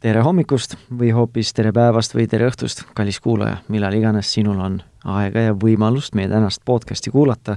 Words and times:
tere 0.00 0.22
hommikust 0.24 0.76
või 0.96 1.10
hoopis 1.12 1.52
tere 1.52 1.74
päevast 1.76 2.14
või 2.16 2.24
tere 2.30 2.46
õhtust, 2.48 2.86
kallis 2.96 3.18
kuulaja, 3.20 3.58
millal 3.68 3.92
iganes 3.96 4.30
sinul 4.32 4.60
on 4.64 4.78
aega 5.04 5.50
ja 5.50 5.56
võimalust 5.56 6.16
meie 6.16 6.28
tänast 6.30 6.62
podcasti 6.64 7.12
kuulata. 7.12 7.56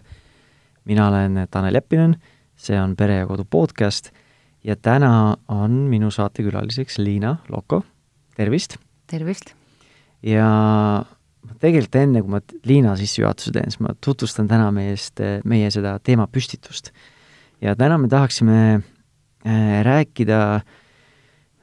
mina 0.86 1.08
olen 1.08 1.48
Tanel 1.52 1.76
Jeppinen, 1.76 2.18
see 2.56 2.80
on 2.80 2.96
Pere 2.96 3.22
ja 3.22 3.28
Kodu 3.28 3.46
podcast 3.46 4.12
ja 4.64 4.76
täna 4.76 5.38
on 5.48 5.72
minu 5.72 6.12
saatekülaliseks 6.12 6.98
Liina 6.98 7.38
Loko, 7.50 7.84
tervist! 8.36 8.78
tervist! 9.08 9.56
ja 10.24 11.06
tegelikult 11.60 11.96
enne, 11.96 12.22
kui 12.22 12.30
ma 12.30 12.42
Liina 12.66 12.98
sissejuhatuse 13.00 13.52
teen, 13.52 13.72
siis 13.72 13.80
ma 13.80 13.96
tutvustan 14.04 14.48
täna 14.48 14.72
meest, 14.72 15.20
meie 15.46 15.72
seda 15.72 15.96
teemapüstitust. 16.00 16.92
ja 17.62 17.76
täna 17.76 17.98
me 17.98 18.08
tahaksime 18.08 18.84
äh, 19.48 19.84
rääkida 19.84 20.56
äh, 20.56 20.83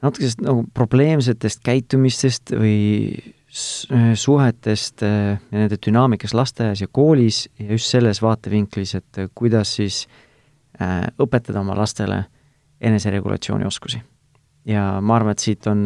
natukesest 0.01 0.41
nagu 0.45 0.65
probleemsetest 0.73 1.61
käitumistest 1.65 2.53
või 2.55 3.33
suhetest 3.51 5.03
ja 5.03 5.37
nende 5.51 5.77
dünaamikast 5.85 6.35
lasteaias 6.37 6.81
ja 6.81 6.87
koolis 6.91 7.43
ja 7.59 7.73
just 7.75 7.91
selles 7.91 8.21
vaatevinklis, 8.23 8.95
et 8.95 9.23
kuidas 9.35 9.75
siis 9.75 10.05
õpetada 11.21 11.59
oma 11.59 11.75
lastele 11.77 12.23
eneseregulatsiooni 12.81 13.67
oskusi. 13.67 14.01
ja 14.65 15.01
ma 15.01 15.15
arvan, 15.15 15.35
et 15.35 15.43
siit 15.43 15.67
on, 15.67 15.83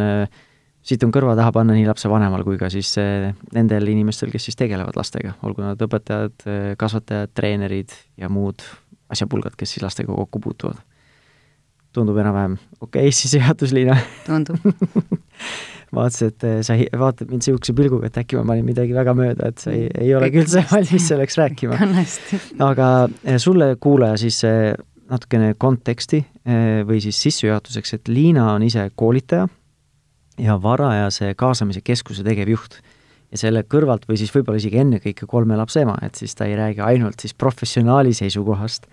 siit 0.86 1.04
on 1.04 1.12
kõrva 1.12 1.34
taha 1.36 1.52
panna 1.56 1.74
nii 1.74 1.88
lapsevanemal 1.88 2.44
kui 2.44 2.60
ka 2.62 2.70
siis 2.70 2.94
nendel 3.56 3.88
inimestel, 3.88 4.30
kes 4.32 4.46
siis 4.46 4.60
tegelevad 4.60 4.96
lastega, 4.96 5.34
olgu 5.44 5.66
nad 5.66 5.82
õpetajad, 5.82 6.46
kasvatajad, 6.78 7.34
treenerid 7.34 7.96
ja 8.22 8.30
muud 8.30 8.62
asjapulgad, 9.10 9.58
kes 9.58 9.76
siis 9.76 9.84
lastega 9.84 10.14
kokku 10.14 10.40
puutuvad 10.40 10.84
tundub 11.96 12.20
enam-vähem 12.22 12.60
okei 12.82 13.08
okay, 13.08 13.16
sissejuhatus, 13.16 13.74
Liina? 13.76 13.98
tundub 14.28 14.62
vaatasin, 15.96 16.32
et 16.32 16.46
eh, 16.48 16.58
sa 16.66 16.76
vaatad 17.00 17.30
mind 17.30 17.44
niisuguse 17.44 17.76
pilguga, 17.78 18.10
et 18.10 18.18
äkki 18.20 18.40
ma 18.40 18.46
panin 18.52 18.68
midagi 18.68 18.96
väga 18.96 19.14
mööda, 19.18 19.52
et 19.52 19.62
sa 19.62 19.74
ei, 19.74 19.88
ei 20.02 20.14
ole 20.16 20.30
Kõik 20.30 20.44
üldse 20.44 20.64
valmis 20.72 21.08
selleks 21.12 21.38
rääkima. 21.40 21.80
aga 22.70 22.90
eh, 23.24 23.38
sulle, 23.42 23.74
kuulaja, 23.82 24.20
siis 24.22 24.42
eh, 24.48 24.74
natukene 25.12 25.54
konteksti 25.62 26.24
või 26.86 26.98
siis 27.02 27.18
sissejuhatuseks, 27.22 27.92
et 27.94 28.10
Liina 28.10 28.48
on 28.56 28.64
ise 28.66 28.88
koolitaja 28.98 29.44
ja 30.42 30.56
varajase 30.62 31.32
kaasamise 31.38 31.84
keskuse 31.86 32.26
tegevjuht. 32.26 32.80
ja 33.34 33.38
selle 33.38 33.64
kõrvalt 33.70 34.08
või 34.10 34.18
siis 34.18 34.34
võib-olla 34.34 34.58
isegi 34.58 34.78
ennekõike 34.82 35.28
kolme 35.30 35.58
lapse 35.58 35.82
ema, 35.82 35.96
et 36.06 36.16
siis 36.16 36.34
ta 36.38 36.46
ei 36.46 36.56
räägi 36.58 36.82
ainult 36.82 37.22
siis 37.22 37.34
professionaali 37.34 38.14
seisukohast 38.14 38.86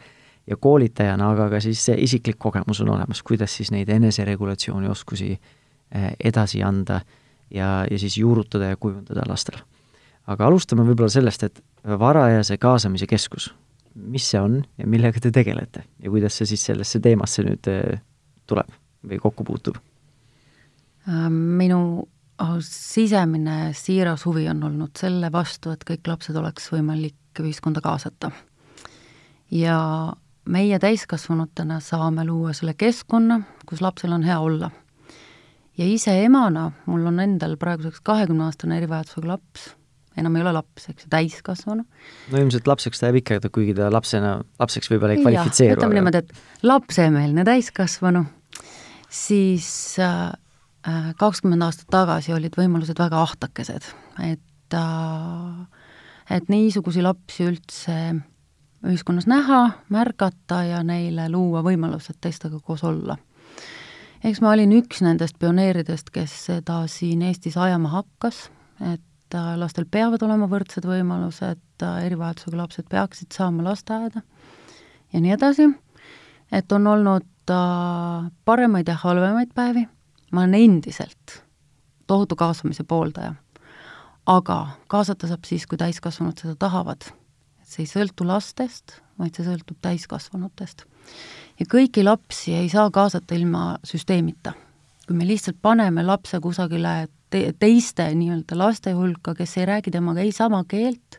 ja 0.46 0.56
koolitajana, 0.56 1.30
aga 1.30 1.48
ka 1.50 1.60
siis 1.62 1.84
see 1.86 1.96
isiklik 2.02 2.38
kogemus 2.38 2.80
on 2.82 2.92
olemas, 2.96 3.22
kuidas 3.22 3.56
siis 3.56 3.70
neid 3.70 3.88
eneseregulatsiooni 3.88 4.88
oskusi 4.90 5.32
eh, 5.32 6.08
edasi 6.24 6.62
anda 6.62 7.00
ja, 7.50 7.86
ja 7.90 7.98
siis 7.98 8.18
juurutada 8.18 8.72
ja 8.72 8.76
kujundada 8.76 9.26
lastele. 9.28 9.62
aga 10.26 10.46
alustame 10.46 10.86
võib-olla 10.86 11.10
sellest, 11.10 11.42
et 11.42 11.62
varajase 11.98 12.56
kaasamise 12.58 13.06
keskus, 13.06 13.52
mis 13.94 14.28
see 14.30 14.40
on 14.40 14.62
ja 14.78 14.86
millega 14.86 15.20
te 15.20 15.30
tegelete 15.30 15.84
ja 16.02 16.10
kuidas 16.10 16.38
see 16.38 16.54
siis 16.54 16.64
sellesse 16.70 17.00
teemasse 17.00 17.44
nüüd 17.46 17.70
eh, 17.70 18.00
tuleb 18.46 18.70
või 19.06 19.18
kokku 19.22 19.44
puutub? 19.44 19.78
Äh, 21.08 21.28
minu 21.30 22.08
sisemine 22.60 23.72
siiras 23.74 24.24
huvi 24.26 24.48
on 24.50 24.62
olnud 24.66 24.98
selle 24.98 25.30
vastu, 25.32 25.70
et 25.70 25.84
kõik 25.86 26.08
lapsed 26.08 26.36
oleks 26.36 26.70
võimalik 26.72 27.40
ühiskonda 27.40 27.80
kaasata. 27.80 28.30
ja 29.50 29.78
meie 30.50 30.78
täiskasvanutena 30.82 31.78
saame 31.82 32.24
luua 32.26 32.54
selle 32.56 32.74
keskkonna, 32.78 33.40
kus 33.68 33.82
lapsel 33.84 34.14
on 34.16 34.24
hea 34.26 34.38
olla. 34.40 34.70
ja 35.78 35.86
ise 35.88 36.12
emana, 36.24 36.70
mul 36.86 37.06
on 37.08 37.20
endal 37.22 37.56
praeguseks 37.56 38.02
kahekümneaastane 38.04 38.76
erivajadusega 38.76 39.30
laps, 39.30 39.70
enam 40.20 40.36
ei 40.36 40.42
ole 40.44 40.52
laps, 40.58 40.88
eks 40.90 41.06
ju, 41.06 41.10
täiskasvanu. 41.12 41.84
no 42.32 42.42
ilmselt 42.42 42.68
lapseks 42.68 43.00
ta 43.00 43.08
jääb 43.08 43.20
ikka, 43.22 43.40
kuigi 43.54 43.74
ta 43.78 43.88
lapsena, 43.92 44.38
lapseks 44.60 44.92
võib-olla 44.92 45.16
ei 45.16 45.22
kvalifitseeru. 45.22 45.78
ütleme 45.80 46.00
niimoodi, 46.00 46.24
et 46.24 46.66
lapsemeelne 46.66 47.46
täiskasvanu, 47.48 48.24
siis 49.08 49.68
äh, 50.02 50.32
äh, 50.88 51.12
kakskümmend 51.20 51.68
aastat 51.68 51.88
tagasi 51.92 52.34
olid 52.36 52.58
võimalused 52.58 52.98
väga 52.98 53.22
ahtakesed, 53.30 53.88
et 54.26 54.76
äh, 54.76 55.80
et 56.32 56.52
niisuguseid 56.52 57.04
lapsi 57.04 57.48
üldse 57.48 57.96
ühiskonnas 58.86 59.26
näha, 59.30 59.70
märgata 59.88 60.62
ja 60.66 60.82
neile 60.86 61.28
luua 61.30 61.62
võimalused 61.62 62.18
teistega 62.20 62.60
koos 62.60 62.84
olla. 62.84 63.16
eks 64.24 64.40
ma 64.40 64.52
olin 64.54 64.72
üks 64.76 65.02
nendest 65.02 65.38
pioneeridest, 65.38 66.10
kes 66.10 66.34
seda 66.46 66.82
siin 66.86 67.22
Eestis 67.22 67.56
ajama 67.56 67.88
hakkas, 67.88 68.50
et 68.80 69.34
äh, 69.34 69.54
lastel 69.58 69.86
peavad 69.90 70.22
olema 70.22 70.48
võrdsed 70.50 70.86
võimalused, 70.86 71.62
äh, 71.82 72.04
erivajadusega 72.06 72.56
lapsed 72.56 72.88
peaksid 72.90 73.32
saama 73.34 73.64
lasteaeda 73.70 74.22
ja 75.12 75.20
nii 75.20 75.34
edasi, 75.36 75.68
et 76.52 76.72
on 76.72 76.86
olnud 76.86 77.54
äh, 77.54 78.28
paremaid 78.44 78.88
ja 78.88 78.98
halvemaid 79.04 79.54
päevi, 79.54 79.86
ma 80.32 80.46
olen 80.46 80.58
endiselt 80.58 81.42
tohutu 82.06 82.36
kaasamise 82.36 82.84
pooldaja. 82.84 83.34
aga 84.26 84.66
kaasata 84.86 85.26
saab 85.26 85.44
siis, 85.44 85.66
kui 85.66 85.78
täiskasvanud 85.78 86.38
seda 86.38 86.54
tahavad 86.58 87.12
see 87.72 87.86
ei 87.86 87.90
sõltu 87.90 88.26
lastest, 88.28 88.98
vaid 89.20 89.36
see 89.36 89.46
sõltub 89.46 89.78
täiskasvanutest. 89.84 90.84
ja 91.58 91.66
kõiki 91.66 92.04
lapsi 92.04 92.54
ei 92.56 92.68
saa 92.68 92.90
kaasata 92.90 93.34
ilma 93.34 93.78
süsteemita. 93.84 94.52
kui 95.06 95.16
me 95.16 95.26
lihtsalt 95.26 95.56
paneme 95.62 96.02
lapse 96.02 96.40
kusagile 96.40 97.08
te 97.30 97.52
teiste 97.58 98.06
nii-öelda 98.14 98.58
laste 98.58 98.92
hulka, 98.92 99.34
kes 99.34 99.56
ei 99.56 99.66
räägi 99.66 99.90
temaga 99.90 100.20
ei 100.20 100.32
sama 100.32 100.64
keelt, 100.68 101.18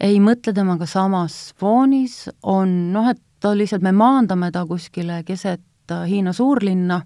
ei 0.00 0.20
mõtle 0.20 0.52
temaga 0.54 0.86
samas 0.86 1.54
foonis, 1.58 2.28
on 2.42 2.92
noh, 2.92 3.08
et 3.08 3.20
ta 3.40 3.54
lihtsalt, 3.56 3.82
me 3.82 3.92
maandame 3.92 4.50
ta 4.52 4.66
kuskile 4.66 5.22
keset 5.24 5.92
äh, 5.92 6.04
Hiina 6.08 6.32
suurlinna 6.32 7.00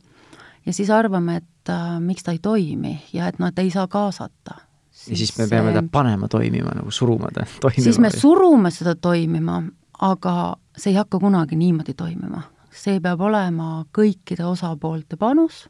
ja 0.67 0.73
siis 0.73 0.91
arvame, 0.91 1.37
et 1.37 1.71
äh, 1.71 1.97
miks 2.01 2.27
ta 2.27 2.35
ei 2.35 2.43
toimi 2.43 2.99
ja 3.13 3.29
et 3.29 3.39
nad 3.39 3.59
ei 3.59 3.71
saa 3.71 3.87
kaasata 3.89 4.72
ja 5.09 5.17
siis 5.17 5.33
me 5.39 5.49
peame 5.49 5.73
ta 5.73 5.83
panema 5.93 6.29
toimima, 6.29 6.75
nagu 6.77 6.91
suruma 6.91 7.31
ta 7.35 7.47
toimima? 7.61 7.85
siis 7.85 7.99
me 7.99 8.11
surume 8.11 8.71
seda 8.71 8.95
toimima, 8.95 9.63
aga 10.01 10.35
see 10.77 10.93
ei 10.93 10.99
hakka 11.01 11.21
kunagi 11.23 11.57
niimoodi 11.57 11.95
toimima. 11.95 12.43
see 12.73 13.01
peab 13.01 13.21
olema 13.21 13.85
kõikide 13.93 14.45
osapoolte 14.49 15.17
panus 15.21 15.67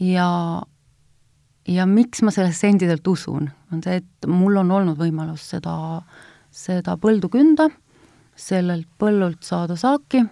ja, 0.00 0.28
ja 1.68 1.86
miks 1.86 2.22
ma 2.22 2.34
sellesse 2.34 2.70
endiselt 2.70 3.06
usun, 3.08 3.50
on 3.72 3.82
see, 3.82 4.02
et 4.02 4.30
mul 4.30 4.62
on 4.62 4.70
olnud 4.70 4.98
võimalus 4.98 5.48
seda, 5.54 6.02
seda 6.50 6.96
põldu 7.00 7.30
künda, 7.32 7.70
sellelt 8.36 8.88
põllult 9.00 9.42
saada 9.46 9.78
saaki 9.80 10.22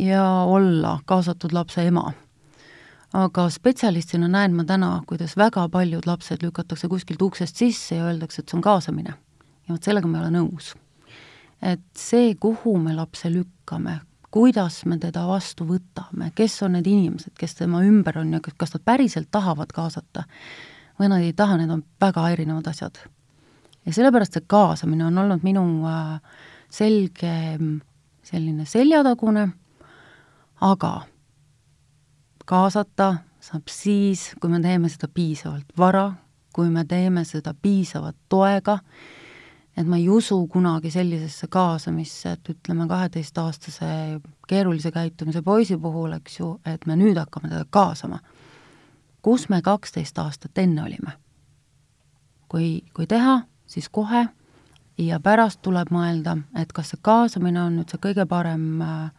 ja 0.00 0.22
olla 0.48 0.98
kaasatud 1.08 1.52
lapse 1.56 1.84
ema 1.84 2.12
aga 3.14 3.46
spetsialistina 3.50 4.28
näen 4.28 4.56
ma 4.56 4.64
täna, 4.64 5.02
kuidas 5.06 5.36
väga 5.36 5.68
paljud 5.68 6.06
lapsed 6.06 6.42
lükatakse 6.42 6.88
kuskilt 6.88 7.22
uksest 7.22 7.56
sisse 7.56 7.96
ja 7.96 8.08
öeldakse, 8.10 8.42
et 8.42 8.48
see 8.48 8.58
on 8.58 8.62
kaasamine. 8.62 9.14
ja 9.68 9.74
vot 9.74 9.82
sellega 9.82 10.06
ma 10.06 10.18
ei 10.18 10.24
ole 10.26 10.38
nõus. 10.38 10.74
et 11.62 11.84
see, 11.96 12.34
kuhu 12.34 12.78
me 12.78 12.94
lapse 12.94 13.30
lükkame, 13.30 14.00
kuidas 14.30 14.84
me 14.84 14.98
teda 14.98 15.26
vastu 15.26 15.64
võtame, 15.64 16.32
kes 16.34 16.62
on 16.62 16.72
need 16.72 16.86
inimesed, 16.86 17.32
kes 17.38 17.54
tema 17.54 17.82
ümber 17.82 18.18
on 18.18 18.32
ja 18.32 18.40
kas 18.40 18.74
nad 18.74 18.84
päriselt 18.84 19.30
tahavad 19.30 19.72
kaasata 19.72 20.24
või 20.98 21.08
nad 21.08 21.22
ei 21.22 21.32
taha, 21.32 21.56
need 21.56 21.70
on 21.70 21.84
väga 22.00 22.30
erinevad 22.30 22.66
asjad. 22.66 22.98
ja 23.86 23.92
sellepärast 23.92 24.32
see 24.32 24.46
kaasamine 24.46 25.06
on 25.06 25.18
olnud 25.18 25.42
minu 25.42 25.62
äh, 25.86 26.20
selge 26.70 27.58
selline 28.26 28.64
seljatagune, 28.66 29.48
aga 30.60 30.92
kaasata 32.46 33.14
saab 33.42 33.68
siis, 33.70 34.30
kui 34.40 34.50
me 34.50 34.60
teeme 34.62 34.88
seda 34.90 35.08
piisavalt 35.12 35.76
vara, 35.78 36.10
kui 36.54 36.70
me 36.70 36.84
teeme 36.88 37.24
seda 37.28 37.54
piisavalt 37.62 38.16
toega, 38.32 38.78
et 39.76 39.86
ma 39.86 39.98
ei 40.00 40.08
usu 40.08 40.38
kunagi 40.50 40.90
sellisesse 40.90 41.50
kaasamisse, 41.52 42.32
et 42.32 42.50
ütleme, 42.54 42.88
kaheteistaastase 42.88 43.86
keerulise 44.48 44.90
käitumise 44.92 45.42
poisi 45.42 45.76
puhul, 45.76 46.16
eks 46.16 46.40
ju, 46.40 46.54
et 46.66 46.86
me 46.86 46.96
nüüd 46.96 47.18
hakkame 47.20 47.52
teda 47.52 47.66
kaasama. 47.70 48.20
kus 49.22 49.48
me 49.48 49.58
kaksteist 49.62 50.18
aastat 50.18 50.58
enne 50.58 50.82
olime? 50.82 51.12
kui, 52.48 52.82
kui 52.94 53.06
teha, 53.06 53.40
siis 53.66 53.88
kohe 53.88 54.28
ja 54.98 55.20
pärast 55.20 55.60
tuleb 55.62 55.90
mõelda, 55.90 56.38
et 56.56 56.72
kas 56.72 56.94
see 56.94 57.02
kaasamine 57.02 57.60
on 57.62 57.80
nüüd 57.80 57.90
see 57.90 58.00
kõige 58.00 58.26
parem 58.26 58.80
äh, 58.82 59.10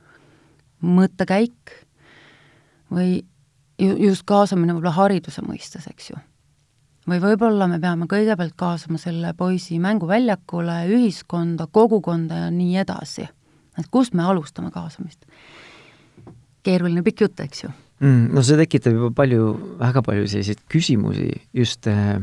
mõttekäik 0.82 1.87
või 2.94 3.22
ju-, 3.80 3.98
just 4.08 4.26
kaasamine 4.28 4.76
võib-olla 4.76 4.96
hariduse 4.98 5.44
mõistes, 5.46 5.88
eks 5.90 6.12
ju. 6.12 6.20
või 7.08 7.22
võib-olla 7.24 7.70
me 7.72 7.80
peame 7.80 8.08
kõigepealt 8.12 8.56
kaasama 8.56 9.00
selle 9.02 9.34
poisi 9.38 9.80
mänguväljakule, 9.80 10.84
ühiskonda, 10.98 11.68
kogukonda 11.72 12.46
ja 12.46 12.52
nii 12.52 12.78
edasi. 12.84 13.28
et 13.78 13.92
kust 13.92 14.14
me 14.14 14.24
alustame 14.24 14.72
kaasamist? 14.72 15.26
keeruline 16.64 17.04
pikk 17.04 17.22
jutt, 17.22 17.40
eks 17.40 17.64
ju. 17.64 17.74
mm,. 18.00 18.34
no 18.34 18.44
see 18.44 18.58
tekitab 18.58 18.94
juba 18.94 19.12
palju, 19.12 19.52
väga 19.80 20.04
palju 20.04 20.28
selliseid 20.28 20.66
küsimusi 20.72 21.32
just 21.54 21.88
äh, 21.88 22.18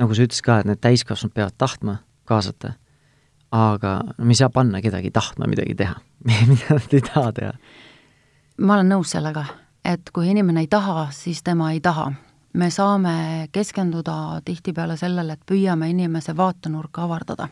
nagu 0.00 0.14
sa 0.14 0.26
ütlesid 0.26 0.46
ka, 0.46 0.60
et 0.60 0.70
need 0.70 0.82
täiskasvanud 0.82 1.34
peavad 1.34 1.56
tahtma 1.58 1.98
kaasata, 2.28 2.74
aga 3.54 3.98
no 4.16 4.26
me 4.26 4.34
ei 4.34 4.40
saa 4.40 4.50
panna 4.50 4.80
kedagi 4.82 5.12
tahtma 5.14 5.48
midagi 5.50 5.76
teha 5.78 5.98
mida 6.50 6.78
nad 6.78 6.96
ei 6.96 7.04
taha 7.04 7.32
teha. 7.36 7.52
ma 8.58 8.78
olen 8.78 8.94
nõus 8.96 9.14
sellega, 9.14 9.46
et 9.84 10.10
kui 10.12 10.30
inimene 10.30 10.60
ei 10.60 10.66
taha, 10.66 11.08
siis 11.10 11.42
tema 11.42 11.72
ei 11.72 11.80
taha. 11.80 12.12
me 12.54 12.70
saame 12.70 13.48
keskenduda 13.52 14.40
tihtipeale 14.44 14.96
sellele, 14.96 15.32
et 15.32 15.40
püüame 15.46 15.88
inimese 15.90 16.36
vaatenurka 16.36 17.02
avardada 17.02 17.48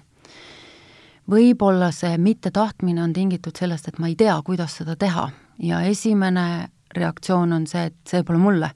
võib-olla 1.30 1.90
see 1.94 2.16
mittetahtmine 2.18 3.02
on 3.02 3.12
tingitud 3.12 3.56
sellest, 3.58 3.88
et 3.88 3.98
ma 3.98 4.10
ei 4.10 4.16
tea, 4.18 4.34
kuidas 4.44 4.76
seda 4.80 4.96
teha 4.98 5.28
ja 5.62 5.80
esimene 5.86 6.68
reaktsioon 6.96 7.52
on 7.56 7.66
see, 7.66 7.88
et 7.90 7.96
see 8.08 8.24
pole 8.26 8.40
mulle, 8.42 8.72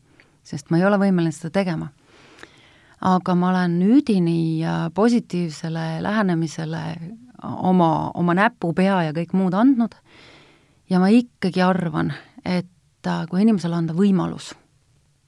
sest 0.47 0.71
ma 0.71 0.81
ei 0.81 0.87
ole 0.89 0.99
võimeline 1.01 1.35
seda 1.35 1.53
tegema. 1.61 1.91
aga 3.01 3.35
ma 3.35 3.51
olen 3.51 3.77
üdini 3.83 4.65
positiivsele 4.95 6.01
lähenemisele 6.03 6.83
oma, 7.43 8.11
oma 8.15 8.35
näpu, 8.35 8.73
pea 8.73 9.03
ja 9.03 9.13
kõik 9.13 9.35
muud 9.37 9.55
andnud 9.55 9.95
ja 10.91 10.99
ma 10.99 11.11
ikkagi 11.13 11.63
arvan, 11.63 12.13
et 12.45 12.71
äh, 13.07 13.25
kui 13.31 13.43
inimesele 13.43 13.79
anda 13.79 13.95
võimalus, 13.97 14.53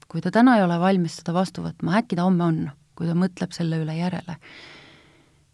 kui 0.08 0.22
ta 0.24 0.32
täna 0.34 0.56
ei 0.58 0.64
ole 0.64 0.78
valmis 0.80 1.20
seda 1.20 1.34
vastu 1.36 1.64
võtma, 1.64 1.98
äkki 2.02 2.18
ta 2.18 2.26
homme 2.26 2.44
on, 2.44 2.60
kui 2.98 3.08
ta 3.08 3.16
mõtleb 3.18 3.54
selle 3.54 3.80
üle 3.82 3.96
järele. 3.96 4.38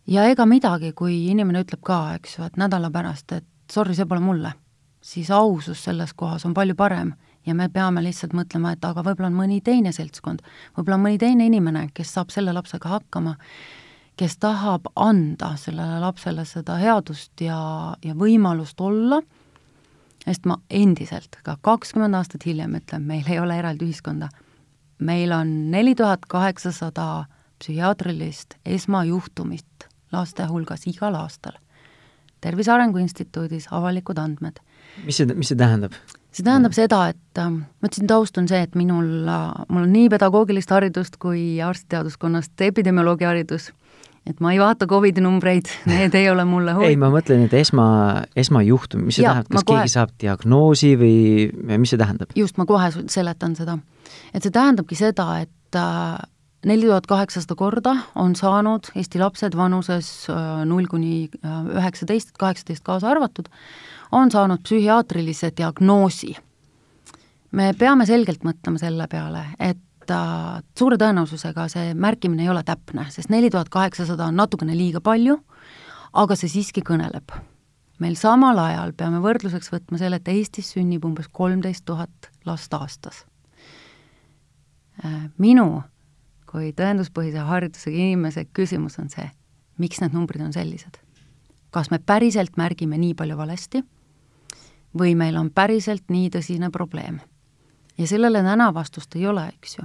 ja 0.06 0.26
ega 0.28 0.46
midagi, 0.46 0.92
kui 0.92 1.26
inimene 1.30 1.64
ütleb 1.64 1.80
ka, 1.82 2.14
eks 2.18 2.38
ju, 2.38 2.44
et 2.44 2.56
nädala 2.60 2.90
pärast, 2.90 3.32
et 3.32 3.46
sorry, 3.72 3.94
see 3.94 4.06
pole 4.06 4.20
mulle 4.20 4.52
siis 5.04 5.30
ausus 5.30 5.84
selles 5.84 6.14
kohas 6.16 6.46
on 6.46 6.54
palju 6.54 6.74
parem 6.74 7.12
ja 7.46 7.54
me 7.54 7.68
peame 7.68 8.02
lihtsalt 8.04 8.32
mõtlema, 8.32 8.72
et 8.72 8.84
aga 8.84 9.02
võib-olla 9.04 9.28
on 9.28 9.36
mõni 9.36 9.60
teine 9.64 9.92
seltskond, 9.92 10.40
võib-olla 10.76 10.96
on 10.96 11.04
mõni 11.04 11.20
teine 11.20 11.48
inimene, 11.50 11.88
kes 11.94 12.14
saab 12.16 12.32
selle 12.32 12.54
lapsega 12.56 12.88
hakkama, 12.88 13.34
kes 14.16 14.38
tahab 14.40 14.88
anda 14.96 15.52
sellele 15.60 16.00
lapsele 16.00 16.46
seda 16.48 16.78
headust 16.80 17.44
ja, 17.44 17.58
ja 18.04 18.16
võimalust 18.16 18.80
olla, 18.80 19.20
sest 20.24 20.46
ma 20.48 20.58
endiselt, 20.70 21.36
ka 21.44 21.56
kakskümmend 21.60 22.16
aastat 22.16 22.46
hiljem 22.46 22.78
ütlen, 22.78 23.04
meil 23.06 23.26
ei 23.28 23.40
ole 23.40 23.58
eraldi 23.58 23.88
ühiskonda. 23.88 24.28
meil 24.98 25.32
on 25.32 25.70
neli 25.70 25.94
tuhat 25.94 26.26
kaheksasada 26.28 27.26
psühhiaatrilist 27.58 28.54
esmajuhtumit 28.64 29.88
laste 30.12 30.46
hulgas 30.46 30.86
igal 30.86 31.14
aastal. 31.14 31.58
tervise 32.40 32.72
Arengu 32.72 32.98
Instituudis 32.98 33.68
avalikud 33.70 34.18
andmed 34.18 34.60
mis 35.02 35.18
see, 35.18 35.34
mis 35.34 35.50
see 35.50 35.58
tähendab? 35.58 35.96
see 36.34 36.44
tähendab 36.46 36.74
seda, 36.74 37.00
et 37.12 37.40
äh, 37.40 37.50
ma 37.50 37.88
ütlesin, 37.88 38.08
taust 38.10 38.38
on 38.40 38.48
see, 38.50 38.60
et 38.66 38.74
minul, 38.78 39.10
äh, 39.30 39.64
mul 39.70 39.86
on 39.86 39.92
nii 39.94 40.10
pedagoogilist 40.12 40.72
haridust 40.74 41.18
kui 41.22 41.60
arstiteaduskonnast 41.62 42.64
epidemioloogi 42.66 43.28
haridus, 43.28 43.70
et 44.26 44.40
ma 44.40 44.54
ei 44.54 44.60
vaata 44.60 44.88
Covidi 44.88 45.22
numbreid, 45.24 45.68
need 45.90 46.14
ei 46.16 46.28
ole 46.30 46.46
mulle 46.48 46.74
huvitavad. 46.76 46.92
ei, 46.94 47.00
ma 47.00 47.10
mõtlen, 47.12 47.46
et 47.48 47.56
esma, 47.58 47.86
esmajuhtum, 48.36 49.04
mis 49.08 49.18
see 49.18 49.26
ja, 49.26 49.34
tähendab, 49.34 49.56
kas 49.56 49.66
kohe... 49.68 49.82
keegi 49.82 49.94
saab 49.94 50.14
diagnoosi 50.20 50.94
või 51.00 51.16
mis 51.80 51.94
see 51.94 52.00
tähendab? 52.00 52.32
just, 52.38 52.60
ma 52.60 52.68
kohe 52.68 52.92
seletan 53.12 53.56
seda. 53.58 53.78
et 54.32 54.44
see 54.44 54.54
tähendabki 54.54 54.98
seda, 54.98 55.28
et 55.44 55.80
äh, 55.80 56.16
neli 56.64 56.88
tuhat 56.88 57.06
kaheksasada 57.06 57.56
korda 57.58 57.96
on 58.20 58.34
saanud 58.36 58.88
Eesti 58.96 59.20
lapsed 59.20 59.56
vanuses 59.56 60.10
null 60.64 60.88
kuni 60.90 61.28
üheksateist, 61.44 62.34
kaheksateist 62.40 62.84
kaasa 62.86 63.12
arvatud, 63.12 63.50
on 64.12 64.32
saanud 64.32 64.64
psühhiaatrilise 64.64 65.52
diagnoosi. 65.56 66.34
me 67.54 67.72
peame 67.78 68.06
selgelt 68.06 68.42
mõtlema 68.42 68.80
selle 68.80 69.06
peale, 69.10 69.44
et 69.60 69.78
äh, 70.10 70.60
suure 70.78 70.98
tõenäosusega 71.00 71.68
see 71.72 71.94
märkimine 71.94 72.44
ei 72.44 72.52
ole 72.52 72.62
täpne, 72.66 73.06
sest 73.10 73.30
neli 73.32 73.50
tuhat 73.50 73.70
kaheksasada 73.72 74.28
on 74.30 74.36
natukene 74.36 74.76
liiga 74.76 75.00
palju, 75.04 75.38
aga 76.12 76.36
see 76.38 76.52
siiski 76.52 76.84
kõneleb. 76.86 77.34
meil 78.02 78.16
samal 78.18 78.58
ajal 78.58 78.92
peame 78.92 79.20
võrdluseks 79.22 79.70
võtma 79.70 79.98
selle, 79.98 80.16
et 80.18 80.28
Eestis 80.28 80.72
sünnib 80.74 81.04
umbes 81.06 81.28
kolmteist 81.30 81.84
tuhat 81.84 82.30
last 82.44 82.74
aastas 82.74 83.24
äh,. 85.04 85.30
minu 85.38 85.82
kui 86.54 86.70
tõenduspõhise 86.70 87.42
haridusega 87.42 87.96
inimese 87.96 88.44
küsimus 88.54 88.98
on 89.02 89.08
see, 89.10 89.26
miks 89.78 89.98
need 90.02 90.14
numbrid 90.14 90.42
on 90.44 90.52
sellised. 90.54 91.00
kas 91.70 91.90
me 91.90 91.98
päriselt 91.98 92.56
märgime 92.56 92.98
nii 92.98 93.14
palju 93.18 93.36
valesti 93.36 93.82
või 94.98 95.16
meil 95.18 95.36
on 95.36 95.50
päriselt 95.50 96.06
nii 96.08 96.30
tõsine 96.30 96.70
probleem. 96.70 97.20
ja 97.98 98.06
sellele 98.06 98.42
täna 98.42 98.74
vastust 98.74 99.16
ei 99.16 99.26
ole, 99.26 99.48
eks 99.48 99.78
ju. 99.78 99.84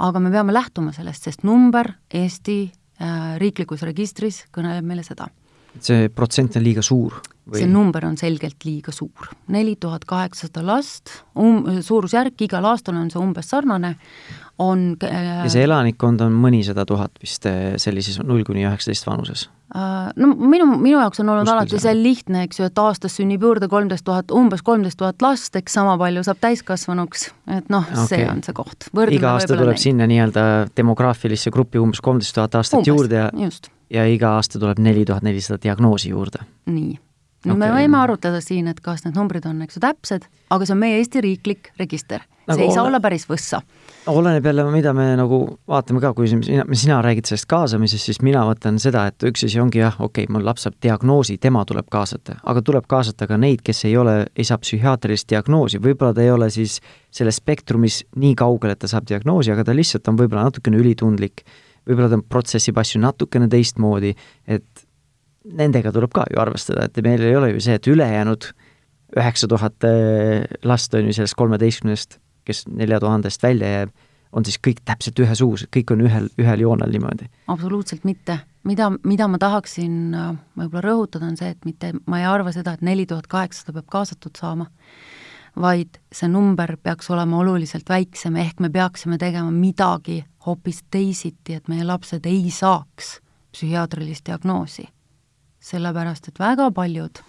Aga 0.00 0.20
me 0.22 0.32
peame 0.32 0.54
lähtuma 0.54 0.94
sellest, 0.96 1.28
sest 1.28 1.44
number 1.44 1.92
Eesti 2.14 2.58
äh, 2.64 3.36
riiklikus 3.40 3.84
registris 3.86 4.44
kõneleb 4.54 4.86
meile 4.86 5.04
seda. 5.06 5.28
see 5.80 6.08
protsent 6.08 6.56
on 6.56 6.64
liiga 6.64 6.82
suur? 6.82 7.20
Või? 7.48 7.62
see 7.62 7.70
number 7.70 8.04
on 8.06 8.16
selgelt 8.20 8.64
liiga 8.66 8.92
suur. 8.94 9.30
neli 9.50 9.76
tuhat 9.80 10.04
kaheksasada 10.08 10.62
last, 10.66 11.10
um-, 11.34 11.80
suurusjärk, 11.82 12.36
igal 12.46 12.66
aastal 12.68 12.98
on 13.00 13.08
see 13.10 13.20
umbes 13.20 13.48
sarnane, 13.50 13.96
on 14.60 14.92
äh, 15.04 15.24
ja 15.44 15.48
see 15.50 15.64
elanikkond 15.64 16.20
on 16.24 16.36
mõnisada 16.36 16.84
tuhat 16.86 17.16
vist 17.22 17.48
äh, 17.48 17.74
sellises 17.80 18.20
null 18.22 18.44
kuni 18.46 18.66
üheksateist 18.68 19.08
vanuses? 19.08 19.46
Äh, 19.74 20.12
no 20.20 20.30
minu, 20.36 20.68
minu 20.76 20.98
jaoks 20.98 21.22
on 21.24 21.32
olnud 21.32 21.48
Kuskil 21.48 21.56
alati 21.56 21.82
see 21.86 21.96
lihtne, 21.96 22.44
eks 22.46 22.60
ju, 22.60 22.68
et 22.70 22.84
aastas 22.84 23.16
sünnib 23.18 23.42
juurde 23.46 23.70
kolmteist 23.72 24.04
tuhat, 24.06 24.34
umbes 24.36 24.62
kolmteist 24.66 25.00
tuhat 25.00 25.24
last, 25.24 25.56
eks 25.56 25.80
sama 25.80 25.96
palju 26.00 26.24
saab 26.26 26.40
täiskasvanuks, 26.44 27.28
et 27.56 27.72
noh 27.72 27.86
okay., 27.88 28.06
see 28.12 28.30
on 28.30 28.44
see 28.46 28.56
koht. 28.56 28.90
iga 29.16 29.34
aasta 29.34 29.54
tuleb 29.56 29.74
neid. 29.74 29.84
sinna 29.88 30.08
nii-öelda 30.10 30.46
demograafilisse 30.76 31.54
gruppi 31.54 31.82
umbes 31.82 32.04
kolmteist 32.04 32.36
tuhat 32.36 32.60
aastat 32.60 32.82
umbes, 32.82 32.92
juurde 32.94 33.22
ja 33.24 33.28
just. 33.48 33.72
ja 33.90 34.06
iga 34.06 34.36
aasta 34.38 34.60
tuleb 34.60 34.82
neli 34.82 35.06
tuhat 35.08 35.24
nelisada 35.26 35.62
diagnoosi 35.62 36.12
juurde. 36.12 36.44
nii 36.68 36.98
no 37.46 37.54
okay. 37.54 37.60
me 37.62 37.70
võime 37.74 38.02
arutleda 38.02 38.42
siin, 38.44 38.68
et 38.70 38.80
kas 38.84 39.06
need 39.06 39.16
numbrid 39.16 39.46
on, 39.48 39.62
eks 39.64 39.78
ju, 39.78 39.84
täpsed, 39.84 40.28
aga 40.50 40.66
see 40.66 40.76
on 40.76 40.82
meie 40.82 41.00
Eesti 41.00 41.24
riiklik 41.24 41.72
register 41.80 42.24
nagu. 42.50 42.58
see 42.58 42.64
ei 42.64 42.68
ole... 42.68 42.74
saa 42.74 42.84
olla 42.88 43.00
päris 43.00 43.26
võssa. 43.28 43.60
oleneb 44.10 44.46
jälle, 44.46 44.64
mida 44.72 44.92
me 44.96 45.06
nagu 45.18 45.38
vaatame 45.68 46.02
ka, 46.02 46.12
kui 46.16 46.28
sina, 46.30 46.64
sina 46.72 46.98
räägid 47.04 47.28
sellest 47.30 47.48
kaasamisest, 47.50 48.10
siis 48.10 48.20
mina 48.26 48.42
mõtlen 48.48 48.80
seda, 48.82 49.06
et 49.10 49.26
üks 49.28 49.44
asi 49.46 49.60
ongi 49.62 49.82
jah, 49.82 49.96
okei 49.98 50.24
okay,, 50.24 50.32
mul 50.32 50.44
laps 50.46 50.66
saab 50.66 50.76
diagnoosi, 50.82 51.38
tema 51.42 51.64
tuleb 51.68 51.88
kaasata, 51.92 52.40
aga 52.52 52.64
tuleb 52.66 52.88
kaasata 52.90 53.28
ka 53.30 53.40
neid, 53.40 53.64
kes 53.66 53.84
ei 53.88 53.96
ole, 54.00 54.16
ei 54.36 54.46
saa 54.48 54.60
psühhiaatrilist 54.60 55.28
diagnoosi, 55.30 55.80
võib-olla 55.82 56.16
ta 56.16 56.24
ei 56.24 56.34
ole 56.34 56.50
siis 56.52 56.78
selles 57.14 57.40
spektrumis 57.42 58.02
nii 58.20 58.36
kaugel, 58.38 58.74
et 58.74 58.82
ta 58.82 58.90
saab 58.90 59.08
diagnoosi, 59.10 59.52
aga 59.54 59.66
ta 59.68 59.76
lihtsalt 59.76 60.08
on 60.12 60.20
võib-olla 60.20 60.48
natukene 60.48 60.80
ülitundlik, 60.80 61.44
võib-olla 61.88 62.12
ta 62.12 62.22
protsessib 62.28 62.78
asju 62.80 63.02
natukene 63.04 63.48
teistmoodi, 63.52 64.14
et 64.48 64.86
nendega 65.44 65.92
tuleb 65.92 66.12
ka 66.14 66.26
ju 66.30 66.40
arvestada, 66.40 66.84
et 66.86 67.00
meil 67.04 67.22
ei 67.24 67.36
ole 67.36 67.54
ju 67.54 67.62
see, 67.64 67.78
et 67.78 67.86
ülejäänud 67.88 68.50
üheksa 69.16 69.48
tuhat 69.50 69.86
eh, 69.88 70.44
last 70.64 70.94
on 70.94 71.08
ju 71.08 71.16
sellest 71.16 71.36
kolmeteistkümnest, 71.38 72.18
kes 72.46 72.66
nelja 72.68 73.00
tuhandest 73.00 73.42
välja 73.42 73.70
jääb, 73.74 73.94
on 74.32 74.46
siis 74.46 74.60
kõik 74.62 74.82
täpselt 74.86 75.18
ühesugused, 75.18 75.70
kõik 75.74 75.90
on 75.94 76.04
ühel, 76.06 76.28
ühel 76.38 76.62
joonel 76.62 76.92
niimoodi? 76.94 77.30
absoluutselt 77.50 78.04
mitte. 78.04 78.38
mida, 78.64 78.90
mida 79.04 79.28
ma 79.28 79.38
tahaksin 79.38 80.14
äh, 80.14 80.36
võib-olla 80.58 80.84
rõhutada, 80.84 81.32
on 81.32 81.40
see, 81.40 81.50
et 81.56 81.64
mitte, 81.64 81.94
ma 82.06 82.20
ei 82.20 82.28
arva 82.28 82.52
seda, 82.52 82.76
et 82.76 82.84
neli 82.86 83.06
tuhat 83.06 83.26
kaheksasada 83.26 83.80
peab 83.80 83.88
kaasatud 83.90 84.38
saama, 84.38 84.68
vaid 85.60 85.98
see 86.12 86.28
number 86.30 86.76
peaks 86.76 87.10
olema 87.10 87.40
oluliselt 87.40 87.88
väiksem, 87.88 88.36
ehk 88.36 88.60
me 88.60 88.70
peaksime 88.70 89.18
tegema 89.18 89.50
midagi 89.50 90.20
hoopis 90.46 90.84
teisiti, 90.90 91.58
et 91.58 91.68
meie 91.68 91.84
lapsed 91.84 92.26
ei 92.28 92.46
saaks 92.54 93.18
psühhiaatrilist 93.50 94.28
diagnoosi 94.30 94.86
sellepärast 95.60 96.28
et 96.28 96.38
väga 96.40 96.70
paljud 96.74 97.20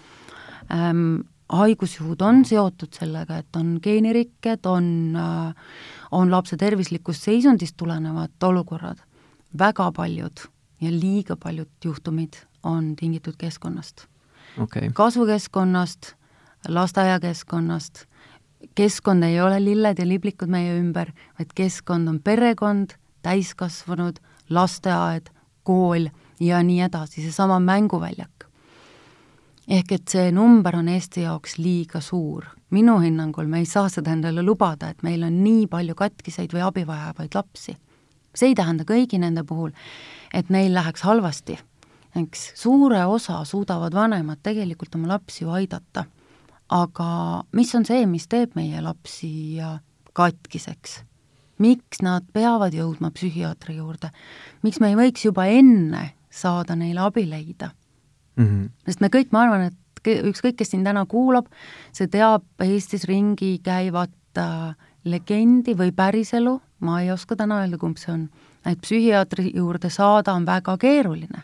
ähm, 0.71 1.21
haigusjuhud 1.51 2.21
on 2.23 2.45
seotud 2.47 2.95
sellega, 2.95 3.41
et 3.41 3.59
on 3.59 3.75
geenirikked, 3.83 4.65
on 4.65 5.17
äh,, 5.19 5.55
on 6.11 6.31
lapse 6.31 6.57
tervislikust 6.57 7.27
seisundist 7.27 7.77
tulenevad 7.77 8.43
olukorrad, 8.43 9.01
väga 9.57 9.91
paljud 9.95 10.45
ja 10.81 10.91
liiga 10.91 11.35
paljud 11.35 11.69
juhtumid 11.85 12.39
on 12.63 12.95
tingitud 12.95 13.35
keskkonnast. 13.37 14.07
Okay.. 14.59 14.89
kasvukeskkonnast, 14.93 16.13
lasteaiakeskkonnast, 16.67 18.05
keskkond 18.75 19.23
ei 19.23 19.41
ole 19.41 19.59
lilled 19.63 19.99
ja 19.99 20.07
liblikud 20.07 20.51
meie 20.51 20.75
ümber, 20.79 21.13
vaid 21.39 21.53
keskkond 21.55 22.07
on 22.07 22.19
perekond, 22.19 22.97
täiskasvanud, 23.23 24.19
lasteaed, 24.49 25.31
kool 25.63 26.09
ja 26.41 26.63
nii 26.63 26.81
edasi, 26.81 27.21
seesama 27.21 27.59
mänguväljak. 27.59 28.47
ehk 29.67 29.91
et 29.91 30.07
see 30.09 30.31
number 30.31 30.75
on 30.75 30.87
Eesti 30.89 31.21
jaoks 31.21 31.57
liiga 31.57 32.01
suur. 32.01 32.45
minu 32.69 32.99
hinnangul 32.99 33.47
me 33.47 33.59
ei 33.59 33.65
saa 33.65 33.89
seda 33.89 34.11
endale 34.11 34.43
lubada, 34.43 34.89
et 34.89 35.03
meil 35.03 35.23
on 35.23 35.43
nii 35.43 35.67
palju 35.67 35.95
katkiseid 35.95 36.53
või 36.53 36.63
abi 36.65 36.87
vajavaid 36.87 37.35
lapsi. 37.35 37.77
see 38.35 38.47
ei 38.47 38.55
tähenda 38.55 38.83
kõigi 38.83 39.19
nende 39.19 39.43
puhul, 39.43 39.71
et 40.33 40.49
neil 40.49 40.73
läheks 40.73 41.01
halvasti. 41.01 41.59
eks 42.15 42.51
suure 42.55 43.05
osa 43.05 43.45
suudavad 43.45 43.93
vanemad 43.93 44.39
tegelikult 44.43 44.95
oma 44.95 45.07
lapsi 45.07 45.43
ju 45.43 45.49
aidata. 45.49 46.05
aga 46.69 47.43
mis 47.51 47.75
on 47.75 47.85
see, 47.85 48.05
mis 48.05 48.27
teeb 48.27 48.55
meie 48.55 48.81
lapsi 48.81 49.57
katkiseks? 50.13 51.03
miks 51.57 52.01
nad 52.01 52.23
peavad 52.33 52.73
jõudma 52.73 53.11
psühhiaatri 53.11 53.75
juurde? 53.75 54.09
miks 54.63 54.79
me 54.79 54.89
ei 54.89 54.95
võiks 54.95 55.25
juba 55.25 55.45
enne 55.45 56.13
saada 56.31 56.75
neile 56.75 56.99
abi 56.99 57.29
leida 57.29 57.71
mm? 58.35 58.45
-hmm. 58.45 58.69
sest 58.85 59.01
me 59.01 59.07
kõik, 59.07 59.31
ma 59.31 59.43
arvan, 59.45 59.61
et 59.69 59.77
ükskõik, 60.07 60.55
kes 60.57 60.71
siin 60.73 60.83
täna 60.83 61.05
kuulab, 61.05 61.45
see 61.93 62.07
teab 62.07 62.43
Eestis 62.63 63.05
ringi 63.05 63.59
käivat 63.63 64.37
äh, 64.37 64.75
legendi 65.03 65.75
või 65.77 65.91
päriselu, 65.91 66.61
ma 66.79 67.01
ei 67.01 67.11
oska 67.11 67.35
täna 67.35 67.61
öelda, 67.61 67.77
kumb 67.77 67.97
see 67.97 68.13
on, 68.13 68.29
et 68.65 68.81
psühhiaatri 68.81 69.51
juurde 69.55 69.89
saada 69.89 70.33
on 70.33 70.45
väga 70.45 70.77
keeruline. 70.77 71.43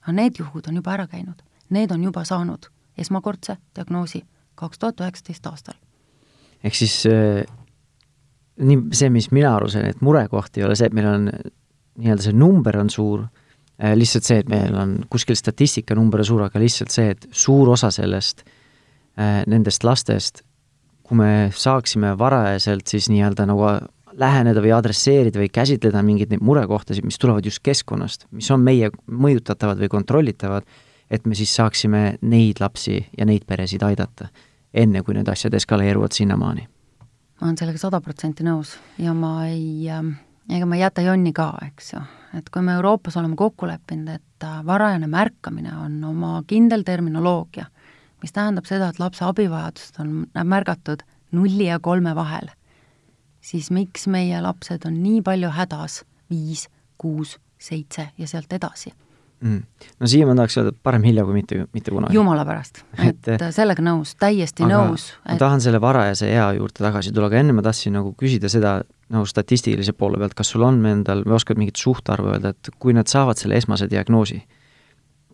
aga 0.00 0.12
need 0.12 0.38
juhud 0.38 0.68
on 0.68 0.76
juba 0.76 0.92
ära 0.92 1.06
käinud, 1.06 1.42
need 1.70 1.90
on 1.90 2.04
juba 2.04 2.24
saanud 2.24 2.70
esmakordse 2.98 3.56
diagnoosi 3.76 4.24
kaks 4.54 4.78
tuhat 4.78 5.00
üheksateist 5.00 5.46
aastal. 5.46 5.74
ehk 6.64 6.74
siis 6.74 7.06
äh, 7.06 7.44
nii 8.60 8.82
see, 8.92 9.10
mis 9.10 9.30
mina 9.30 9.54
aru 9.56 9.68
sain, 9.68 9.86
et 9.86 10.00
murekoht 10.00 10.56
ei 10.56 10.64
ole 10.64 10.76
see, 10.76 10.86
et 10.86 10.96
meil 10.96 11.06
on 11.06 11.30
nii-öelda 12.00 12.22
see 12.22 12.36
number 12.36 12.78
on 12.78 12.90
suur 12.90 13.26
lihtsalt 13.80 14.26
see, 14.26 14.42
et 14.42 14.48
meil 14.52 14.74
on 14.76 14.98
kuskil 15.10 15.38
statistikanumber 15.38 16.24
suur, 16.26 16.42
aga 16.44 16.60
lihtsalt 16.60 16.92
see, 16.92 17.14
et 17.14 17.26
suur 17.32 17.72
osa 17.72 17.88
sellest 17.94 18.44
äh,, 18.44 19.42
nendest 19.48 19.84
lastest 19.84 20.44
kui 21.10 21.18
me 21.18 21.50
saaksime 21.50 22.12
varajaselt 22.18 22.86
siis 22.86 23.08
nii-öelda 23.10 23.42
nagu 23.50 23.66
läheneda 24.20 24.62
või 24.62 24.70
adresseerida 24.76 25.40
või 25.42 25.48
käsitleda 25.50 26.04
mingeid 26.06 26.30
neid 26.30 26.44
murekohtasid, 26.46 27.02
mis 27.02 27.18
tulevad 27.18 27.46
just 27.46 27.64
keskkonnast, 27.66 28.28
mis 28.30 28.50
on 28.54 28.62
meie 28.62 28.92
mõjutatavad 29.10 29.82
või 29.82 29.90
kontrollitavad, 29.90 30.68
et 31.10 31.26
me 31.26 31.34
siis 31.34 31.50
saaksime 31.58 32.04
neid 32.22 32.62
lapsi 32.62 33.00
ja 33.18 33.26
neid 33.26 33.42
peresid 33.46 33.82
aidata, 33.82 34.28
enne 34.70 35.02
kui 35.02 35.18
need 35.18 35.26
asjad 35.28 35.54
eskaleeruvad 35.58 36.14
sinnamaani. 36.14 36.68
ma 37.40 37.48
olen 37.48 37.58
sellega 37.58 37.82
sada 37.82 38.00
protsenti 38.00 38.46
nõus 38.46 38.76
ja 38.98 39.14
ma 39.16 39.48
ei 39.48 39.88
äh, 39.90 40.14
ega 40.48 40.66
ma 40.66 40.78
ei 40.78 40.84
jäta 40.84 41.02
jonni 41.02 41.32
ka, 41.32 41.50
eks 41.66 41.92
ju. 41.96 42.06
Et 42.34 42.50
kui 42.50 42.62
me 42.62 42.74
Euroopas 42.78 43.16
oleme 43.16 43.36
kokku 43.36 43.66
leppinud, 43.66 44.08
et 44.08 44.44
äh, 44.46 44.60
varajane 44.66 45.06
märkamine 45.10 45.76
on 45.76 46.04
oma 46.04 46.42
kindel 46.46 46.82
terminoloogia 46.86 47.66
mis 48.22 48.32
tähendab 48.32 48.68
seda, 48.68 48.90
et 48.90 49.00
lapse 49.00 49.24
abivajadust 49.24 50.00
on 50.02 50.24
märgatud 50.44 51.04
nulli 51.32 51.68
ja 51.68 51.78
kolme 51.80 52.14
vahel, 52.16 52.50
siis 53.40 53.70
miks 53.70 54.06
meie 54.10 54.40
lapsed 54.42 54.84
on 54.86 55.00
nii 55.02 55.22
palju 55.26 55.52
hädas 55.56 56.02
viis, 56.30 56.68
kuus, 56.98 57.38
seitse 57.58 58.10
ja 58.18 58.28
sealt 58.28 58.52
edasi 58.52 58.92
mm.? 59.40 59.88
no 60.00 60.10
siia 60.10 60.28
ma 60.28 60.36
tahaks 60.38 60.58
öelda, 60.60 60.74
et 60.74 60.80
parem 60.86 61.04
hilja 61.08 61.24
kui 61.26 61.36
mitte, 61.36 61.64
mitte 61.74 61.94
kunagi. 61.94 62.16
jumala 62.16 62.44
pärast, 62.48 62.82
et 63.10 63.30
sellega 63.56 63.84
nõus, 63.84 64.14
täiesti 64.20 64.66
aga 64.66 64.72
nõus 64.76 65.10
et.... 65.24 65.34
ma 65.34 65.40
tahan 65.42 65.64
selle 65.64 65.82
varajase 65.82 66.30
ea 66.30 66.46
juurde 66.58 66.84
tagasi 66.84 67.12
tulla, 67.14 67.30
aga 67.30 67.42
enne 67.42 67.56
ma 67.56 67.66
tahtsin 67.66 67.96
nagu 67.98 68.14
küsida 68.20 68.52
seda 68.52 68.80
nagu 69.10 69.26
statistilise 69.26 69.94
poole 69.98 70.20
pealt, 70.20 70.36
kas 70.38 70.52
sul 70.54 70.64
on 70.66 70.78
endal 70.86 71.24
või 71.26 71.36
oskad 71.40 71.58
mingit 71.58 71.80
suhtarvu 71.80 72.34
öelda, 72.34 72.54
et 72.54 72.72
kui 72.78 72.94
nad 72.96 73.10
saavad 73.10 73.40
selle 73.40 73.58
esmase 73.58 73.88
diagnoosi, 73.90 74.38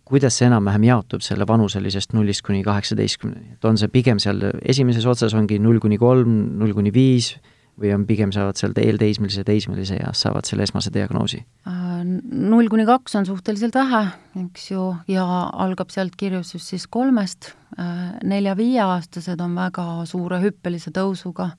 kuidas 0.06 0.38
see 0.38 0.46
enam-vähem 0.48 0.86
jaotub 0.86 1.24
selle 1.24 1.46
vanuselisest 1.48 2.14
nullist 2.16 2.44
kuni 2.46 2.62
kaheksateistkümneni, 2.66 3.56
et 3.56 3.68
on 3.68 3.78
see 3.80 3.90
pigem 3.92 4.22
seal 4.22 4.40
esimeses 4.62 5.06
otsas 5.10 5.34
ongi 5.36 5.58
null 5.62 5.82
kuni 5.82 5.98
kolm, 6.00 6.38
null 6.60 6.72
kuni 6.76 6.94
viis 6.94 7.34
või 7.76 7.92
on 7.92 8.06
pigem 8.08 8.32
saavad 8.32 8.56
seal 8.56 8.72
eelteismelise, 8.80 9.44
teismelise 9.44 9.98
eas 10.00 10.22
saavad 10.24 10.48
selle 10.48 10.64
esmase 10.64 10.92
diagnoosi? 10.94 11.42
Äh, 11.68 11.85
null 12.06 12.70
kuni 12.72 12.86
kaks 12.88 13.16
on 13.18 13.26
suhteliselt 13.26 13.76
vähe, 13.76 14.02
eks 14.44 14.70
ju, 14.70 14.88
ja 15.10 15.26
algab 15.52 15.92
sealt 15.94 16.16
kirjustus 16.18 16.68
siis 16.72 16.86
kolmest, 16.86 17.52
nelja-viieaastased 18.24 19.40
on 19.42 19.56
väga 19.58 19.86
suure 20.08 20.40
hüppelise 20.42 20.92
tõusuga, 20.94 21.50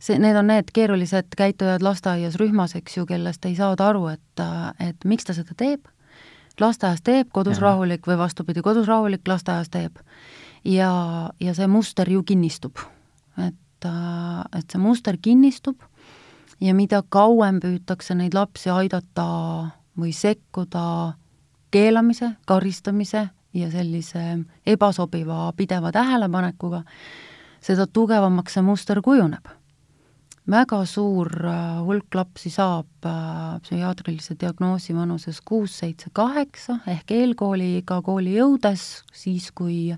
see, 0.00 0.18
need 0.20 0.36
on 0.38 0.50
need 0.52 0.72
keerulised 0.74 1.36
käitujad 1.38 1.84
lasteaias 1.84 2.38
rühmas, 2.40 2.74
eks 2.78 2.98
ju, 2.98 3.06
kellest 3.08 3.46
ei 3.48 3.56
saada 3.58 3.90
aru, 3.92 4.08
et, 4.14 4.44
et 4.82 5.08
miks 5.08 5.28
ta 5.28 5.36
seda 5.36 5.56
teeb 5.58 5.88
lasteaias 6.60 7.02
teeb, 7.06 7.28
kodus 7.32 7.60
ja. 7.60 7.68
rahulik 7.68 8.06
või 8.06 8.18
vastupidi, 8.18 8.62
kodus 8.66 8.88
rahulik, 8.90 9.22
lasteaias 9.28 9.70
teeb. 9.70 10.00
ja, 10.64 10.90
ja 11.40 11.54
see 11.54 11.66
muster 11.70 12.10
ju 12.10 12.22
kinnistub. 12.22 12.78
et, 13.38 13.86
et 13.86 14.72
see 14.72 14.80
muster 14.82 15.16
kinnistub 15.22 15.78
ja 16.60 16.74
mida 16.74 17.02
kauem 17.08 17.60
püütakse 17.62 18.16
neid 18.18 18.34
lapsi 18.34 18.70
aidata 18.70 19.26
või 19.98 20.12
sekkuda 20.14 21.14
keelamise, 21.70 22.32
karistamise 22.46 23.28
ja 23.54 23.70
sellise 23.70 24.24
ebasobiva 24.66 25.52
pideva 25.56 25.92
tähelepanekuga, 25.92 26.82
seda 27.60 27.86
tugevamaks 27.86 28.58
see 28.58 28.64
muster 28.64 29.00
kujuneb. 29.04 29.48
Väga 30.48 30.78
suur 30.88 31.28
äh, 31.44 31.80
hulk 31.84 32.14
lapsi 32.16 32.48
saab 32.48 33.04
äh, 33.04 33.58
psühhiaatrilise 33.60 34.38
diagnoosi 34.40 34.94
vanuses 34.96 35.42
kuus, 35.44 35.74
seitse, 35.82 36.08
kaheksa 36.16 36.78
ehk 36.88 37.12
eelkooliga 37.12 38.00
kooli 38.06 38.38
jõudes, 38.38 39.02
siis 39.12 39.50
kui 39.52 39.90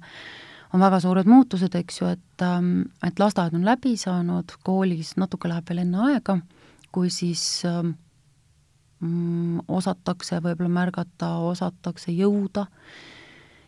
on 0.72 0.80
väga 0.80 1.00
suured 1.02 1.26
muutused, 1.30 1.74
eks 1.74 2.00
ju, 2.00 2.10
et, 2.14 2.42
ähm, 2.46 2.90
et 3.06 3.18
lasteaed 3.18 3.56
on 3.58 3.64
läbi 3.66 3.96
saanud, 4.00 4.56
koolis 4.66 5.16
natuke 5.20 5.50
läheb 5.50 5.68
veel 5.68 5.84
enne 5.84 6.04
aega, 6.10 6.38
kui 6.92 7.10
siis 7.10 7.64
ähm, 7.68 7.94
mm, 9.00 9.64
osatakse 9.68 10.42
võib-olla 10.44 10.70
märgata, 10.80 11.36
osatakse 11.50 12.14
jõuda, 12.14 12.66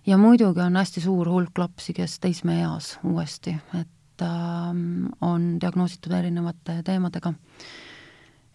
ja 0.07 0.19
muidugi 0.19 0.63
on 0.63 0.79
hästi 0.79 1.03
suur 1.03 1.31
hulk 1.31 1.59
lapsi, 1.59 1.95
kes 1.97 2.21
teismeeas 2.23 2.97
uuesti, 3.03 3.57
et 3.79 3.91
Ähm, 4.23 5.07
on 5.21 5.59
diagnoositud 5.61 6.13
erinevate 6.13 6.83
teemadega. 6.85 7.33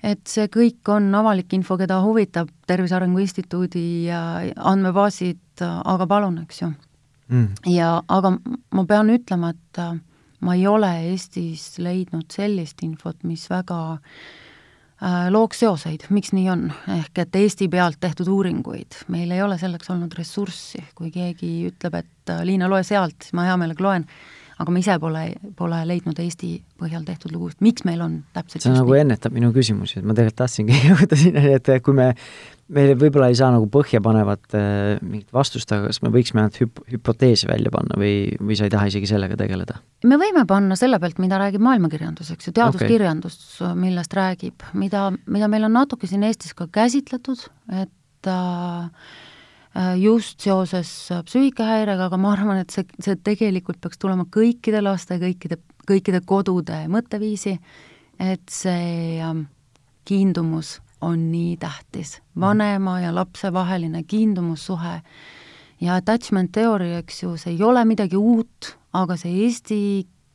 et 0.03 0.29
see 0.29 0.45
kõik 0.53 0.87
on 0.93 1.07
avalik 1.17 1.55
info, 1.57 1.73
keda 1.77 1.97
huvitab 2.05 2.51
Tervise 2.69 2.95
Arengu 2.95 3.17
Instituudi 3.17 4.05
andmebaasid, 4.13 5.63
aga 5.65 6.05
palun, 6.07 6.37
eks 6.43 6.61
ju 6.61 6.69
mm.. 7.27 7.72
ja 7.74 7.98
aga 8.07 8.34
ma 8.74 8.86
pean 8.89 9.12
ütlema, 9.13 9.53
et 9.55 9.81
äh, 9.81 9.96
ma 10.39 10.57
ei 10.57 10.67
ole 10.69 10.91
Eestis 11.12 11.77
leidnud 11.81 12.29
sellist 12.34 12.84
infot, 12.86 13.19
mis 13.27 13.48
väga 13.51 13.79
äh, 13.98 15.27
looks 15.34 15.63
seoseid, 15.63 16.07
miks 16.13 16.34
nii 16.36 16.50
on, 16.53 16.67
ehk 16.98 17.24
et 17.25 17.39
Eesti 17.41 17.69
pealt 17.74 18.00
tehtud 18.03 18.29
uuringuid, 18.34 19.03
meil 19.13 19.31
ei 19.34 19.43
ole 19.46 19.60
selleks 19.62 19.93
olnud 19.93 20.17
ressurssi, 20.17 20.84
kui 20.98 21.12
keegi 21.13 21.53
ütleb, 21.72 22.01
et 22.03 22.34
äh, 22.34 22.43
Liina, 22.48 22.69
loe 22.72 22.84
sealt, 22.88 23.19
siis 23.24 23.38
ma 23.38 23.48
hea 23.50 23.57
meelega 23.60 23.88
loen 23.88 24.10
aga 24.57 24.73
ma 24.73 24.81
ise 24.81 24.97
pole, 25.01 25.23
pole 25.57 25.79
leidnud 25.89 26.19
Eesti 26.21 26.51
põhjal 26.81 27.05
tehtud 27.07 27.33
lugusid, 27.33 27.59
miks 27.65 27.85
meil 27.87 28.01
on 28.05 28.19
täpselt 28.35 28.65
see 28.65 28.73
nagu 28.73 28.93
nii. 28.93 29.03
ennetab 29.05 29.35
minu 29.35 29.51
küsimusi, 29.55 29.99
et 29.99 30.07
ma 30.07 30.15
tegelikult 30.17 30.39
tahtsingi 30.43 30.79
jõuda 30.91 31.19
sinnani, 31.19 31.55
et 31.57 31.71
kui 31.85 31.97
me, 31.97 32.07
me 32.73 32.85
võib-olla 32.99 33.29
ei 33.31 33.37
saa 33.39 33.51
nagu 33.53 33.69
põhjapanevat 33.73 34.57
äh, 34.57 35.01
mingit 35.03 35.33
vastust, 35.35 35.71
aga 35.75 35.91
kas 35.91 36.01
me 36.05 36.13
võiksime 36.13 36.43
ainult 36.43 36.61
hüp-, 36.63 36.83
hüpoteese 36.93 37.49
välja 37.49 37.73
panna 37.73 37.99
või, 37.99 38.15
või 38.41 38.59
sa 38.59 38.69
ei 38.69 38.73
taha 38.73 38.89
isegi 38.91 39.09
sellega 39.09 39.37
tegeleda? 39.39 39.81
me 40.07 40.21
võime 40.21 40.45
panna 40.49 40.77
selle 40.79 41.01
pealt, 41.01 41.21
mida 41.23 41.41
räägib 41.41 41.63
maailmakirjandus, 41.65 42.33
eks 42.33 42.49
ju, 42.49 42.57
teaduskirjandus 42.57 43.37
okay., 43.59 43.77
millest 43.87 44.17
räägib, 44.17 44.65
mida, 44.77 45.09
mida 45.25 45.51
meil 45.51 45.69
on 45.69 45.77
natuke 45.81 46.09
siin 46.09 46.25
Eestis 46.27 46.57
ka 46.57 46.69
käsitletud, 46.73 47.45
et 47.73 47.93
Äh, 48.27 48.89
just 50.01 50.41
seoses 50.41 50.89
äh, 51.12 51.22
psüühikahäirega, 51.27 52.07
aga 52.10 52.17
ma 52.17 52.34
arvan, 52.34 52.62
et 52.63 52.74
see, 52.74 52.88
see 53.03 53.17
tegelikult 53.22 53.79
peaks 53.84 54.00
tulema 54.01 54.25
kõikide 54.34 54.81
laste, 54.81 55.19
kõikide, 55.22 55.60
kõikide 55.88 56.22
kodude 56.25 56.79
mõtteviisi, 56.91 57.57
et 58.19 58.46
see 58.50 59.19
ähm, 59.22 59.46
kiindumus 60.07 60.79
on 61.05 61.27
nii 61.29 61.57
tähtis, 61.62 62.17
vanema 62.39 62.98
ja 63.03 63.13
lapse 63.13 63.51
vaheline 63.53 64.01
kiindumussuhe 64.03 64.96
ja 65.86 65.98
attachment 66.00 66.51
theory, 66.57 66.96
eks 66.98 67.22
ju, 67.24 67.36
see 67.38 67.53
ei 67.53 67.63
ole 67.63 67.84
midagi 67.86 68.17
uut, 68.17 68.74
aga 68.98 69.17
see 69.19 69.43
eesti 69.46 69.79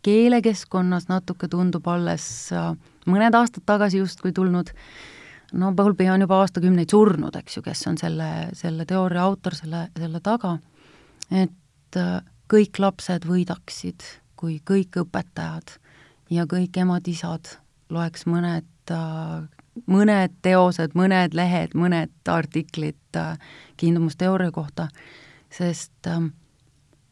keelekeskkonnas 0.06 1.08
natuke 1.10 1.50
tundub 1.50 1.86
alles 1.90 2.26
äh, 2.54 2.72
mõned 3.10 3.34
aastad 3.34 3.66
tagasi 3.66 4.02
justkui 4.02 4.30
tulnud 4.34 4.70
no 5.52 5.72
Bowlby 5.72 6.08
on 6.10 6.24
juba 6.24 6.40
aastakümneid 6.42 6.90
surnud, 6.90 7.36
eks 7.36 7.56
ju, 7.58 7.62
kes 7.62 7.86
on 7.90 7.98
selle, 8.00 8.28
selle 8.56 8.86
teooria 8.88 9.24
autor 9.26 9.56
selle, 9.56 9.86
selle 9.98 10.20
taga, 10.24 10.56
et 11.30 11.98
äh, 12.00 12.18
kõik 12.52 12.80
lapsed 12.82 13.26
võidaksid, 13.28 14.04
kui 14.36 14.58
kõik 14.68 14.98
õpetajad 15.04 15.76
ja 16.32 16.46
kõik 16.50 16.76
emad-isad 16.82 17.56
loeks 17.92 18.26
mõned, 18.30 18.68
äh, 18.90 19.42
mõned 19.86 20.36
teosed, 20.44 20.96
mõned 20.98 21.36
lehed, 21.36 21.76
mõned 21.78 22.14
artiklid 22.28 23.20
äh, 23.20 23.36
kiindumusteooria 23.80 24.52
kohta, 24.54 24.88
sest 25.52 26.08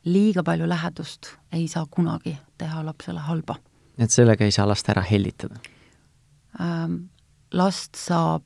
liiga 0.08 0.42
palju 0.42 0.68
lähedust 0.68 1.34
ei 1.52 1.66
saa 1.68 1.84
kunagi 1.90 2.38
teha 2.58 2.84
lapsele 2.84 3.20
halba. 3.20 3.58
et 3.98 4.10
sellega 4.10 4.44
ei 4.44 4.52
saa 4.52 4.68
last 4.68 4.88
ära 4.88 5.02
hellitada 5.04 5.60
ähm,? 6.60 7.10
Last 7.52 7.94
saab 7.98 8.42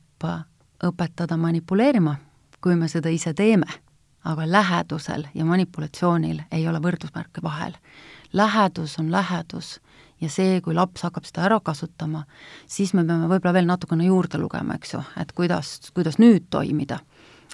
õpetada 0.85 1.37
manipuleerima, 1.37 2.17
kui 2.61 2.77
me 2.77 2.89
seda 2.89 3.13
ise 3.13 3.35
teeme. 3.35 3.67
aga 4.25 4.47
lähedusel 4.49 5.27
ja 5.35 5.45
manipulatsioonil 5.45 6.39
ei 6.53 6.69
ole 6.69 6.79
võrdusmärke 6.81 7.43
vahel. 7.43 7.75
lähedus 8.33 8.99
on 8.99 9.13
lähedus 9.13 9.81
ja 10.21 10.29
see, 10.29 10.61
kui 10.61 10.75
laps 10.75 11.03
hakkab 11.03 11.25
seda 11.25 11.45
ära 11.45 11.61
kasutama, 11.61 12.25
siis 12.67 12.95
me 12.95 13.05
peame 13.05 13.29
võib-olla 13.29 13.53
veel 13.53 13.67
natukene 13.67 14.05
juurde 14.05 14.39
lugema, 14.39 14.75
eks 14.75 14.95
ju, 14.95 15.03
et 15.21 15.33
kuidas, 15.33 15.91
kuidas 15.95 16.19
nüüd 16.19 16.49
toimida. 16.51 17.01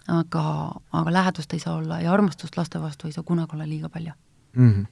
aga, 0.08 0.42
aga 0.92 1.12
lähedust 1.12 1.52
ei 1.52 1.58
saa 1.60 1.76
olla 1.76 2.00
ja 2.00 2.12
armastust 2.12 2.56
laste 2.56 2.80
vastu 2.80 3.06
ei 3.06 3.12
saa 3.12 3.22
kunagi 3.22 3.54
olla 3.54 3.66
liiga 3.66 3.88
palju 3.88 4.12
mm. 4.52 4.70
-hmm. 4.70 4.86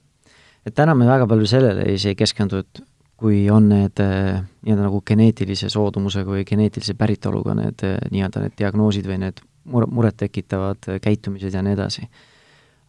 et 0.65 0.73
täna 0.75 0.95
me 0.95 1.07
väga 1.07 1.27
palju 1.27 1.47
sellele 1.47 1.81
ei 1.81 2.15
keskendu, 2.15 2.57
et 2.57 2.83
kui 3.19 3.43
on 3.51 3.67
need 3.71 3.99
äh, 3.99 4.39
nii-öelda 4.63 4.85
nagu 4.85 5.01
geneetilise 5.05 5.69
soodumusega 5.69 6.31
või 6.31 6.45
geneetilise 6.47 6.95
päritoluga 6.95 7.55
need 7.57 7.83
äh, 7.83 7.97
nii-öelda 8.13 8.45
need 8.45 8.55
diagnoosid 8.59 9.07
või 9.09 9.19
need 9.25 9.41
mure, 9.67 9.89
muret 9.91 10.15
tekitavad 10.19 10.87
äh, 10.87 11.01
käitumised 11.03 11.53
ja 11.53 11.63
nii 11.65 11.75
edasi. 11.75 12.07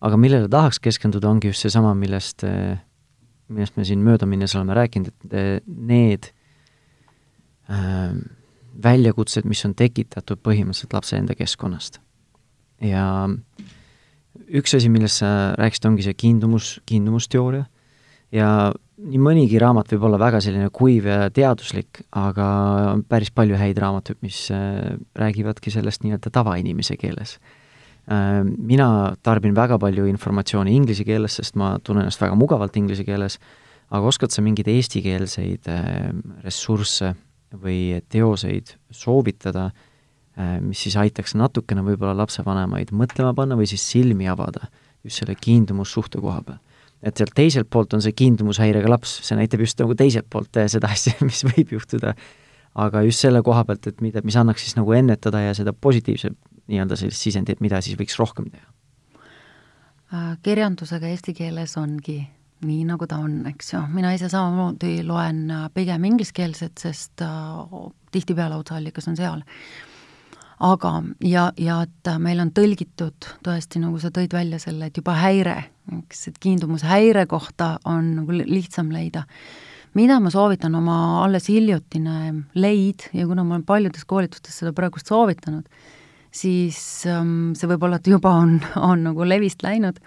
aga 0.01 0.17
millele 0.17 0.49
tahaks 0.49 0.79
keskenduda, 0.81 1.29
ongi 1.29 1.51
just 1.51 1.67
seesama, 1.67 1.95
millest 1.95 2.45
millest 3.51 3.77
me 3.77 3.85
siin 3.85 3.99
möödaminnes 4.07 4.55
oleme 4.57 4.75
rääkinud, 4.75 5.11
et 5.11 5.65
need 5.67 6.31
äh, 7.71 8.15
väljakutsed, 8.83 9.49
mis 9.51 9.65
on 9.67 9.75
tekitatud 9.75 10.41
põhimõtteliselt 10.47 10.95
lapse 10.95 11.19
enda 11.19 11.35
keskkonnast. 11.39 12.01
ja 12.81 13.05
üks 14.49 14.75
asi, 14.77 14.89
millest 14.89 15.21
sa 15.21 15.53
rääkisid, 15.59 15.91
ongi 15.91 16.07
see 16.07 16.15
kiindumus, 16.15 16.79
kiindumusteooria 16.87 17.67
ja 18.33 18.51
nii 19.01 19.21
mõnigi 19.23 19.59
raamat 19.61 19.95
võib 19.95 20.05
olla 20.09 20.19
väga 20.21 20.43
selline 20.45 20.69
kuiv 20.73 21.09
ja 21.09 21.31
teaduslik, 21.35 22.03
aga 22.17 22.49
on 22.93 23.03
päris 23.09 23.33
palju 23.35 23.57
häid 23.59 23.79
raamatuid, 23.81 24.21
mis 24.23 24.47
äh, 24.55 24.99
räägivadki 25.19 25.73
sellest 25.73 26.05
nii-öelda 26.05 26.33
tavainimese 26.35 26.99
keeles 27.01 27.39
Äh, 28.11 28.43
mina 28.43 29.15
tarbin 29.23 29.55
väga 29.55 29.79
palju 29.79 30.09
informatsiooni 30.11 30.73
inglise 30.75 31.05
keeles, 31.07 31.37
sest 31.39 31.55
ma 31.61 31.77
tunnen 31.85 32.07
ennast 32.07 32.23
väga 32.23 32.35
mugavalt 32.39 32.75
inglise 32.81 33.05
keeles, 33.07 33.37
aga 33.91 34.09
oskad 34.11 34.35
sa 34.35 34.43
mingeid 34.43 34.71
eestikeelseid 34.73 35.69
äh, 35.71 36.09
ressursse 36.43 37.13
või 37.51 38.01
teoseid 38.11 38.77
soovitada, 38.95 39.73
mis 40.63 40.79
siis 40.87 40.95
aitaks 40.97 41.35
natukene 41.35 41.83
võib-olla 41.85 42.15
lapsevanemaid 42.23 42.93
mõtlema 42.97 43.35
panna 43.37 43.57
või 43.59 43.67
siis 43.69 43.83
silmi 43.83 44.29
avada 44.31 44.69
just 45.03 45.19
selle 45.19 45.35
kiindumussuhte 45.35 46.23
koha 46.23 46.39
peal? 46.47 46.61
Et 47.03 47.17
sealt 47.17 47.33
teiselt 47.37 47.71
poolt 47.73 47.95
on 47.97 48.03
see 48.05 48.13
kiindumushäirega 48.17 48.91
laps, 48.91 49.21
see 49.27 49.39
näitab 49.39 49.65
just 49.65 49.81
nagu 49.81 49.97
teiselt 49.97 50.29
poolt 50.33 50.61
seda 50.73 50.91
asja, 50.95 51.17
mis 51.25 51.43
võib 51.49 51.77
juhtuda, 51.79 52.15
aga 52.81 53.05
just 53.07 53.25
selle 53.25 53.43
koha 53.47 53.65
pealt, 53.69 53.89
et 53.91 54.03
mida, 54.05 54.25
mis 54.25 54.37
annaks 54.41 54.67
siis 54.67 54.77
nagu 54.79 54.93
ennetada 54.97 55.43
ja 55.47 55.55
seda 55.57 55.73
positiivse 55.73 56.35
nii-öelda 56.71 56.99
sellist 56.99 57.25
sisendit, 57.25 57.63
mida 57.65 57.81
siis 57.83 57.99
võiks 57.99 58.19
rohkem 58.21 58.51
teha? 58.53 58.69
Äh, 60.11 60.35
kirjandusega 60.43 61.11
eesti 61.11 61.35
keeles 61.39 61.77
ongi 61.79 62.19
nii, 62.67 62.83
nagu 62.89 63.07
ta 63.09 63.21
on, 63.23 63.41
eks 63.49 63.75
ju, 63.75 63.83
mina 63.95 64.13
ise 64.17 64.29
samamoodi 64.31 65.01
loen 65.07 65.45
äh, 65.55 65.69
pigem 65.75 66.05
ingliskeelset, 66.11 66.77
sest 66.83 67.25
äh, 67.25 67.87
tihtipeale 68.13 68.59
otseallikas 68.61 69.09
on 69.11 69.19
seal. 69.19 69.45
Aga, 70.61 70.93
ja, 71.25 71.49
ja 71.61 71.81
et 71.87 72.11
meil 72.21 72.41
on 72.43 72.53
tõlgitud 72.55 73.29
tõesti, 73.45 73.81
nagu 73.83 74.01
sa 74.01 74.11
tõid 74.15 74.35
välja 74.37 74.61
selle, 74.63 74.91
et 74.91 75.01
juba 75.01 75.17
häire, 75.19 75.57
eks, 76.01 76.27
et 76.31 76.41
kiindumushäire 76.43 77.25
kohta 77.31 77.75
on 77.89 78.15
nagu 78.21 78.41
lihtsam 78.41 78.93
leida. 78.93 79.25
Mida 79.99 80.21
ma 80.23 80.31
soovitan, 80.31 80.77
oma 80.79 81.25
alles 81.25 81.49
hiljutine 81.51 82.45
leid 82.55 83.09
ja 83.17 83.25
kuna 83.27 83.43
ma 83.43 83.57
olen 83.57 83.65
paljudes 83.67 84.05
koolitustes 84.07 84.61
seda 84.61 84.75
praegust 84.77 85.11
soovitanud, 85.11 85.67
siis 86.31 86.79
ähm, 87.11 87.57
see 87.59 87.71
võib 87.73 87.89
olla, 87.89 87.99
et 87.99 88.13
juba 88.13 88.37
on, 88.45 88.61
on 88.79 89.09
nagu 89.09 89.27
levist 89.27 89.65
läinud, 89.67 89.99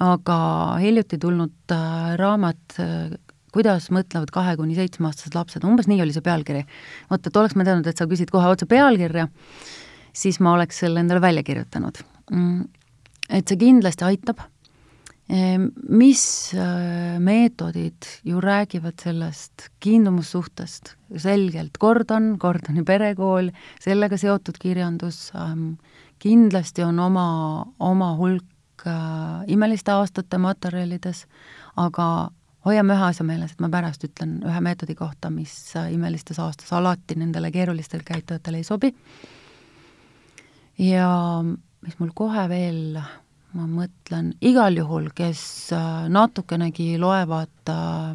aga 0.00 0.38
hiljuti 0.80 1.18
tulnud 1.20 1.74
äh, 1.74 2.14
raamat 2.16 2.80
äh, 2.80 3.12
kuidas 3.52 3.90
mõtlevad 3.94 4.32
kahe 4.34 4.56
kuni 4.56 4.76
seitsmeaastased 4.78 5.36
lapsed, 5.36 5.66
umbes 5.68 5.88
nii 5.90 6.02
oli 6.04 6.14
see 6.16 6.24
pealkiri. 6.24 6.64
vot, 7.10 7.26
et 7.26 7.36
oleks 7.36 7.56
ma 7.56 7.66
teadnud, 7.68 7.86
et 7.86 7.98
sa 7.98 8.08
küsid 8.10 8.32
kohe 8.32 8.48
otse 8.48 8.66
pealkirja, 8.66 9.28
siis 10.12 10.40
ma 10.40 10.56
oleks 10.56 10.82
selle 10.84 11.00
endale 11.00 11.20
välja 11.20 11.42
kirjutanud. 11.46 12.02
Mm, 12.32 12.64
et 13.28 13.48
see 13.48 13.60
kindlasti 13.60 14.08
aitab 14.08 14.42
Ehm, 15.32 15.68
mis 15.88 16.52
äh, 16.54 17.18
meetodid 17.20 18.04
ju 18.24 18.40
räägivad 18.40 19.00
sellest 19.00 19.68
kiindumussuhtest 19.80 20.96
selgelt, 21.16 21.78
Gordon, 21.80 22.36
Gordoni 22.38 22.82
perekool, 22.84 23.48
sellega 23.80 24.18
seotud 24.20 24.58
kirjandus, 24.60 25.30
ähm, 25.38 25.76
kindlasti 26.18 26.82
on 26.84 26.98
oma, 27.00 27.26
oma 27.78 28.10
hulk 28.18 28.84
äh, 28.86 29.46
imeliste 29.46 29.94
aastate 29.94 30.42
materjalides, 30.42 31.24
aga 31.80 32.08
hoiame 32.66 32.94
ühe 32.94 33.08
asja 33.08 33.26
meeles, 33.26 33.52
et 33.52 33.64
ma 33.64 33.70
pärast 33.72 34.04
ütlen 34.06 34.38
ühe 34.46 34.60
meetodi 34.64 34.94
kohta, 34.98 35.30
mis 35.30 35.54
imelistes 35.90 36.38
aastas 36.42 36.72
alati 36.72 37.16
nendele 37.18 37.50
keerulistele 37.50 38.06
käitujatele 38.06 38.62
ei 38.62 38.64
sobi. 38.64 38.94
ja 40.78 41.08
mis 41.82 41.98
mul 41.98 42.14
kohe 42.14 42.48
veel 42.48 43.00
ma 43.56 43.66
mõtlen, 43.68 44.32
igal 44.44 44.76
juhul, 44.76 45.10
kes 45.16 45.42
äh, 45.76 46.06
natukenegi 46.12 46.94
loevad 47.00 47.72
äh, 47.72 48.14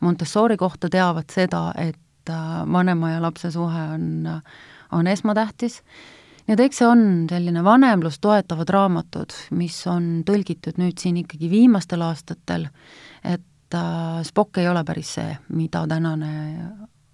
Montessori 0.00 0.56
kohta, 0.56 0.88
teavad 0.92 1.28
seda, 1.34 1.72
et 1.76 2.30
äh, 2.32 2.46
vanema 2.72 3.12
ja 3.16 3.22
lapse 3.22 3.50
suhe 3.52 3.84
on, 3.96 4.28
on 4.92 5.10
esmatähtis. 5.10 5.82
nii 6.46 6.56
et 6.56 6.64
eks 6.64 6.80
see 6.80 6.88
on 6.88 7.02
selline 7.28 7.60
vanemlust 7.64 8.22
toetavad 8.24 8.70
raamatud, 8.72 9.34
mis 9.58 9.76
on 9.90 10.22
tõlgitud 10.24 10.80
nüüd 10.80 10.96
siin 11.02 11.20
ikkagi 11.20 11.50
viimastel 11.52 12.06
aastatel, 12.06 12.68
et 13.24 13.44
Spock 14.24 14.58
ei 14.58 14.68
ole 14.68 14.84
päris 14.84 15.14
see, 15.18 15.34
mida 15.52 15.84
tänane 15.88 16.30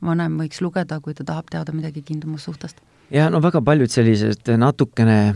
vanem 0.05 0.37
võiks 0.39 0.61
lugeda, 0.63 1.01
kui 1.01 1.15
ta 1.15 1.25
tahab 1.25 1.51
teada 1.51 1.73
midagi 1.73 2.03
kiindumussuhtest. 2.03 2.81
ja 3.11 3.31
no 3.31 3.43
väga 3.43 3.63
paljud 3.63 3.91
sellised 3.91 4.53
natukene 4.59 5.35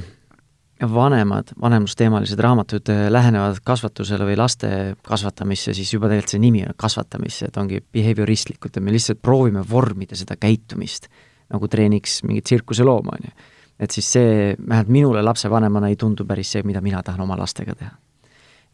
vanemad, 0.87 1.53
vanemlusteemalised 1.61 2.39
raamatud 2.39 2.89
äh, 2.89 3.09
lähenevad 3.11 3.59
kasvatusele 3.65 4.25
või 4.29 4.37
laste 4.39 4.71
kasvatamisse, 5.03 5.75
siis 5.75 5.93
juba 5.93 6.07
tegelikult 6.07 6.35
see 6.37 6.43
nimi 6.43 6.63
on 6.67 6.77
kasvatamisse, 6.77 7.49
et 7.49 7.57
ongi 7.59 7.81
behavioristlikult, 7.93 8.77
et 8.77 8.85
me 8.85 8.95
lihtsalt 8.95 9.23
proovime 9.23 9.65
vormida 9.71 10.17
seda 10.17 10.37
käitumist, 10.39 11.09
nagu 11.51 11.69
treeniks 11.69 12.23
mingit 12.29 12.47
tsirkuselooma, 12.47 13.17
on 13.19 13.31
ju. 13.31 13.49
et 13.79 13.91
siis 13.91 14.13
see, 14.13 14.55
vähemalt 14.69 14.89
minule 14.89 15.23
lapsevanemana 15.23 15.89
ei 15.89 15.97
tundu 15.97 16.27
päris 16.27 16.53
see, 16.53 16.63
mida 16.63 16.81
mina 16.81 17.03
tahan 17.03 17.21
oma 17.27 17.39
lastega 17.39 17.75
teha. 17.75 17.91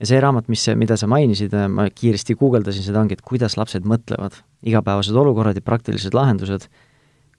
Ja 0.00 0.08
see 0.08 0.20
raamat, 0.20 0.48
mis, 0.52 0.64
mida 0.78 0.96
sa 1.00 1.08
mainisid, 1.10 1.54
äh, 1.56 1.68
ma 1.70 1.86
kiiresti 1.90 2.36
guugeldasin 2.40 2.86
seda, 2.86 3.02
ongi, 3.04 3.18
et 3.18 3.24
kuidas 3.26 3.58
lapsed 3.60 3.86
mõtlevad, 3.88 4.40
igapäevased 4.66 5.16
olukorrad 5.16 5.58
ja 5.58 5.64
praktilised 5.64 6.16
lahendused 6.16 6.68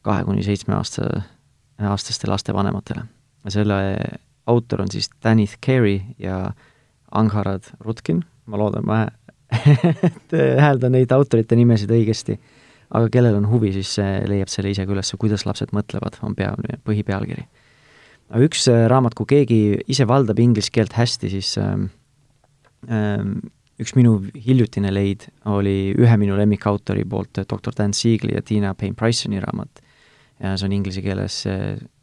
kahe 0.06 0.24
kuni 0.28 0.46
seitsme 0.46 0.78
aasta, 0.78 1.10
aastaste 1.82 2.30
laste 2.30 2.54
vanematele. 2.54 3.08
selle 3.50 3.78
autor 4.46 4.82
on 4.82 4.92
siis 4.92 5.10
Danith 5.24 5.58
Carey 5.66 6.02
ja 6.20 6.52
Angharad 7.12 7.64
Rutkin, 7.80 8.24
ma 8.46 8.58
loodan, 8.58 8.86
ma 8.86 9.08
hääldan 10.66 10.96
neid 10.96 11.12
autorite 11.14 11.58
nimesid 11.58 11.92
õigesti, 11.92 12.38
aga 12.96 13.10
kellel 13.14 13.38
on 13.40 13.50
huvi, 13.50 13.72
siis 13.76 13.96
leiab 14.30 14.50
selle 14.52 14.72
ise 14.74 14.86
ka 14.86 14.94
üles, 14.94 15.14
kuidas 15.20 15.46
lapsed 15.46 15.74
mõtlevad, 15.76 16.20
on 16.26 16.36
pea, 16.38 16.54
põhipealkiri. 16.86 17.46
üks 18.46 18.68
äh, 18.70 18.86
raamat, 18.90 19.14
kui 19.18 19.26
keegi 19.30 19.60
ise 19.88 20.08
valdab 20.08 20.40
inglise 20.40 20.74
keelt 20.74 20.94
hästi, 20.94 21.30
siis 21.30 21.58
ähm, 21.62 21.90
üks 22.86 23.96
minu 23.98 24.20
hiljutine 24.46 24.92
leid 24.94 25.26
oli 25.52 25.94
ühe 25.98 26.18
minu 26.18 26.38
lemmikautori 26.38 27.06
poolt 27.10 27.42
doktor 27.50 27.74
Dan 27.78 27.94
Siegli 27.94 28.36
ja 28.36 28.42
Tiina 28.46 28.76
Payne 28.76 28.96
Priceni 28.96 29.42
raamat 29.44 29.82
see 30.40 30.66
on 30.66 30.72
inglise 30.72 31.02
keeles 31.02 31.44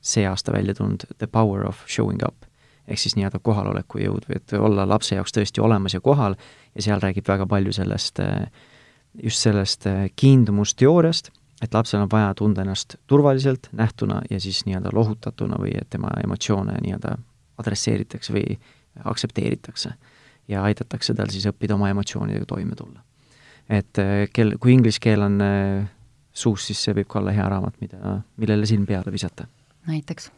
see 0.01 0.25
aasta 0.29 0.53
välja 0.53 0.75
tulnud 0.75 1.05
The 1.19 1.27
Power 1.27 1.67
of 1.69 1.85
Showing 1.87 2.23
Up. 2.27 2.45
ehk 2.89 2.99
siis 2.99 3.15
nii-öelda 3.15 3.39
kohaloleku 3.39 4.01
jõud 4.03 4.25
või 4.27 4.37
et 4.41 4.53
olla 4.59 4.83
lapse 4.89 5.15
jaoks 5.15 5.33
tõesti 5.37 5.63
olemas 5.63 5.95
ja 5.95 6.01
kohal 6.01 6.35
ja 6.75 6.83
seal 6.83 7.01
räägib 7.01 7.29
väga 7.29 7.47
palju 7.47 7.73
sellest, 7.73 8.19
just 9.23 9.39
sellest 9.39 9.87
kiindumusteooriast, 10.17 11.31
et 11.63 11.75
lapsel 11.75 12.03
on 12.03 12.11
vaja 12.11 12.33
tunda 12.35 12.65
ennast 12.65 12.97
turvaliselt, 13.07 13.69
nähtuna 13.73 14.23
ja 14.31 14.41
siis 14.41 14.65
nii-öelda 14.67 14.91
lohutatuna 14.93 15.61
või 15.63 15.77
et 15.79 15.91
tema 15.95 16.11
emotsioone 16.25 16.81
nii-öelda 16.83 17.15
adresseeritakse 17.63 18.35
või 18.35 18.59
aktsepteeritakse. 19.05 19.95
Ja 20.53 20.63
aidatakse 20.69 21.15
tal 21.19 21.33
siis 21.33 21.49
õppida 21.51 21.75
oma 21.79 21.91
emotsioonidega 21.93 22.47
toime 22.49 22.77
tulla. 22.79 23.03
et 23.69 23.99
kel, 24.33 24.57
kui 24.61 24.73
inglise 24.75 25.01
keel 25.01 25.23
on 25.25 25.41
suus, 26.33 26.67
siis 26.67 26.81
see 26.83 26.95
võib 26.97 27.09
ka 27.11 27.21
olla 27.21 27.35
hea 27.37 27.49
raamat, 27.53 27.77
mida, 27.83 28.17
millele 28.41 28.67
silm 28.69 28.87
peale 28.89 29.13
visata. 29.13 29.47
näiteks. 29.89 30.31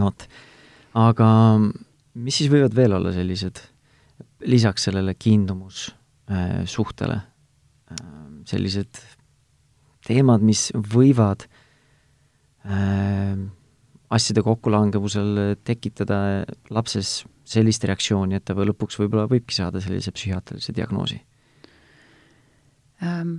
vot, 0.00 0.26
aga 0.94 1.28
mis 2.16 2.40
siis 2.40 2.50
võivad 2.52 2.74
veel 2.76 2.96
olla 2.96 3.12
sellised, 3.14 3.60
lisaks 4.48 4.88
sellele 4.88 5.14
kiindumussuhtele 5.18 7.16
äh, 7.16 7.26
äh, 7.92 8.08
sellised 8.48 9.00
teemad, 10.06 10.44
mis 10.46 10.68
võivad 10.92 11.46
äh, 12.68 13.36
asjade 14.16 14.44
kokkulangevusel 14.46 15.56
tekitada 15.66 16.44
lapses 16.70 17.24
sellist 17.46 17.84
reaktsiooni, 17.86 18.38
et 18.38 18.44
ta 18.46 18.56
või 18.58 18.70
lõpuks 18.70 18.98
võib-olla 19.00 19.28
võibki 19.30 19.54
saada 19.56 19.82
sellise 19.82 20.12
psühhiaatrilise 20.14 20.74
diagnoosi 20.76 21.20
ähm,? 23.02 23.38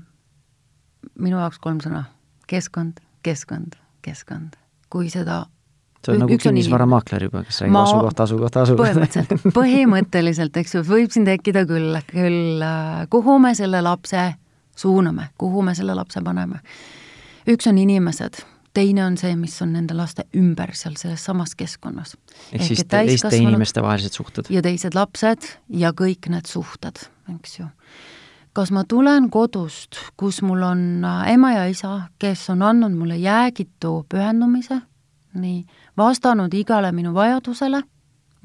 Minu 1.17 1.37
jaoks 1.39 1.59
kolm 1.61 1.77
sõna, 1.79 2.01
keskkond, 2.49 2.97
keskkond, 3.23 3.77
keskkond. 4.03 4.57
kui 4.91 5.07
seda 5.13 5.45
see 6.05 6.15
on 6.15 6.23
nagu 6.23 6.37
kinnisvaramaakler 6.41 7.27
juba, 7.27 7.43
kes 7.47 7.61
räägib 7.61 7.75
ma... 7.75 7.83
asukoht, 7.83 8.19
asukoht, 8.25 8.57
asukoht. 8.63 8.83
põhimõtteliselt, 8.83 9.47
põhimõtteliselt, 9.59 10.59
eks 10.61 10.75
ju, 10.77 10.83
võib 10.87 11.13
siin 11.13 11.27
tekkida 11.27 11.65
küll, 11.69 11.97
küll 12.11 12.63
äh, 12.63 13.01
kuhu 13.13 13.37
me 13.43 13.53
selle 13.57 13.81
lapse 13.85 14.29
suuname, 14.77 15.31
kuhu 15.41 15.63
me 15.65 15.75
selle 15.77 15.95
lapse 15.97 16.21
paneme. 16.23 16.61
üks 17.49 17.69
on 17.69 17.79
inimesed, 17.81 18.41
teine 18.77 19.05
on 19.05 19.17
see, 19.17 19.33
mis 19.39 19.55
on 19.65 19.73
nende 19.73 19.95
laste 19.97 20.27
ümber 20.37 20.75
seal 20.77 20.97
selles 20.99 21.23
samas 21.25 21.55
keskkonnas. 21.57 22.15
ehk 22.53 22.67
siis 22.69 22.85
teiste 22.85 23.33
inimeste 23.37 23.81
vahelised 23.81 24.13
suhted. 24.19 24.51
ja 24.53 24.61
teised 24.61 24.97
lapsed 24.97 25.49
ja 25.69 25.93
kõik 25.97 26.29
need 26.29 26.45
suhted, 26.49 27.07
eks 27.35 27.59
ju 27.59 27.71
kas 28.57 28.71
ma 28.73 28.81
tulen 28.89 29.27
kodust, 29.29 29.99
kus 30.17 30.39
mul 30.41 30.63
on 30.65 30.79
äh, 31.05 31.33
ema 31.35 31.51
ja 31.53 31.67
isa, 31.69 32.07
kes 32.17 32.47
on 32.49 32.63
andnud 32.65 32.95
mulle 32.97 33.19
jäägitu 33.21 33.91
pühendumise, 34.09 34.79
nii, 35.37 35.59
vastanud 35.97 36.53
igale 36.57 36.89
minu 36.91 37.13
vajadusele, 37.13 37.83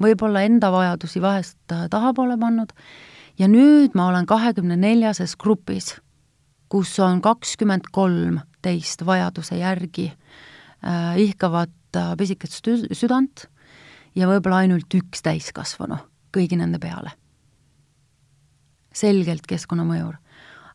võib-olla 0.03 0.43
enda 0.45 0.69
vajadusi 0.69 1.21
vahest 1.21 1.73
äh, 1.73 1.87
tahapoole 1.89 2.37
pannud, 2.37 2.75
ja 3.41 3.49
nüüd 3.49 3.97
ma 3.97 4.11
olen 4.11 4.29
kahekümne 4.29 4.77
neljases 4.77 5.33
grupis, 5.41 5.95
kus 6.69 6.93
on 7.01 7.21
kakskümmend 7.21 7.89
kolm 7.91 8.37
teist 8.61 9.01
vajaduse 9.05 9.57
järgi 9.57 10.11
ihkavat 11.17 11.97
äh, 11.97 12.13
pisikest 12.17 12.67
südant 12.91 13.47
ja 14.15 14.27
võib-olla 14.29 14.63
ainult 14.63 14.93
üks 14.93 15.23
täiskasvanu 15.25 15.97
kõigi 16.33 16.57
nende 16.57 16.79
peale. 16.81 17.11
selgelt 18.93 19.47
keskkonnamõjur 19.49 20.17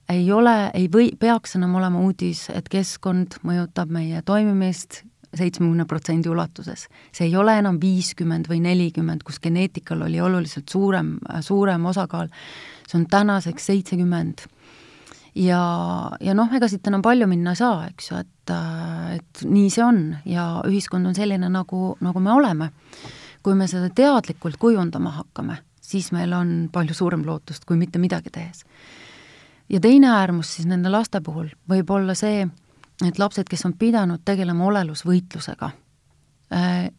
ei 0.09 0.33
ole, 0.33 0.71
ei 0.75 0.89
või, 0.93 1.11
peaks 1.21 1.57
enam 1.59 1.75
olema 1.79 2.01
uudis, 2.01 2.49
et 2.55 2.69
keskkond 2.73 3.39
mõjutab 3.45 3.93
meie 3.93 4.23
toimimist 4.27 5.03
seitsmekümne 5.37 5.85
protsendi 5.85 6.29
ulatuses. 6.29 6.87
see 7.13 7.27
ei 7.27 7.37
ole 7.37 7.59
enam 7.59 7.77
viiskümmend 7.81 8.49
või 8.49 8.63
nelikümmend, 8.65 9.23
kus 9.23 9.41
geneetikal 9.41 10.03
oli 10.07 10.21
oluliselt 10.21 10.69
suurem, 10.69 11.19
suurem 11.41 11.85
osakaal, 11.87 12.29
see 12.89 12.99
on 13.01 13.07
tänaseks 13.07 13.67
seitsekümmend. 13.67 14.47
Ja, 15.39 15.63
ja 16.21 16.35
noh, 16.35 16.51
ega 16.55 16.69
siit 16.71 16.87
enam 16.91 17.03
palju 17.05 17.29
minna 17.31 17.55
ei 17.55 17.61
saa, 17.61 17.87
eks 17.91 18.11
ju, 18.11 18.21
et, 18.25 18.53
et 19.15 19.43
nii 19.47 19.71
see 19.73 19.85
on 19.85 20.03
ja 20.29 20.49
ühiskond 20.67 21.09
on 21.09 21.17
selline, 21.17 21.51
nagu, 21.53 21.95
nagu 22.05 22.23
me 22.23 22.35
oleme. 22.35 22.73
kui 23.43 23.55
me 23.55 23.69
seda 23.71 23.87
teadlikult 23.95 24.57
kujundama 24.59 25.13
hakkame, 25.15 25.61
siis 25.81 26.11
meil 26.13 26.33
on 26.35 26.49
palju 26.73 26.95
suurem 26.95 27.23
lootust, 27.25 27.65
kui 27.65 27.79
mitte 27.79 27.99
midagi 28.03 28.31
tehes. 28.35 28.65
ja 29.69 29.81
teine 29.81 30.11
äärmus 30.11 30.55
siis 30.57 30.67
nende 30.67 30.91
laste 30.91 31.21
puhul 31.21 31.53
võib 31.71 31.91
olla 31.91 32.15
see, 32.15 32.49
et 33.07 33.19
lapsed, 33.19 33.47
kes 33.49 33.65
on 33.67 33.77
pidanud 33.79 34.25
tegelema 34.25 34.67
olelusvõitlusega 34.67 35.71
äh,, 36.53 36.91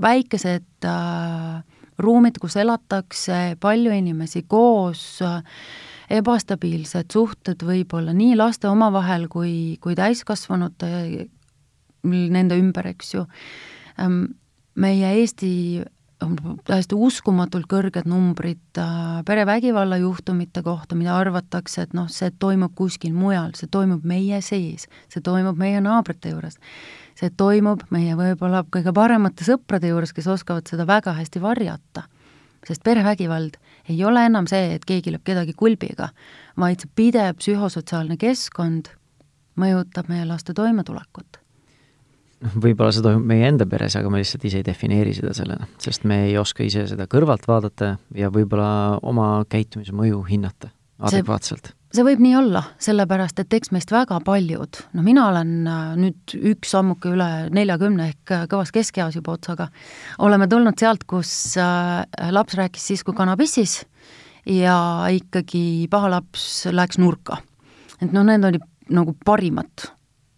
väikesed 0.00 0.84
äh, 0.84 1.64
ruumid, 1.98 2.38
kus 2.42 2.56
elatakse, 2.56 3.56
palju 3.60 3.92
inimesi 3.94 4.42
koos 4.42 5.22
äh,, 5.22 5.42
ebastabiilsed 6.10 7.12
suhted 7.12 7.62
võib-olla 7.64 8.12
nii 8.16 8.36
laste 8.36 8.68
omavahel 8.68 9.28
kui, 9.32 9.76
kui 9.80 9.96
täiskasvanute 9.98 11.28
nende 12.04 12.58
ümber, 12.60 12.92
eks 12.92 13.14
ju 13.14 13.26
ähm,. 14.00 14.24
meie 14.74 15.10
Eesti 15.20 15.84
täiesti 16.64 16.96
uskumatult 16.96 17.66
kõrged 17.70 18.06
numbrid 18.08 18.78
äh, 18.80 19.20
perevägivalla 19.26 19.98
juhtumite 20.00 20.62
kohta, 20.64 20.96
mida 20.96 21.16
arvatakse, 21.18 21.84
et 21.84 21.94
noh, 21.96 22.08
see 22.12 22.30
toimub 22.40 22.74
kuskil 22.76 23.14
mujal, 23.16 23.52
see 23.58 23.68
toimub 23.70 24.04
meie 24.08 24.40
sees, 24.44 24.86
see 25.12 25.24
toimub 25.24 25.58
meie 25.60 25.80
naabrite 25.84 26.32
juures. 26.34 26.58
see 27.14 27.30
toimub 27.30 27.84
meie 27.94 28.16
võib-olla 28.18 28.64
kõige 28.74 28.90
paremate 28.94 29.44
sõprade 29.46 29.90
juures, 29.90 30.12
kes 30.12 30.26
oskavad 30.26 30.66
seda 30.66 30.86
väga 30.86 31.14
hästi 31.14 31.42
varjata. 31.42 32.08
sest 32.66 32.82
perevägivald 32.82 33.58
ei 33.88 34.04
ole 34.04 34.26
enam 34.26 34.48
see, 34.50 34.74
et 34.78 34.84
keegi 34.88 35.12
lööb 35.14 35.24
kedagi 35.26 35.54
kulbiga, 35.56 36.10
vaid 36.60 36.84
see 36.84 36.92
pidev 36.96 37.38
psühhosotsiaalne 37.40 38.18
keskkond 38.20 38.92
mõjutab 39.60 40.10
meie 40.10 40.26
laste 40.28 40.54
toimetulekut 40.56 41.40
võib-olla 42.52 42.92
see 42.92 43.04
toimub 43.04 43.26
meie 43.28 43.46
enda 43.48 43.66
peres, 43.68 43.96
aga 43.98 44.10
me 44.12 44.20
lihtsalt 44.20 44.44
ise 44.48 44.60
ei 44.60 44.66
defineeri 44.66 45.14
seda 45.16 45.32
sellena, 45.36 45.68
sest 45.80 46.04
me 46.08 46.24
ei 46.28 46.36
oska 46.40 46.64
ise 46.66 46.86
seda 46.90 47.06
kõrvalt 47.10 47.46
vaadata 47.48 47.94
ja 48.16 48.30
võib-olla 48.34 48.98
oma 49.06 49.28
käitumise 49.50 49.94
mõju 49.96 50.22
hinnata 50.28 50.70
adekvaatselt. 51.04 51.72
See 51.94 52.04
võib 52.06 52.22
nii 52.22 52.34
olla, 52.38 52.62
sellepärast 52.82 53.38
et 53.42 53.54
eks 53.54 53.70
meist 53.74 53.92
väga 53.94 54.18
paljud, 54.24 54.80
no 54.96 55.04
mina 55.06 55.28
olen 55.30 55.52
äh, 55.70 55.82
nüüd 56.00 56.34
üks 56.52 56.74
sammuke 56.74 57.12
üle 57.14 57.28
neljakümne 57.54 58.08
ehk 58.10 58.34
äh, 58.34 58.46
kõvas 58.50 58.72
keskeas 58.74 59.18
juba 59.18 59.36
otsaga, 59.36 59.68
oleme 60.24 60.48
tulnud 60.50 60.78
sealt, 60.80 61.06
kus 61.10 61.30
äh, 61.60 62.02
laps 62.34 62.58
rääkis 62.58 62.88
siis, 62.90 63.04
kui 63.06 63.16
kana 63.16 63.36
pissis 63.40 63.82
ja 64.50 64.76
ikkagi 65.14 65.86
paha 65.92 66.16
laps 66.16 66.64
läks 66.72 66.98
nurka. 67.00 67.38
et 68.00 68.10
noh, 68.12 68.26
need 68.26 68.44
olid 68.44 68.64
nagu 68.94 69.14
parimad 69.24 69.86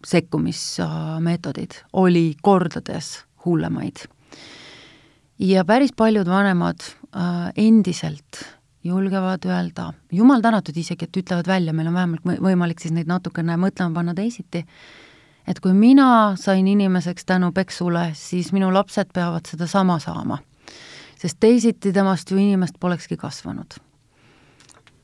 sekkumismeetodid 0.07 1.81
oli 1.99 2.29
kordades 2.41 3.17
hullemaid. 3.45 4.05
ja 5.39 5.65
päris 5.65 5.91
paljud 5.97 6.29
vanemad 6.29 6.85
endiselt 7.57 8.45
julgevad 8.87 9.45
öelda, 9.45 9.91
jumal 10.11 10.41
tänatud 10.41 10.77
isegi, 10.77 11.05
et 11.05 11.19
ütlevad 11.21 11.47
välja, 11.47 11.73
meil 11.73 11.89
on 11.91 11.97
vähemalt 11.97 12.43
võimalik 12.43 12.81
siis 12.81 12.93
neid 12.95 13.09
natukene 13.09 13.57
mõtlema 13.59 13.93
panna 13.93 14.15
teisiti, 14.17 14.63
et 15.47 15.59
kui 15.63 15.73
mina 15.73 16.35
sain 16.39 16.67
inimeseks 16.67 17.25
tänu 17.25 17.51
peksule, 17.51 18.11
siis 18.13 18.53
minu 18.55 18.71
lapsed 18.73 19.13
peavad 19.13 19.45
sedasama 19.45 19.99
saama. 19.99 20.39
sest 21.17 21.39
teisiti 21.39 21.93
temast 21.93 22.31
ju 22.31 22.37
inimest 22.37 22.75
polekski 22.79 23.17
kasvanud. 23.17 23.79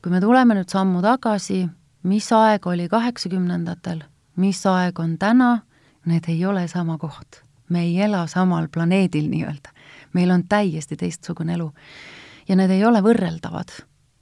kui 0.02 0.12
me 0.12 0.20
tuleme 0.20 0.54
nüüd 0.54 0.68
sammu 0.68 1.02
tagasi, 1.02 1.68
mis 2.02 2.32
aeg 2.32 2.66
oli 2.66 2.88
kaheksakümnendatel 2.88 4.04
mis 4.36 4.64
aeg 4.66 4.98
on 4.98 5.16
täna, 5.18 5.58
need 6.04 6.28
ei 6.28 6.44
ole 6.46 6.68
sama 6.68 6.98
koht. 6.98 7.42
me 7.68 7.80
ei 7.80 8.00
ela 8.00 8.26
samal 8.26 8.68
planeedil 8.68 9.30
nii-öelda. 9.30 9.70
meil 10.12 10.30
on 10.30 10.44
täiesti 10.48 10.96
teistsugune 10.96 11.54
elu. 11.54 11.72
Ja 12.48 12.56
need 12.56 12.70
ei 12.70 12.84
ole 12.84 13.00
võrreldavad, 13.04 13.72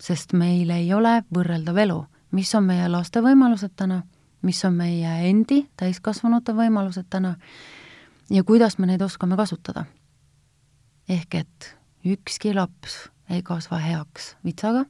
sest 0.00 0.32
meil 0.32 0.70
ei 0.70 0.92
ole 0.94 1.22
võrreldav 1.34 1.78
elu. 1.78 2.04
mis 2.32 2.54
on 2.54 2.64
meie 2.64 2.88
laste 2.88 3.20
võimalused 3.20 3.74
täna, 3.76 4.02
mis 4.42 4.64
on 4.64 4.74
meie 4.74 5.28
endi, 5.28 5.66
täiskasvanute 5.76 6.52
võimalused 6.52 7.06
täna? 7.10 7.36
Ja 8.30 8.44
kuidas 8.44 8.78
me 8.78 8.86
neid 8.86 9.02
oskame 9.02 9.36
kasutada. 9.36 9.84
ehk 11.08 11.34
et 11.34 11.76
ükski 12.04 12.54
laps 12.54 13.10
ei 13.30 13.42
kasva 13.42 13.78
heaks. 13.78 14.36
Vitsaga, 14.44 14.84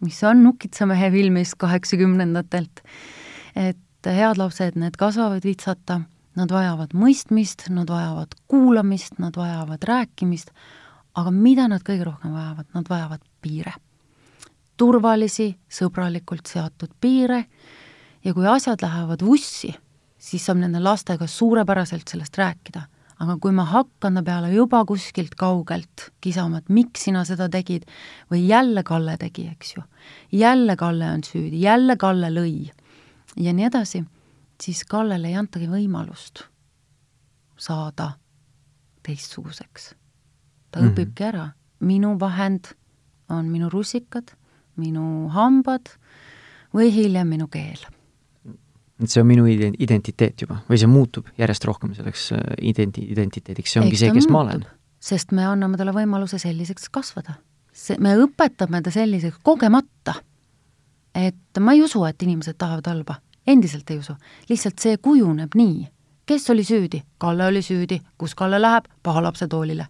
mis 0.00 0.22
on 0.24 0.42
Nukitsamehe 0.42 1.10
filmist 1.10 1.54
kaheksakümnendatelt, 1.58 2.82
et 3.56 3.78
head 4.06 4.38
lapsed, 4.38 4.76
need 4.78 4.96
kasvavad 4.96 5.44
vitsata, 5.44 6.00
nad 6.38 6.52
vajavad 6.54 6.94
mõistmist, 6.94 7.66
nad 7.74 7.90
vajavad 7.90 8.36
kuulamist, 8.50 9.18
nad 9.18 9.36
vajavad 9.36 9.82
rääkimist, 9.88 10.52
aga 11.18 11.32
mida 11.34 11.66
nad 11.70 11.82
kõige 11.86 12.06
rohkem 12.06 12.34
vajavad, 12.34 12.68
nad 12.74 12.88
vajavad 12.90 13.22
piire. 13.42 13.74
turvalisi, 14.78 15.56
sõbralikult 15.66 16.46
seatud 16.46 16.92
piire 17.00 17.40
ja 18.22 18.34
kui 18.34 18.46
asjad 18.46 18.78
lähevad 18.82 19.24
vussi, 19.26 19.72
siis 20.18 20.44
saab 20.46 20.60
nende 20.62 20.78
lastega 20.78 21.26
suurepäraselt 21.26 22.08
sellest 22.08 22.38
rääkida. 22.38 22.86
aga 23.18 23.34
kui 23.42 23.50
ma 23.50 23.64
hakkan 23.66 24.14
ta 24.14 24.22
peale 24.22 24.52
juba 24.52 24.84
kuskilt 24.86 25.34
kaugelt 25.34 26.12
kisama, 26.20 26.58
et 26.58 26.68
miks 26.68 27.02
sina 27.02 27.24
seda 27.24 27.48
tegid 27.48 27.82
või 28.30 28.46
jälle 28.46 28.82
Kalle 28.82 29.16
tegi, 29.18 29.48
eks 29.50 29.74
ju, 29.76 29.82
jälle 30.32 30.76
Kalle 30.76 31.10
on 31.10 31.24
süüdi, 31.24 31.60
jälle 31.60 31.96
Kalle 31.96 32.30
lõi 32.30 32.70
ja 33.36 33.52
nii 33.52 33.66
edasi, 33.66 34.04
siis 34.62 34.84
Kallele 34.84 35.28
ei 35.28 35.34
antagi 35.34 35.66
võimalust 35.66 36.44
saada 37.58 38.12
teistsuguseks. 39.02 39.97
Ta 40.70 40.80
mm 40.80 40.86
-hmm. 40.86 40.92
õpibki 40.92 41.24
ära, 41.24 41.48
minu 41.80 42.16
vahend 42.20 42.72
on 43.28 43.48
minu 43.48 43.68
russikad, 43.70 44.32
minu 44.76 45.28
hambad 45.28 45.90
või 46.74 46.92
hiljem 46.92 47.28
minu 47.28 47.48
keel. 47.48 47.78
et 49.02 49.10
see 49.10 49.20
on 49.20 49.26
minu 49.26 49.46
identiteet 49.46 50.40
juba 50.42 50.62
või 50.70 50.78
see 50.78 50.86
muutub 50.86 51.26
järjest 51.38 51.64
rohkem 51.64 51.94
selleks 51.94 52.32
äh, 52.32 52.40
identi-, 52.62 53.06
identiteediks, 53.12 53.72
see 53.72 53.80
ongi 53.80 53.94
Eks 53.94 54.00
see, 54.00 54.12
kes 54.12 54.28
muutub, 54.28 54.32
ma 54.32 54.40
olen? 54.40 54.64
sest 55.00 55.32
me 55.32 55.44
anname 55.44 55.76
talle 55.76 55.92
võimaluse 55.92 56.38
selliseks 56.38 56.88
kasvada. 56.88 57.34
see, 57.72 57.96
me 57.98 58.16
õpetame 58.16 58.82
ta 58.82 58.90
selliseks 58.90 59.38
kogemata. 59.42 60.14
et 61.14 61.60
ma 61.60 61.72
ei 61.72 61.82
usu, 61.82 62.04
et 62.04 62.22
inimesed 62.22 62.58
tahavad 62.58 62.86
halba 62.86 63.20
endiselt 63.48 63.90
ei 63.90 63.98
usu, 63.98 64.14
lihtsalt 64.48 64.82
see 64.82 64.98
kujuneb 65.02 65.56
nii, 65.56 65.86
kes 66.28 66.50
oli 66.52 66.64
süüdi? 66.66 67.02
Kalle 67.18 67.48
oli 67.48 67.62
süüdi, 67.64 68.00
kus 68.18 68.34
Kalle 68.34 68.60
läheb? 68.60 68.90
paha 69.02 69.22
lapse 69.22 69.48
toolile. 69.48 69.86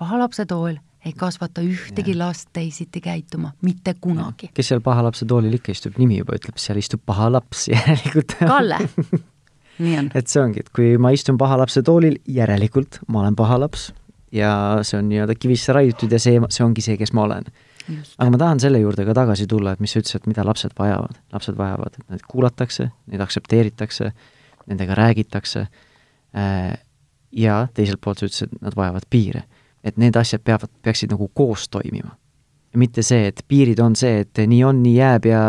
Paha 0.00 0.20
lapse 0.24 0.46
tool 0.48 0.78
ei 1.04 1.14
kasvata 1.16 1.62
ühtegi 1.64 2.12
ja. 2.12 2.18
last 2.26 2.50
teisiti 2.52 3.00
käituma, 3.00 3.54
mitte 3.64 3.94
kunagi. 4.00 4.50
kes 4.54 4.72
seal 4.72 4.82
paha 4.84 5.04
lapse 5.08 5.28
toolil 5.28 5.56
ikka 5.56 5.72
istub, 5.72 5.96
nimi 6.00 6.20
juba 6.20 6.36
ütleb, 6.36 6.60
seal 6.60 6.80
istub 6.80 7.02
paha 7.08 7.30
laps, 7.32 7.68
järelikult 7.74 8.36
Kalle 8.40 8.82
nii 9.84 9.96
on. 10.02 10.10
et 10.14 10.28
see 10.28 10.42
ongi, 10.42 10.64
et 10.64 10.68
kui 10.76 10.92
ma 11.00 11.12
istun 11.16 11.40
paha 11.40 11.58
lapse 11.62 11.82
toolil, 11.86 12.18
järelikult 12.28 13.00
ma 13.08 13.24
olen 13.24 13.38
paha 13.38 13.60
laps 13.64 13.90
ja 14.32 14.52
see 14.86 14.98
on 14.98 15.08
nii-öelda 15.10 15.34
kivisse 15.38 15.74
raiutud 15.74 16.12
ja 16.12 16.20
see, 16.22 16.40
see 16.52 16.64
ongi 16.64 16.84
see, 16.84 16.98
kes 17.00 17.12
ma 17.16 17.24
olen. 17.26 17.48
aga 17.90 18.28
ma 18.30 18.40
tahan 18.40 18.60
selle 18.62 18.80
juurde 18.82 19.06
ka 19.08 19.14
tagasi 19.16 19.46
tulla, 19.50 19.74
et 19.74 19.82
mis 19.82 19.92
sa 19.94 20.02
ütlesid, 20.02 20.28
mida 20.30 20.44
lapsed 20.46 20.76
vajavad. 20.78 21.18
lapsed 21.32 21.56
vajavad, 21.58 21.96
et 21.98 22.12
neid 22.14 22.26
kuulatakse, 22.28 22.90
neid 23.10 23.24
aktsepteeritakse, 23.24 24.12
nendega 24.70 24.98
räägitakse 24.98 25.64
äh, 25.66 26.76
ja 27.32 27.64
teiselt 27.74 28.00
poolt 28.04 28.20
sa 28.20 28.28
ütlesid, 28.30 28.54
et 28.54 28.68
nad 28.68 28.76
vajavad 28.78 29.08
piire. 29.10 29.44
Et 29.84 29.96
need 30.00 30.16
asjad 30.16 30.42
peavad, 30.44 30.70
peaksid 30.82 31.12
nagu 31.14 31.30
koos 31.34 31.68
toimima. 31.68 32.16
mitte 32.76 33.02
see, 33.02 33.26
et 33.26 33.40
piirid 33.48 33.80
on 33.82 33.96
see, 33.98 34.20
et 34.22 34.38
nii 34.46 34.60
on, 34.64 34.82
nii 34.82 34.94
jääb 34.94 35.24
ja 35.26 35.40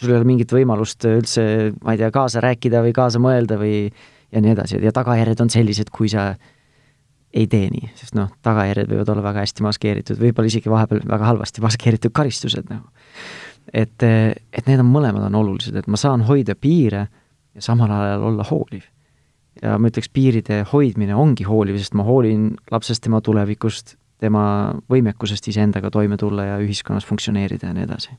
sul 0.00 0.14
ei 0.14 0.16
ole 0.16 0.24
mingit 0.24 0.52
võimalust 0.54 1.04
üldse, 1.04 1.42
ma 1.84 1.92
ei 1.92 2.00
tea, 2.00 2.08
kaasa 2.14 2.40
rääkida 2.40 2.80
või 2.80 2.94
kaasa 2.96 3.20
mõelda 3.20 3.58
või 3.60 3.90
ja 4.32 4.40
nii 4.40 4.54
edasi 4.54 4.80
ja 4.80 4.92
tagajärjed 4.94 5.42
on 5.44 5.50
sellised, 5.52 5.90
kui 5.92 6.08
sa 6.08 6.30
ei 7.34 7.46
tee 7.50 7.68
nii, 7.70 7.90
sest 7.98 8.16
noh, 8.18 8.30
tagajärjed 8.42 8.90
võivad 8.90 9.12
olla 9.12 9.24
väga 9.28 9.44
hästi 9.44 9.66
maskeeritud, 9.66 10.18
võib-olla 10.18 10.50
isegi 10.50 10.70
vahepeal 10.70 11.04
väga 11.10 11.28
halvasti 11.28 11.62
maskeeritud 11.62 12.14
karistused 12.14 12.70
nagu. 12.72 12.88
et, 13.72 14.02
et 14.02 14.66
need 14.66 14.80
on 14.82 14.88
mõlemad 14.90 15.28
on 15.28 15.38
olulised, 15.42 15.76
et 15.76 15.86
ma 15.86 16.00
saan 16.00 16.24
hoida 16.26 16.56
piire 16.58 17.06
ja 17.54 17.62
samal 17.62 17.92
ajal 17.94 18.24
olla 18.32 18.46
hooliv. 18.50 18.82
Ja 19.62 19.76
ma 19.78 19.90
ütleks, 19.90 20.10
piiride 20.12 20.62
hoidmine 20.72 21.16
ongi 21.18 21.46
hooliv, 21.48 21.78
sest 21.80 21.96
ma 21.98 22.06
hoolin 22.06 22.54
lapsest, 22.70 23.02
tema 23.04 23.20
tulevikust, 23.24 23.96
tema 24.20 24.44
võimekusest 24.90 25.48
iseendaga 25.52 25.90
toime 25.90 26.16
tulla 26.20 26.44
ja 26.52 26.58
ühiskonnas 26.62 27.06
funktsioneerida 27.08 27.70
ja 27.70 27.76
nii 27.76 27.86
edasi. 27.88 28.16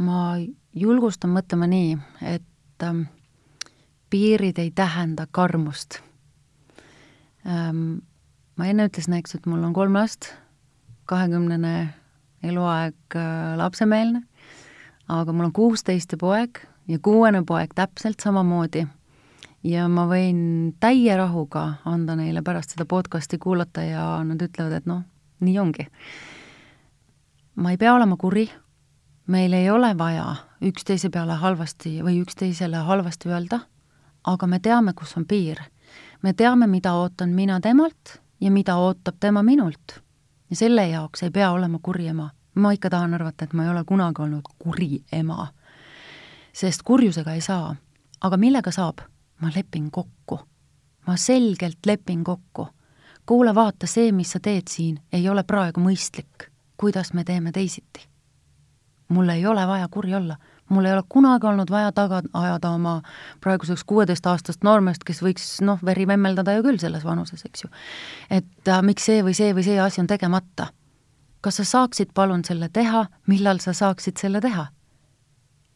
ma 0.00 0.36
julgustan 0.74 1.34
mõtlema 1.34 1.66
nii, 1.68 1.96
et 2.22 2.86
ähm, 2.86 3.02
piirid 4.10 4.58
ei 4.58 4.70
tähenda 4.70 5.26
karmust 5.30 6.00
ähm, 7.46 8.00
ma 8.60 8.68
enne 8.68 8.90
ütlesin, 8.90 9.16
eks, 9.16 9.38
et 9.38 9.46
mul 9.48 9.62
on 9.64 9.72
kolm 9.76 9.96
last, 9.96 10.34
kahekümnene 11.08 11.74
eluaeg 12.44 13.16
äh, 13.16 13.54
lapsemeelne, 13.56 14.20
aga 15.10 15.32
mul 15.32 15.48
on 15.48 15.54
kuusteist 15.56 16.12
poeg 16.20 16.60
ja 16.90 16.98
kuuene 17.02 17.40
poeg 17.46 17.72
täpselt 17.76 18.20
samamoodi. 18.20 18.84
Ja 19.64 19.88
ma 19.88 20.06
võin 20.08 20.72
täie 20.80 21.16
rahuga 21.16 21.64
anda 21.88 22.16
neile 22.16 22.42
pärast 22.42 22.74
seda 22.74 22.86
podcasti 22.88 23.38
kuulata 23.38 23.84
ja 23.84 24.04
nad 24.24 24.40
ütlevad, 24.42 24.78
et 24.80 24.86
noh, 24.88 25.02
nii 25.40 25.58
ongi. 25.58 25.86
ma 27.54 27.70
ei 27.70 27.76
pea 27.76 27.94
olema 27.94 28.16
kuri, 28.16 28.48
meil 29.26 29.52
ei 29.52 29.70
ole 29.70 29.92
vaja 29.98 30.34
üksteise 30.64 31.10
peale 31.10 31.36
halvasti 31.40 32.00
või 32.02 32.20
üksteisele 32.22 32.84
halvasti 32.86 33.28
öelda, 33.28 33.60
aga 34.24 34.46
me 34.46 34.58
teame, 34.58 34.92
kus 34.92 35.16
on 35.16 35.24
piir. 35.24 35.60
me 36.22 36.32
teame, 36.32 36.66
mida 36.66 36.94
ootan 36.94 37.30
mina 37.30 37.60
temalt 37.60 38.20
ja 38.40 38.50
mida 38.50 38.76
ootab 38.76 39.16
tema 39.20 39.42
minult. 39.42 40.00
ja 40.50 40.56
selle 40.56 40.88
jaoks 40.88 41.22
ei 41.22 41.30
pea 41.30 41.50
olema 41.50 41.78
kuri 41.82 42.06
ema. 42.06 42.30
ma 42.54 42.72
ikka 42.72 42.90
tahan 42.90 43.14
arvata, 43.14 43.44
et 43.44 43.52
ma 43.52 43.64
ei 43.64 43.70
ole 43.70 43.84
kunagi 43.84 44.22
olnud 44.22 44.48
kuri 44.58 45.04
ema. 45.12 45.48
sest 46.52 46.82
kurjusega 46.82 47.32
ei 47.32 47.40
saa. 47.40 47.76
aga 48.20 48.36
millega 48.36 48.70
saab? 48.70 48.98
Ma 49.40 49.50
lepin 49.54 49.90
kokku. 49.90 50.40
ma 51.06 51.16
selgelt 51.16 51.86
lepin 51.86 52.24
kokku. 52.24 52.68
kuule, 53.26 53.54
vaata, 53.54 53.86
see, 53.86 54.12
mis 54.12 54.32
sa 54.32 54.40
teed 54.40 54.68
siin, 54.68 55.00
ei 55.12 55.28
ole 55.28 55.42
praegu 55.42 55.80
mõistlik. 55.80 56.50
kuidas 56.76 57.12
me 57.12 57.24
teeme 57.24 57.52
teisiti? 57.52 58.08
mul 59.08 59.28
ei 59.28 59.46
ole 59.46 59.66
vaja 59.66 59.88
kuri 59.90 60.14
olla 60.14 60.36
mul 60.70 60.84
ei 60.84 60.92
ole 60.92 61.02
kunagi 61.08 61.46
olnud 61.46 61.70
vaja 61.70 61.92
taga 61.92 62.22
ajada 62.32 62.70
oma 62.70 63.00
praeguseks 63.40 63.84
kuueteistaastast 63.84 64.64
noormeest, 64.64 65.04
kes 65.04 65.22
võiks 65.22 65.46
noh, 65.66 65.80
veri 65.84 66.06
vemmeldada 66.06 66.54
ju 66.56 66.64
küll 66.66 66.78
selles 66.82 67.04
vanuses, 67.04 67.44
eks 67.44 67.64
ju. 67.64 67.70
et 68.30 68.68
äh, 68.68 68.82
miks 68.86 69.06
see 69.10 69.24
või 69.26 69.34
see 69.36 69.54
või 69.56 69.66
see 69.66 69.80
asi 69.80 70.00
on 70.00 70.10
tegemata. 70.10 70.70
kas 71.40 71.60
sa 71.60 71.64
saaksid 71.64 72.14
palun 72.14 72.44
selle 72.44 72.68
teha, 72.68 73.06
millal 73.26 73.58
sa 73.58 73.72
saaksid 73.72 74.16
selle 74.16 74.40
teha? 74.40 74.66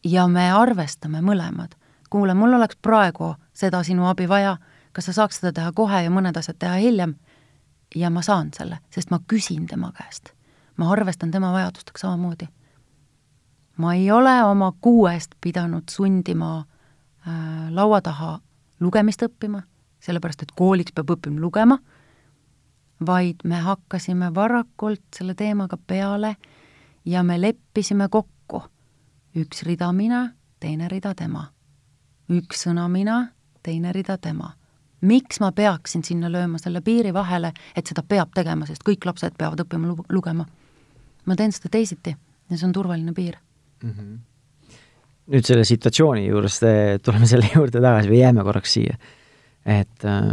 ja 0.03 0.27
me 0.27 0.51
arvestame 0.51 1.21
mõlemad. 1.21 1.75
kuule, 2.09 2.33
mul 2.33 2.53
oleks 2.53 2.77
praegu 2.81 3.35
seda 3.55 3.83
sinu 3.83 4.05
abi 4.09 4.27
vaja, 4.29 4.57
kas 4.93 5.09
sa 5.09 5.15
saaks 5.21 5.39
seda 5.39 5.53
teha 5.55 5.71
kohe 5.75 6.03
ja 6.03 6.11
mõned 6.11 6.37
asjad 6.37 6.59
teha 6.59 6.75
hiljem? 6.83 7.15
ja 7.95 8.09
ma 8.11 8.21
saan 8.21 8.49
selle, 8.51 8.81
sest 8.91 9.11
ma 9.11 9.21
küsin 9.31 9.67
tema 9.71 9.91
käest. 9.95 10.33
ma 10.77 10.91
arvestan 10.91 11.31
tema 11.31 11.53
vajadustega 11.55 12.01
samamoodi 12.01 12.49
ma 13.77 13.93
ei 13.93 14.11
ole 14.11 14.43
oma 14.43 14.73
kuuest 14.81 15.35
pidanud 15.41 15.83
sundima 15.91 16.59
äh, 17.27 17.71
laua 17.71 18.01
taha 18.01 18.39
lugemist 18.79 19.23
õppima, 19.23 19.63
sellepärast 19.99 20.45
et 20.45 20.53
kooliks 20.55 20.95
peab 20.95 21.11
õppima 21.15 21.39
lugema, 21.41 21.77
vaid 23.05 23.43
me 23.43 23.59
hakkasime 23.63 24.31
varakult 24.35 25.03
selle 25.15 25.35
teemaga 25.35 25.77
peale 25.77 26.35
ja 27.05 27.23
me 27.23 27.41
leppisime 27.41 28.09
kokku. 28.09 28.63
üks 29.35 29.63
rida 29.63 29.91
mina, 29.91 30.31
teine 30.59 30.87
rida 30.87 31.13
tema. 31.15 31.51
üks 32.29 32.63
sõna 32.65 32.87
mina, 32.87 33.31
teine 33.65 33.93
rida 33.95 34.17
tema. 34.17 34.53
miks 35.01 35.39
ma 35.43 35.51
peaksin 35.51 36.03
sinna 36.03 36.29
lööma 36.31 36.57
selle 36.57 36.81
piiri 36.81 37.11
vahele, 37.13 37.51
et 37.75 37.87
seda 37.87 38.01
peab 38.01 38.31
tegema, 38.33 38.65
sest 38.65 38.83
kõik 38.85 39.05
lapsed 39.05 39.35
peavad 39.37 39.65
õppima 39.65 39.91
lu-, 39.91 40.05
lugema? 40.09 40.45
ma 41.25 41.35
teen 41.35 41.51
seda 41.51 41.69
teisiti 41.73 42.15
ja 42.49 42.57
see 42.57 42.67
on 42.67 42.73
turvaline 42.73 43.13
piir 43.13 43.37
mm. 43.83 43.91
-hmm. 43.91 44.15
nüüd 45.33 45.45
selle 45.45 45.65
situatsiooni 45.65 46.27
juures, 46.27 46.59
tuleme 47.03 47.27
selle 47.27 47.49
juurde 47.55 47.81
tagasi 47.81 48.11
või 48.11 48.21
jääme 48.21 48.43
korraks 48.43 48.73
siia. 48.77 48.97
et 49.65 50.05
äh, 50.05 50.29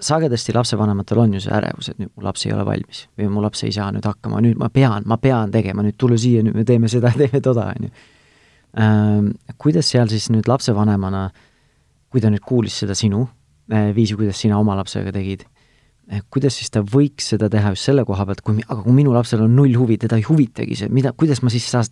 sagedasti 0.00 0.54
lapsevanematel 0.54 1.18
on 1.18 1.34
ju 1.34 1.40
see 1.44 1.52
ärevus, 1.52 1.90
et 1.90 1.98
nüüd 1.98 2.12
mu 2.16 2.24
laps 2.24 2.46
ei 2.46 2.52
ole 2.52 2.64
valmis 2.64 3.06
või 3.18 3.28
mu 3.28 3.42
laps 3.44 3.64
ei 3.64 3.72
saa 3.72 3.90
nüüd 3.92 4.06
hakkama, 4.08 4.40
nüüd 4.40 4.58
ma 4.58 4.70
pean, 4.72 5.02
ma 5.06 5.18
pean 5.18 5.50
tegema, 5.50 5.82
nüüd 5.82 5.98
tule 5.98 6.18
siia, 6.18 6.42
nüüd 6.42 6.56
me 6.56 6.64
teeme 6.64 6.88
seda, 6.88 7.12
teeme 7.12 7.40
toda, 7.40 7.66
on 7.76 7.88
ju. 7.88 7.90
Ähm, 8.80 9.26
kuidas 9.58 9.90
seal 9.90 10.08
siis 10.08 10.30
nüüd 10.32 10.48
lapsevanemana, 10.48 11.28
kui 12.14 12.22
ta 12.22 12.30
nüüd 12.30 12.44
kuulis 12.46 12.76
seda 12.84 12.94
sinu 12.94 13.24
äh, 13.72 13.90
viisi, 13.96 14.14
kuidas 14.14 14.38
sina 14.38 14.60
oma 14.62 14.76
lapsega 14.78 15.10
tegid, 15.14 15.42
äh, 16.12 16.22
kuidas 16.30 16.60
siis 16.60 16.70
ta 16.70 16.84
võiks 16.86 17.32
seda 17.34 17.50
teha 17.50 17.74
just 17.74 17.90
selle 17.90 18.06
koha 18.06 18.28
pealt, 18.28 18.44
kui, 18.46 18.62
aga 18.62 18.80
kui 18.84 18.94
minu 18.94 19.14
lapsel 19.16 19.42
on 19.42 19.56
null 19.58 19.74
huvi, 19.74 19.98
teda 19.98 20.20
ei 20.20 20.26
huvitagi 20.28 20.78
see, 20.78 20.92
mida, 20.94 21.10
kuidas 21.18 21.42
ma 21.42 21.50
siis 21.50 21.66
saan 21.74 21.90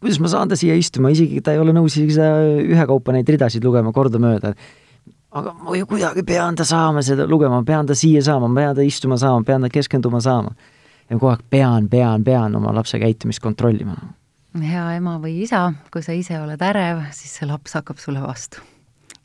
kuidas 0.00 0.20
ma 0.20 0.30
saan 0.32 0.48
ta 0.48 0.56
siia 0.56 0.74
istuma, 0.80 1.12
isegi 1.12 1.42
ta 1.44 1.54
ei 1.54 1.60
ole 1.60 1.74
nõus 1.76 1.94
isegi 1.94 2.16
seda 2.16 2.62
ühekaupa 2.64 3.14
neid 3.14 3.28
ridasid 3.28 3.64
lugema 3.64 3.92
kordamööda. 3.92 4.54
aga 5.30 5.52
ma 5.54 5.76
ju 5.76 5.86
kuidagi 5.86 6.24
pean 6.26 6.56
ta 6.56 6.64
saama 6.64 7.04
seda 7.06 7.28
lugema, 7.28 7.62
pean 7.64 7.86
ta 7.86 7.94
siia 7.94 8.22
saama, 8.24 8.48
pean 8.54 8.74
ta 8.74 8.82
istuma 8.82 9.20
saama, 9.20 9.44
pean 9.44 9.62
ta 9.62 9.68
keskenduma 9.68 10.20
saama. 10.24 10.54
ja 11.10 11.18
kogu 11.18 11.30
aeg 11.34 11.44
pean, 11.50 11.88
pean, 11.88 12.24
pean 12.24 12.56
oma 12.56 12.74
lapse 12.74 12.98
käitumist 12.98 13.44
kontrollima. 13.44 13.96
hea 14.56 14.88
ema 14.96 15.18
või 15.20 15.42
isa, 15.44 15.72
kui 15.92 16.02
sa 16.02 16.16
ise 16.16 16.40
oled 16.40 16.60
ärev, 16.60 17.04
siis 17.12 17.36
see 17.36 17.46
laps 17.46 17.76
hakkab 17.76 18.00
sulle 18.00 18.24
vastu. 18.24 18.64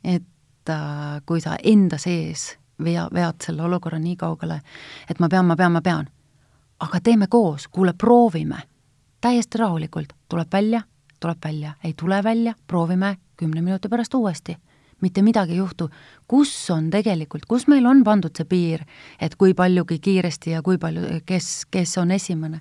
et 0.04 0.22
äh, 0.68 1.22
kui 1.26 1.40
sa 1.40 1.56
enda 1.62 1.98
sees 1.98 2.56
vea, 2.84 3.08
vead 3.12 3.40
selle 3.44 3.62
olukorra 3.62 3.98
nii 3.98 4.16
kaugele, 4.16 4.60
et 5.10 5.20
ma 5.20 5.28
pean, 5.28 5.46
ma 5.46 5.56
pean, 5.56 5.72
ma 5.72 5.82
pean, 5.82 6.08
aga 6.80 7.00
teeme 7.00 7.26
koos, 7.30 7.68
kuule, 7.68 7.92
proovime 7.92 8.62
täiesti 9.20 9.58
rahulikult, 9.58 10.12
tuleb 10.28 10.52
välja, 10.52 10.82
tuleb 11.20 11.38
välja, 11.44 11.72
ei 11.84 11.94
tule 11.96 12.22
välja, 12.24 12.54
proovime 12.66 13.16
kümne 13.36 13.62
minuti 13.62 13.88
pärast 13.88 14.14
uuesti. 14.14 14.56
mitte 15.00 15.22
midagi 15.22 15.52
ei 15.52 15.58
juhtu. 15.58 15.90
kus 16.28 16.70
on 16.70 16.90
tegelikult, 16.90 17.46
kus 17.46 17.66
meil 17.68 17.86
on 17.86 18.04
pandud 18.04 18.36
see 18.36 18.44
piir, 18.44 18.84
et 19.20 19.34
kui 19.36 19.54
paljugi 19.54 19.98
kiiresti 19.98 20.50
ja 20.50 20.62
kui 20.62 20.78
palju, 20.78 21.20
kes, 21.26 21.66
kes 21.70 21.98
on 21.98 22.10
esimene. 22.10 22.60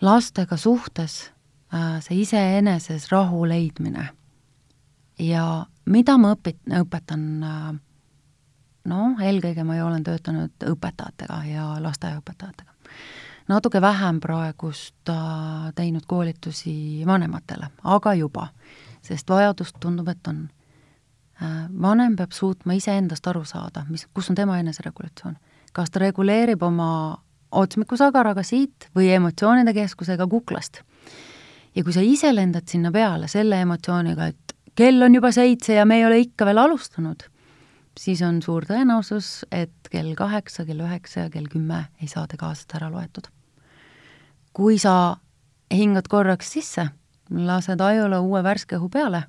lastega 0.00 0.56
suhtes 0.56 1.32
äh, 1.74 2.00
see 2.00 2.20
iseeneses 2.20 3.10
rahu 3.12 3.48
leidmine 3.48 4.08
ja 5.18 5.66
mida 5.84 6.18
ma 6.18 6.34
õpit-, 6.34 6.64
õpetan 6.80 7.22
äh, 7.44 7.70
noh, 8.88 9.22
eelkõige 9.22 9.64
ma 9.64 9.76
ju 9.78 9.86
olen 9.86 10.04
töötanud 10.04 10.68
õpetajatega 10.72 11.42
ja 11.50 11.70
lasteaiaõpetajatega 11.82 12.76
natuke 13.48 13.80
vähem 13.80 14.20
praegust 14.20 15.08
äh, 15.08 15.16
teinud 15.74 16.04
koolitusi 16.06 17.02
vanematele, 17.06 17.70
aga 17.84 18.14
juba, 18.14 18.48
sest 19.02 19.30
vajadust 19.30 19.76
tundub, 19.80 20.08
et 20.08 20.28
on. 20.28 20.48
Äh, 21.42 21.68
vanem 21.82 22.16
peab 22.16 22.34
suutma 22.36 22.76
iseendast 22.76 23.26
aru 23.26 23.44
saada, 23.48 23.84
mis, 23.88 24.06
kus 24.14 24.30
on 24.30 24.36
tema 24.36 24.58
eneseregulatsioon. 24.58 25.36
kas 25.72 25.90
ta 25.90 26.00
reguleerib 26.00 26.62
oma 26.62 27.18
otsmikusagaraga 27.52 28.42
siit 28.42 28.88
või 28.96 29.12
emotsioonide 29.14 29.74
keskusega 29.74 30.26
kuklast. 30.26 30.82
ja 31.74 31.84
kui 31.84 31.92
sa 31.92 32.00
ise 32.00 32.34
lendad 32.34 32.66
sinna 32.66 32.90
peale 32.92 33.28
selle 33.28 33.60
emotsiooniga, 33.60 34.26
et 34.26 34.47
kell 34.78 35.02
on 35.02 35.14
juba 35.14 35.32
seitse 35.34 35.74
ja 35.74 35.86
me 35.86 35.98
ei 35.98 36.06
ole 36.06 36.20
ikka 36.22 36.46
veel 36.46 36.60
alustanud, 36.62 37.24
siis 37.98 38.20
on 38.22 38.38
suur 38.42 38.66
tõenäosus, 38.68 39.42
et 39.50 39.90
kell 39.90 40.12
kaheksa, 40.18 40.62
kell 40.68 40.84
üheksa 40.86 41.24
ja 41.24 41.32
kell 41.32 41.48
kümme 41.50 41.88
ei 42.02 42.10
saa 42.10 42.28
te 42.30 42.38
kaasast 42.38 42.76
ära 42.78 42.90
loetud. 42.92 43.26
kui 44.52 44.78
sa 44.78 45.16
hingad 45.70 46.08
korraks 46.10 46.52
sisse, 46.52 46.88
lased 47.30 47.80
ajule 47.80 48.18
uue 48.18 48.42
värske 48.42 48.78
õhu 48.78 48.88
peale 48.90 49.22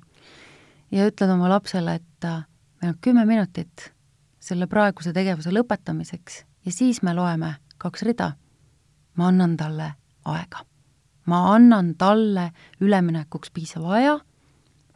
ja 0.90 1.06
ütled 1.06 1.30
oma 1.30 1.50
lapsele, 1.50 1.94
et 1.98 2.28
meil 2.82 2.94
on 2.94 2.98
kümme 3.02 3.26
minutit 3.26 3.90
selle 4.40 4.66
praeguse 4.66 5.12
tegevuse 5.12 5.50
lõpetamiseks 5.50 6.40
ja 6.66 6.72
siis 6.72 7.02
me 7.02 7.14
loeme 7.14 7.56
kaks 7.78 8.02
rida, 8.06 8.32
ma 9.14 9.28
annan 9.28 9.56
talle 9.56 9.92
aega. 10.24 10.64
ma 11.26 11.54
annan 11.54 11.94
talle 11.98 12.50
üleminekuks 12.80 13.50
piisava 13.50 13.94
aja 13.98 14.18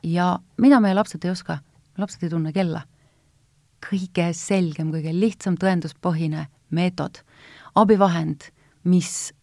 ja 0.04 0.38
mida 0.60 0.80
meie 0.84 0.94
lapsed 0.94 1.24
ei 1.24 1.32
oska, 1.32 1.58
lapsed 1.98 2.22
ei 2.26 2.32
tunne 2.32 2.52
kella. 2.52 2.84
kõige 3.84 4.30
selgem, 4.32 4.88
kõige 4.94 5.12
lihtsam 5.12 5.58
tõenduspõhine 5.60 6.46
meetod, 6.72 7.18
abivahend, 7.76 8.46
mis 8.88 9.34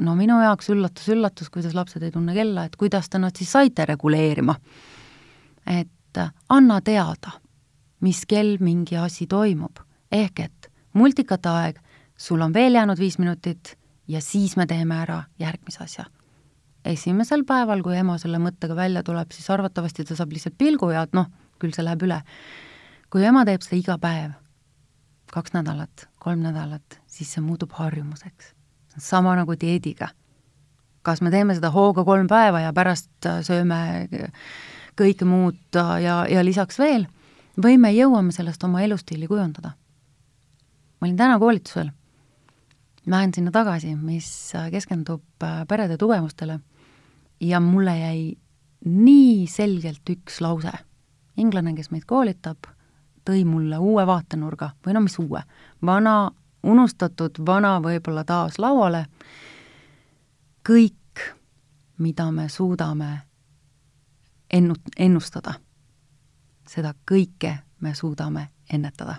no 0.00 0.14
minu 0.16 0.38
jaoks 0.40 0.70
üllatus-üllatus, 0.72 1.50
kuidas 1.52 1.74
lapsed 1.76 2.02
ei 2.02 2.14
tunne 2.14 2.32
kella, 2.32 2.64
et 2.64 2.78
kuidas 2.80 3.10
te 3.12 3.20
nad 3.20 3.36
siis 3.36 3.52
saite 3.52 3.84
reguleerima. 3.84 4.56
et 5.66 6.18
anna 6.48 6.80
teada, 6.80 7.30
mis 8.00 8.24
kell 8.26 8.56
mingi 8.60 8.96
asi 8.96 9.26
toimub, 9.26 9.78
ehk 10.10 10.40
et 10.40 10.70
multikate 10.92 11.48
aeg, 11.48 11.78
sul 12.16 12.40
on 12.40 12.54
veel 12.54 12.74
jäänud 12.74 12.98
viis 12.98 13.18
minutit 13.18 13.76
ja 14.08 14.20
siis 14.20 14.56
me 14.56 14.66
teeme 14.66 14.94
ära 14.94 15.22
järgmise 15.38 15.84
asja. 15.84 16.04
Esimesel 16.84 17.44
päeval, 17.48 17.82
kui 17.84 17.96
ema 17.98 18.16
selle 18.20 18.40
mõttega 18.42 18.76
välja 18.76 19.02
tuleb, 19.06 19.32
siis 19.34 19.48
arvatavasti 19.52 20.06
ta 20.08 20.16
saab 20.18 20.32
lihtsalt 20.34 20.56
pilgu 20.58 20.90
ja 20.94 21.04
et 21.06 21.16
noh, 21.16 21.28
küll 21.60 21.74
see 21.76 21.84
läheb 21.84 22.02
üle. 22.06 22.22
kui 23.10 23.24
ema 23.26 23.44
teeb 23.44 23.62
seda 23.66 23.76
iga 23.76 23.98
päev, 23.98 24.32
kaks 25.34 25.52
nädalat, 25.52 26.06
kolm 26.22 26.44
nädalat, 26.46 27.00
siis 27.06 27.32
see 27.34 27.42
muutub 27.42 27.72
harjumuseks. 27.72 28.54
sama 28.98 29.36
nagu 29.36 29.54
dieediga. 29.60 30.08
kas 31.02 31.20
me 31.20 31.30
teeme 31.30 31.54
seda 31.54 31.70
hooga 31.70 32.04
kolm 32.04 32.26
päeva 32.26 32.60
ja 32.60 32.72
pärast 32.72 33.26
äh, 33.26 33.42
sööme 33.42 34.08
kõike 34.96 35.24
muud 35.24 35.76
äh, 35.76 36.02
ja, 36.02 36.26
ja 36.28 36.44
lisaks 36.44 36.78
veel, 36.78 37.06
või 37.62 37.78
me 37.78 37.92
jõuame 37.92 38.32
sellest 38.32 38.64
oma 38.64 38.82
elustiili 38.82 39.26
kujundada. 39.26 39.72
ma 41.00 41.06
olin 41.06 41.16
täna 41.16 41.38
koolitusel 41.38 41.90
lähen 43.06 43.34
sinna 43.34 43.50
tagasi, 43.50 43.94
mis 43.96 44.54
äh, 44.54 44.70
keskendub 44.70 45.22
äh, 45.42 45.64
perede 45.68 45.96
tugevustele 45.98 46.60
ja 47.40 47.60
mulle 47.60 47.98
jäi 47.98 48.38
nii 48.84 49.46
selgelt 49.46 50.10
üks 50.10 50.40
lause. 50.40 50.72
inglane, 51.36 51.72
kes 51.74 51.90
meid 51.90 52.04
koolitab, 52.06 52.66
tõi 53.24 53.44
mulle 53.44 53.78
uue 53.78 54.04
vaatenurga 54.06 54.70
või 54.86 54.94
no 54.94 55.00
mis 55.00 55.16
uue, 55.18 55.40
vana, 55.86 56.30
unustatud 56.62 57.40
vana 57.46 57.78
võib-olla 57.80 58.24
taas 58.24 58.58
lauale, 58.58 59.06
kõik, 60.68 61.24
mida 61.98 62.30
me 62.32 62.48
suudame 62.48 63.10
ennu-, 64.52 64.92
ennustada, 64.98 65.54
seda 66.68 66.94
kõike 67.10 67.58
me 67.80 67.94
suudame 67.94 68.48
ennetada. 68.72 69.16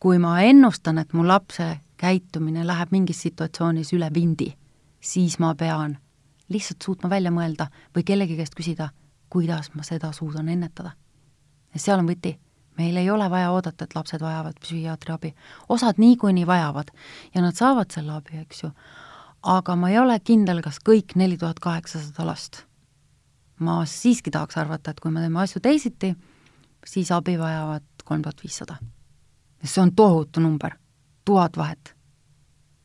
kui 0.00 0.18
ma 0.18 0.40
ennustan, 0.42 0.98
et 0.98 1.12
mu 1.12 1.22
lapse 1.26 1.80
käitumine 1.96 2.66
läheb 2.66 2.90
mingis 2.90 3.22
situatsioonis 3.22 3.92
üle 3.92 4.08
vindi, 4.14 4.56
siis 5.00 5.38
ma 5.38 5.54
pean 5.54 5.98
lihtsalt 6.52 6.82
suutma 6.84 7.10
välja 7.10 7.30
mõelda 7.30 7.68
või 7.96 8.04
kellegi 8.06 8.36
käest 8.36 8.56
küsida, 8.58 8.90
kuidas 9.32 9.72
ma 9.74 9.84
seda 9.86 10.12
suudan 10.12 10.48
ennetada. 10.48 10.92
ja 11.74 11.80
seal 11.80 11.98
on 11.98 12.08
võti. 12.08 12.38
meil 12.78 12.96
ei 12.96 13.10
ole 13.10 13.30
vaja 13.30 13.50
oodata, 13.50 13.84
et 13.84 13.94
lapsed 13.94 14.20
vajavad 14.20 14.58
psühhiaatri 14.60 15.12
abi. 15.12 15.34
osad 15.68 15.98
niikuinii 15.98 16.46
vajavad 16.46 16.90
ja 17.34 17.42
nad 17.42 17.54
saavad 17.54 17.90
selle 17.90 18.12
abi, 18.12 18.38
eks 18.38 18.62
ju, 18.62 18.70
aga 19.42 19.76
ma 19.76 19.90
ei 19.90 19.98
ole 19.98 20.20
kindel, 20.20 20.62
kas 20.62 20.78
kõik 20.88 21.16
neli 21.16 21.38
tuhat 21.38 21.60
kaheksasada 21.60 22.26
last. 22.26 22.64
ma 23.58 23.84
siiski 23.86 24.30
tahaks 24.30 24.56
arvata, 24.56 24.90
et 24.90 25.00
kui 25.00 25.10
me 25.10 25.20
teeme 25.20 25.40
asju 25.40 25.60
teisiti, 25.60 26.14
siis 26.86 27.10
abi 27.10 27.38
vajavad 27.38 27.84
kolm 28.04 28.22
tuhat 28.22 28.42
viissada. 28.42 28.76
see 29.64 29.82
on 29.82 29.94
tohutu 29.94 30.40
number 30.40 30.76
tuhat 31.24 31.56
vahet, 31.56 31.96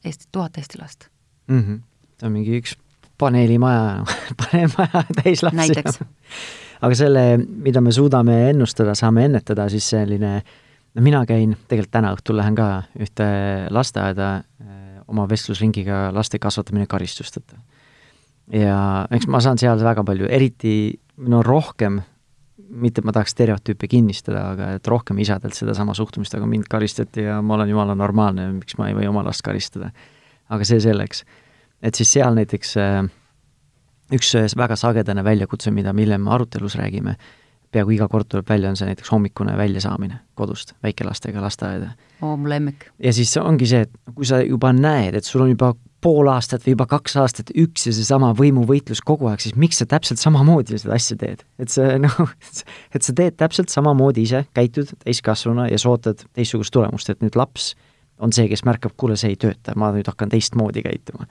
Eesti, 0.06 0.28
tuhat 0.32 0.58
eesti 0.58 0.78
last 0.82 1.10
mm. 1.48 1.62
-hmm. 1.62 1.82
see 2.20 2.28
on 2.28 2.32
mingi 2.32 2.60
üks 2.60 2.78
paneelimaja 3.18 4.04
paneelmaja 4.42 5.04
täis 5.22 5.44
lapsi. 5.44 6.06
aga 6.82 6.96
selle, 6.96 7.26
mida 7.38 7.82
me 7.82 7.92
suudame 7.92 8.50
ennustada, 8.50 8.96
saame 8.96 9.26
ennetada, 9.26 9.70
siis 9.70 9.90
selline, 9.96 10.42
no 10.94 11.06
mina 11.06 11.24
käin, 11.30 11.56
tegelikult 11.68 11.94
täna 12.00 12.14
õhtul 12.18 12.38
lähen 12.42 12.58
ka 12.58 12.68
ühte 13.00 13.30
lasteaeda 13.74 14.30
eh, 14.38 15.00
oma 15.08 15.28
vestlusringiga 15.30 16.08
laste 16.14 16.40
kasvatamine 16.40 16.88
karistusteta. 16.90 17.58
ja 18.54 19.08
eks 19.12 19.28
ma 19.28 19.42
saan 19.42 19.58
seal 19.58 19.82
väga 19.84 20.04
palju, 20.04 20.30
eriti 20.30 20.78
no 21.18 21.42
rohkem 21.44 22.02
mitte, 22.70 23.02
et 23.02 23.08
ma 23.08 23.14
tahaks 23.16 23.34
stereotüüpe 23.36 23.88
kinnistada, 23.92 24.44
aga 24.54 24.70
et 24.78 24.88
rohkem 24.88 25.20
isadelt 25.24 25.56
sedasama 25.58 25.96
suhtumist, 25.98 26.36
aga 26.36 26.48
mind 26.50 26.68
karistati 26.70 27.26
ja 27.28 27.40
ma 27.42 27.56
olen 27.58 27.72
jumala 27.72 27.96
normaalne, 27.98 28.50
miks 28.58 28.78
ma 28.80 28.90
ei 28.90 28.96
või 28.98 29.10
oma 29.10 29.24
last 29.28 29.44
karistada. 29.46 29.92
aga 30.50 30.64
see 30.64 30.80
selleks. 30.80 31.24
Et 31.82 31.96
siis 31.96 32.12
seal 32.18 32.38
näiteks 32.38 32.78
äh, 32.82 33.02
üks 34.14 34.36
äh, 34.36 34.48
väga 34.58 34.78
sagedane 34.80 35.24
väljakutse, 35.24 35.72
mida, 35.72 35.94
me 35.94 36.18
arutelus 36.34 36.78
räägime, 36.80 37.18
peaaegu 37.72 37.98
iga 37.98 38.08
kord 38.08 38.30
tuleb 38.32 38.48
välja, 38.50 38.70
on 38.70 38.78
see 38.80 38.88
näiteks 38.88 39.12
hommikune 39.12 39.58
väljasaamine 39.58 40.22
kodust 40.40 40.74
väikelastega 40.84 41.42
lasteaeda. 41.42 41.92
oo, 42.22 42.38
mu 42.38 42.50
lemmik. 42.50 42.88
ja 43.04 43.14
siis 43.14 43.36
ongi 43.38 43.68
see, 43.68 43.84
et 43.88 44.16
kui 44.16 44.26
sa 44.26 44.42
juba 44.42 44.72
näed, 44.74 45.16
et 45.16 45.26
sul 45.26 45.44
on 45.44 45.52
juba 45.52 45.74
pool 46.02 46.30
aastat 46.32 46.64
või 46.66 46.76
juba 46.76 46.86
kaks 46.88 47.18
aastat 47.18 47.52
üks 47.58 47.88
ja 47.90 47.94
seesama 47.96 48.30
võimuvõitlus 48.38 49.02
kogu 49.06 49.28
aeg, 49.32 49.42
siis 49.44 49.58
miks 49.60 49.82
sa 49.82 49.88
täpselt 49.90 50.22
samamoodi 50.22 50.78
seda 50.78 50.96
asja 50.96 51.18
teed? 51.20 51.44
et 51.60 51.74
see 51.74 51.98
noh, 52.06 52.32
et 52.96 53.04
sa 53.04 53.14
teed 53.18 53.36
täpselt 53.38 53.74
samamoodi 53.74 54.24
ise, 54.30 54.46
käitud 54.56 54.94
täiskasvanuna 55.04 55.68
ja 55.72 55.82
sa 55.82 55.92
ootad 55.92 56.24
teistsugust 56.38 56.74
tulemust, 56.74 57.10
et 57.12 57.22
nüüd 57.26 57.36
laps 57.36 57.74
on 58.24 58.34
see, 58.34 58.48
kes 58.50 58.64
märkab, 58.66 58.96
kuule, 58.98 59.18
see 59.20 59.36
ei 59.36 59.40
tööta, 59.42 59.76
ma 59.78 59.92
nüüd 59.94 60.08
hakkan 60.10 60.32
teistmoodi 60.32 60.82
käituma. 60.86 61.28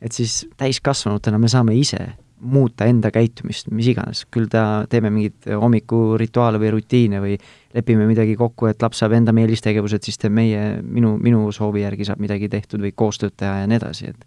Et 0.00 0.12
siis 0.12 0.44
täiskasvanutena 0.56 1.38
me 1.38 1.48
saame 1.48 1.74
ise 1.78 2.04
muuta 2.40 2.84
enda 2.84 3.10
käitumist, 3.10 3.70
mis 3.72 3.88
iganes, 3.90 4.24
küll 4.32 4.48
ta, 4.52 4.84
teeme 4.92 5.10
mingeid 5.12 5.46
hommikurituaale 5.56 6.60
või 6.60 6.72
rutiine 6.74 7.20
või 7.22 7.36
lepime 7.74 8.06
midagi 8.08 8.36
kokku, 8.36 8.68
et 8.68 8.82
laps 8.84 9.00
saab 9.00 9.16
enda 9.16 9.32
eelistegevused, 9.32 10.04
siis 10.04 10.20
teeb 10.20 10.34
meie, 10.36 10.60
minu, 10.82 11.14
minu 11.22 11.46
soovi 11.52 11.82
järgi 11.84 12.08
saab 12.08 12.20
midagi 12.20 12.50
tehtud 12.52 12.84
või 12.84 12.92
koostööd 12.92 13.36
teha 13.36 13.62
ja 13.62 13.70
nii 13.70 13.80
edasi, 13.80 14.12
et 14.12 14.26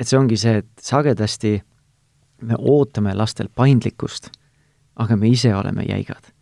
et 0.00 0.08
see 0.08 0.16
ongi 0.16 0.36
see, 0.40 0.60
et 0.62 0.68
sagedasti 0.80 1.58
me 2.48 2.56
ootame 2.56 3.12
lastel 3.16 3.50
paindlikkust, 3.52 4.30
aga 5.00 5.16
me 5.16 5.28
ise 5.28 5.52
oleme 5.54 5.84
jäigad. 5.88 6.32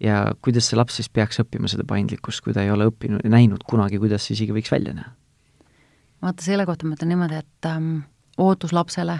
ja 0.00 0.32
kuidas 0.44 0.66
see 0.68 0.76
laps 0.76 0.98
siis 0.98 1.08
peaks 1.08 1.40
õppima 1.40 1.68
seda 1.72 1.84
paindlikkust, 1.88 2.42
kui 2.44 2.52
ta 2.52 2.64
ei 2.64 2.70
ole 2.70 2.88
õppinud 2.90 3.24
näinud 3.24 3.64
kunagi, 3.68 3.96
kuidas 3.98 4.26
see 4.26 4.34
isegi 4.36 4.52
võiks 4.52 4.72
välja 4.72 4.92
näha? 4.92 5.14
Vaata, 6.22 6.42
selle 6.42 6.66
kohta 6.66 6.86
ma 6.86 6.96
ütlen 6.96 7.08
niimoodi, 7.14 7.40
et 7.40 7.68
ähm, 7.70 7.98
ootus 8.38 8.72
lapsele 8.72 9.18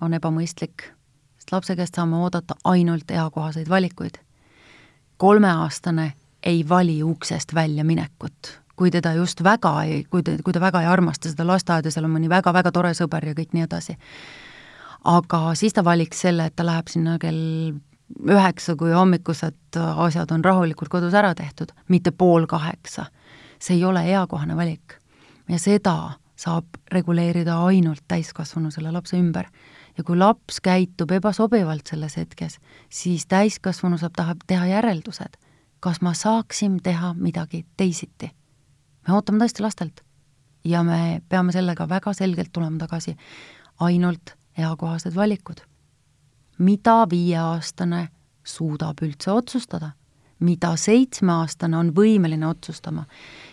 on 0.00 0.14
ebamõistlik, 0.14 0.86
sest 1.38 1.52
lapse 1.52 1.76
käest 1.76 1.98
saame 1.98 2.16
oodata 2.16 2.56
ainult 2.64 3.10
eakohaseid 3.10 3.68
valikuid. 3.68 4.18
kolmeaastane 5.16 6.12
ei 6.42 6.68
vali 6.68 7.02
uksest 7.02 7.54
väljaminekut, 7.54 8.60
kui 8.76 8.90
teda 8.90 9.12
just 9.12 9.42
väga 9.44 9.82
ei, 9.82 10.04
kui 10.04 10.22
ta, 10.22 10.32
kui 10.44 10.52
ta 10.52 10.60
väga 10.60 10.80
ei 10.80 10.86
armasta 10.86 11.28
seda 11.28 11.46
lasteaeda, 11.46 11.90
seal 11.90 12.08
on 12.08 12.14
mõni 12.16 12.28
väga-väga 12.32 12.72
tore 12.72 12.94
sõber 12.96 13.26
ja 13.28 13.34
kõik 13.34 13.52
nii 13.52 13.66
edasi. 13.68 13.96
aga 15.04 15.54
siis 15.54 15.72
ta 15.72 15.84
valiks 15.84 16.20
selle, 16.20 16.46
et 16.46 16.56
ta 16.56 16.66
läheb 16.66 16.88
sinna 16.88 17.18
kell 17.18 17.74
üheksa, 18.28 18.76
kui 18.76 18.92
hommikused 18.92 19.76
asjad 19.76 20.32
on 20.32 20.44
rahulikult 20.44 20.88
kodus 20.88 21.14
ära 21.14 21.34
tehtud, 21.34 21.72
mitte 21.88 22.10
pool 22.10 22.46
kaheksa. 22.46 23.06
see 23.60 23.76
ei 23.76 23.84
ole 23.84 24.00
eakohane 24.08 24.56
valik. 24.56 24.99
Ja 25.50 25.58
seda 25.58 26.12
saab 26.40 26.78
reguleerida 26.92 27.58
ainult 27.66 28.04
täiskasvanu 28.08 28.70
selle 28.70 28.92
lapse 28.92 29.18
ümber. 29.18 29.50
Ja 29.98 30.04
kui 30.06 30.16
laps 30.16 30.60
käitub 30.64 31.10
ebasobivalt 31.12 31.90
selles 31.90 32.16
hetkes, 32.16 32.58
siis 32.88 33.26
täiskasvanu 33.28 33.98
saab 34.00 34.14
taha 34.16 34.36
teha 34.46 34.68
järeldused, 34.70 35.36
kas 35.80 36.00
ma 36.00 36.14
saaksin 36.14 36.78
teha 36.82 37.14
midagi 37.14 37.66
teisiti. 37.76 38.30
me 39.08 39.14
ootame 39.14 39.38
tõesti 39.44 39.62
lastelt. 39.62 40.00
Ja 40.64 40.82
me 40.84 41.22
peame 41.28 41.52
sellega 41.52 41.88
väga 41.88 42.12
selgelt 42.12 42.52
tulema 42.52 42.78
tagasi, 42.78 43.16
ainult 43.80 44.36
eakohased 44.58 45.14
valikud. 45.14 45.60
mida 46.58 47.06
viieaastane 47.10 48.08
suudab 48.44 49.02
üldse 49.02 49.30
otsustada, 49.30 49.90
mida 50.40 50.76
seitsmeaastane 50.76 51.76
on 51.76 51.92
võimeline 51.96 52.46
otsustama 52.46 53.04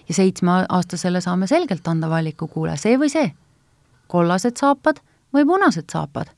ja 0.09 0.15
seitsmeaastasele 0.15 1.21
saame 1.21 1.47
selgelt 1.47 1.87
anda 1.87 2.09
valiku, 2.09 2.47
kuule, 2.47 2.77
see 2.77 2.97
või 2.99 3.11
see, 3.11 3.31
kollased 4.07 4.57
saapad 4.59 5.01
või 5.35 5.45
punased 5.45 5.89
saapad. 5.91 6.33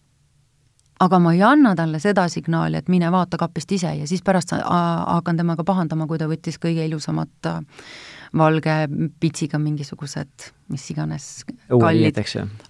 aga 1.00 1.20
ma 1.20 1.32
ei 1.34 1.42
anna 1.44 1.76
talle 1.76 2.00
seda 2.00 2.28
signaali, 2.28 2.78
et 2.78 2.90
mine 2.90 3.12
vaata 3.12 3.38
kapist 3.38 3.72
ise 3.72 3.94
ja 3.96 4.08
siis 4.08 4.22
pärast 4.22 4.52
hakkan 4.52 5.38
temaga 5.38 5.64
pahandama, 5.64 6.08
kui 6.08 6.18
ta 6.18 6.28
võttis 6.28 6.60
kõige 6.60 6.86
ilusamat 6.86 7.46
äh, 7.46 7.62
valge 8.38 8.76
pitsiga 9.20 9.60
mingisugused 9.60 10.52
mis 10.70 10.90
iganes 10.92 11.46
kallid, 11.70 12.20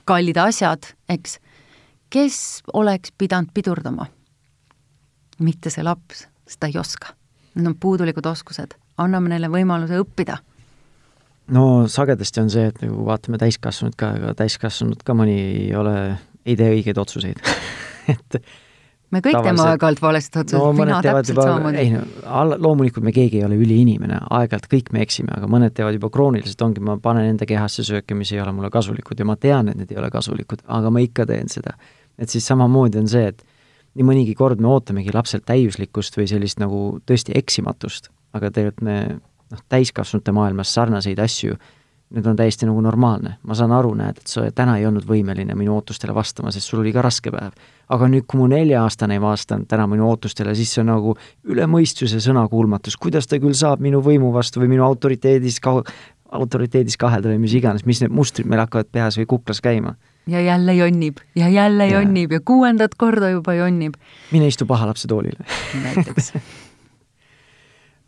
kallid 0.06 0.38
asjad, 0.38 0.92
eks. 1.10 1.40
kes 2.10 2.38
oleks 2.74 3.12
pidanud 3.18 3.52
pidurdama? 3.54 4.06
mitte 5.40 5.72
see 5.72 5.84
laps, 5.84 6.26
sest 6.44 6.60
ta 6.60 6.68
ei 6.68 6.76
oska. 6.78 7.14
Need 7.56 7.68
on 7.68 7.76
puudulikud 7.80 8.26
oskused, 8.28 8.74
anname 9.00 9.32
neile 9.32 9.48
võimaluse 9.48 9.96
õppida 10.02 10.36
no 11.56 11.66
sagedasti 11.92 12.44
on 12.44 12.50
see, 12.54 12.70
et 12.72 12.82
nagu 12.84 13.04
vaatame 13.08 13.40
täiskasvanud 13.42 13.98
ka, 14.00 14.14
ega 14.20 14.34
täiskasvanud 14.38 15.04
ka 15.06 15.16
mõni 15.18 15.38
ei 15.40 15.70
ole, 15.78 15.96
ei 16.46 16.58
tee 16.60 16.72
õigeid 16.78 17.00
otsuseid 17.02 17.42
et 18.14 18.40
me 19.10 19.22
kõik 19.26 19.40
teeme 19.42 19.66
aeg-ajalt 19.66 20.02
valesti 20.04 20.42
otsuseid 20.44 20.64
no,, 20.64 20.74
mina 20.78 21.02
täpselt 21.06 21.34
juba, 21.34 21.46
samamoodi. 21.50 21.82
ei 21.82 21.94
no 21.96 22.58
loomulikult 22.68 23.06
me 23.06 23.14
keegi 23.16 23.42
ei 23.42 23.46
ole 23.48 23.60
üliinimene, 23.60 24.22
aeg-ajalt 24.40 24.70
kõik 24.72 24.92
me 24.96 25.04
eksime, 25.06 25.34
aga 25.36 25.50
mõned 25.52 25.76
teevad 25.78 25.98
juba 25.98 26.12
krooniliselt, 26.14 26.62
ongi, 26.66 26.84
ma 26.86 27.00
panen 27.02 27.32
enda 27.34 27.48
kehasse 27.50 27.86
sööke, 27.88 28.18
mis 28.18 28.34
ei 28.36 28.44
ole 28.44 28.54
mulle 28.56 28.72
kasulikud 28.74 29.20
ja 29.20 29.28
ma 29.28 29.38
tean, 29.40 29.72
et 29.72 29.80
need 29.80 29.94
ei 29.94 30.02
ole 30.02 30.12
kasulikud, 30.14 30.66
aga 30.80 30.94
ma 30.94 31.04
ikka 31.06 31.26
teen 31.30 31.50
seda. 31.52 31.78
et 32.20 32.30
siis 32.30 32.46
samamoodi 32.52 33.00
on 33.00 33.08
see, 33.10 33.32
et 33.32 33.44
nii 33.98 34.06
mõnigi 34.06 34.36
kord 34.38 34.62
me 34.62 34.70
ootamegi 34.70 35.14
lapselt 35.16 35.48
täiuslikkust 35.50 36.18
või 36.20 36.28
sellist 36.30 36.60
nagu 36.62 37.00
tõesti 37.10 37.34
eksimatust, 37.40 38.12
aga 38.38 38.52
tegelikult 38.54 38.86
me 38.86 39.00
noh, 39.52 39.66
täiskasvanute 39.70 40.32
maailmas 40.36 40.74
sarnaseid 40.74 41.20
asju 41.20 41.58
nüüd 42.10 42.26
on 42.26 42.38
täiesti 42.38 42.66
nagu 42.66 42.82
normaalne. 42.82 43.36
ma 43.46 43.56
saan 43.56 43.72
aru, 43.72 43.94
näed, 43.98 44.18
et 44.22 44.30
sa 44.30 44.48
täna 44.56 44.78
ei 44.80 44.86
olnud 44.90 45.06
võimeline 45.06 45.54
minu 45.58 45.76
ootustele 45.76 46.14
vastama, 46.16 46.52
sest 46.52 46.72
sul 46.72 46.82
oli 46.82 46.94
ka 46.94 47.04
raske 47.06 47.32
päev. 47.32 47.54
aga 47.90 48.08
nüüd, 48.10 48.26
kui 48.28 48.40
mu 48.42 48.48
nelja-aastane 48.50 49.18
ei 49.18 49.22
vastanud 49.22 49.70
täna 49.70 49.86
minu 49.88 50.08
ootustele, 50.10 50.56
siis 50.58 50.74
see 50.74 50.82
on 50.82 50.90
nagu 50.90 51.16
üle 51.50 51.68
mõistuse 51.70 52.22
sõnakuulmatus, 52.24 52.98
kuidas 52.98 53.30
ta 53.30 53.40
küll 53.42 53.54
saab 53.58 53.82
minu 53.86 54.02
võimu 54.06 54.34
vastu 54.34 54.62
või 54.62 54.72
minu 54.74 54.86
autoriteedis 54.88 55.60
ka-, 55.62 55.84
autoriteedis 56.32 56.98
kahelda 56.98 57.30
või 57.30 57.44
mis 57.46 57.54
iganes, 57.58 57.86
mis 57.86 58.02
need 58.02 58.14
mustrid 58.14 58.50
meil 58.50 58.64
hakkavad 58.66 58.90
peas 58.92 59.18
või 59.20 59.30
kuklas 59.30 59.62
käima. 59.62 59.96
ja 60.28 60.42
jälle 60.42 60.74
jonnib 60.74 61.22
ja 61.36 61.50
jälle 61.50 61.88
ja. 61.88 62.00
jonnib 62.00 62.32
ja 62.32 62.40
kuuendat 62.40 62.96
korda 62.98 63.30
juba 63.30 63.54
jonnib. 63.54 63.94
mine 64.32 64.48
istu 64.48 64.66
paha 64.66 64.90
lapse 64.90 65.08
toolile 65.08 65.46
näiteks 65.84 66.34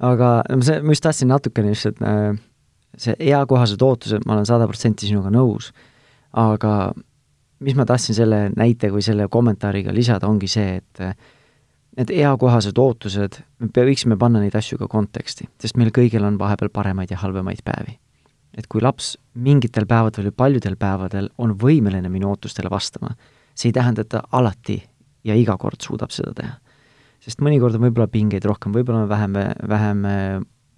aga 0.02 0.32
see, 0.66 0.82
ma 0.82 0.96
just 0.96 1.06
tahtsin 1.06 1.32
natukene 1.32 1.76
just, 1.76 1.92
et 1.92 2.02
äh, 2.06 2.34
see 2.98 3.16
eakohased 3.32 3.82
ootused, 3.86 4.26
ma 4.26 4.38
olen 4.38 4.50
sada 4.50 4.68
protsenti 4.70 5.10
sinuga 5.10 5.32
nõus, 5.34 5.72
aga 6.38 6.94
mis 7.62 7.78
ma 7.78 7.86
tahtsin 7.86 8.18
selle 8.18 8.48
näite 8.58 8.90
või 8.92 9.04
selle 9.06 9.28
kommentaariga 9.32 9.94
lisada, 9.94 10.30
ongi 10.30 10.50
see, 10.50 10.80
et 10.82 11.04
need 11.98 12.14
eakohased 12.16 12.78
ootused, 12.80 13.42
me 13.62 13.70
võiksime 13.72 14.18
panna 14.20 14.42
neid 14.42 14.56
asju 14.58 14.80
ka 14.80 14.88
konteksti, 14.92 15.48
sest 15.62 15.78
meil 15.80 15.92
kõigil 15.96 16.24
on 16.26 16.40
vahepeal 16.40 16.72
paremaid 16.74 17.12
ja 17.12 17.20
halvemaid 17.22 17.64
päevi. 17.66 18.00
et 18.52 18.68
kui 18.68 18.82
laps 18.84 19.14
mingitel 19.34 19.86
päevadel 19.88 20.26
või 20.28 20.34
paljudel 20.36 20.76
päevadel 20.76 21.30
on 21.40 21.54
võimeline 21.56 22.10
minu 22.12 22.28
ootustele 22.34 22.70
vastama, 22.70 23.14
see 23.56 23.70
ei 23.70 23.74
tähenda, 23.74 24.02
et 24.02 24.10
ta 24.12 24.24
alati 24.32 24.76
ja 25.24 25.36
iga 25.36 25.56
kord 25.58 25.80
suudab 25.80 26.12
seda 26.12 26.34
teha. 26.36 26.58
Sest 27.22 27.44
mõnikord 27.44 27.78
on 27.78 27.86
võib-olla 27.86 28.10
pingeid 28.12 28.46
rohkem, 28.50 28.74
võib-olla 28.74 29.06
on 29.06 29.12
vähem, 29.12 29.38
vähem 29.70 30.06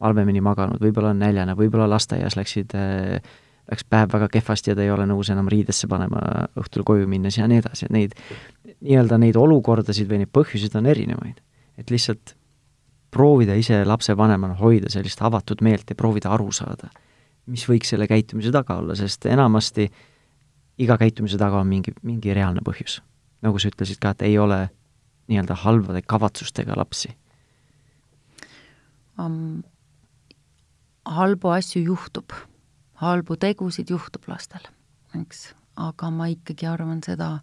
halvemini 0.04 0.44
maganud, 0.44 0.82
võib-olla 0.84 1.14
on 1.14 1.22
näljane, 1.24 1.56
võib-olla 1.58 1.88
lasteaias 1.92 2.36
läksid, 2.40 2.76
äh, 2.76 3.34
läks 3.72 3.86
päev 3.90 4.12
väga 4.12 4.28
kehvasti 4.34 4.72
ja 4.72 4.76
ta 4.76 4.84
ei 4.84 4.92
ole 4.92 5.06
nõus 5.08 5.32
enam 5.32 5.48
riidesse 5.52 5.88
panema 5.88 6.20
õhtul 6.60 6.84
koju 6.88 7.08
minnes 7.08 7.38
ja 7.40 7.48
nii 7.48 7.62
edasi, 7.64 7.88
et 7.88 7.96
neid 7.96 8.16
nii-öelda 8.84 9.20
neid 9.22 9.40
olukordasid 9.40 10.10
või 10.10 10.24
neid 10.24 10.34
põhjuseid 10.36 10.76
on 10.80 10.90
erinevaid. 10.92 11.40
et 11.78 11.90
lihtsalt 11.90 12.36
proovida 13.14 13.56
ise 13.58 13.80
lapsevanemana 13.86 14.58
hoida 14.60 14.90
sellist 14.90 15.22
avatud 15.22 15.62
meelt 15.62 15.90
ja 15.90 15.96
proovida 15.96 16.30
aru 16.34 16.52
saada, 16.52 16.90
mis 17.46 17.64
võiks 17.70 17.90
selle 17.94 18.08
käitumise 18.08 18.52
taga 18.52 18.78
olla, 18.82 18.96
sest 18.96 19.26
enamasti 19.26 19.88
iga 20.84 20.98
käitumise 20.98 21.38
taga 21.38 21.62
on 21.62 21.68
mingi, 21.68 21.94
mingi 22.02 22.34
reaalne 22.34 22.62
põhjus. 22.66 23.02
nagu 23.42 23.60
sa 23.60 23.70
ütlesid 23.70 24.00
ka, 24.00 24.12
et 24.12 24.22
ei 24.22 24.38
ole 24.38 24.70
nii-öelda 25.32 25.58
halbade 25.64 26.02
kavatsustega 26.02 26.78
lapsi? 26.78 27.14
Um, 29.20 29.64
halbu 31.06 31.54
asju 31.54 31.84
juhtub, 31.84 32.34
halbu 33.04 33.38
tegusid 33.40 33.92
juhtub 33.94 34.26
lastel, 34.28 34.66
eks, 35.20 35.52
aga 35.80 36.10
ma 36.14 36.30
ikkagi 36.32 36.68
arvan 36.70 37.04
seda, 37.06 37.36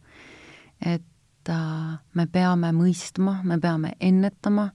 et 0.81 1.53
äh, 1.53 1.99
me 2.15 2.27
peame 2.27 2.73
mõistma, 2.75 3.39
me 3.47 3.61
peame 3.63 3.95
ennetama 4.01 4.71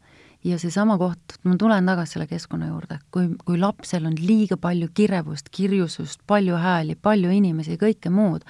ja 0.46 0.60
seesama 0.62 0.98
koht, 1.02 1.40
ma 1.44 1.58
tulen 1.60 1.88
tagasi 1.90 2.16
selle 2.16 2.28
keskkonna 2.30 2.70
juurde, 2.70 3.00
kui, 3.12 3.32
kui 3.46 3.60
lapsel 3.60 4.06
on 4.08 4.18
liiga 4.20 4.58
palju 4.62 4.92
kirevust, 4.96 5.50
kirjusust, 5.52 6.22
palju 6.30 6.60
hääli, 6.62 6.96
palju 6.96 7.34
inimesi, 7.34 7.80
kõike 7.82 8.14
muud, 8.14 8.46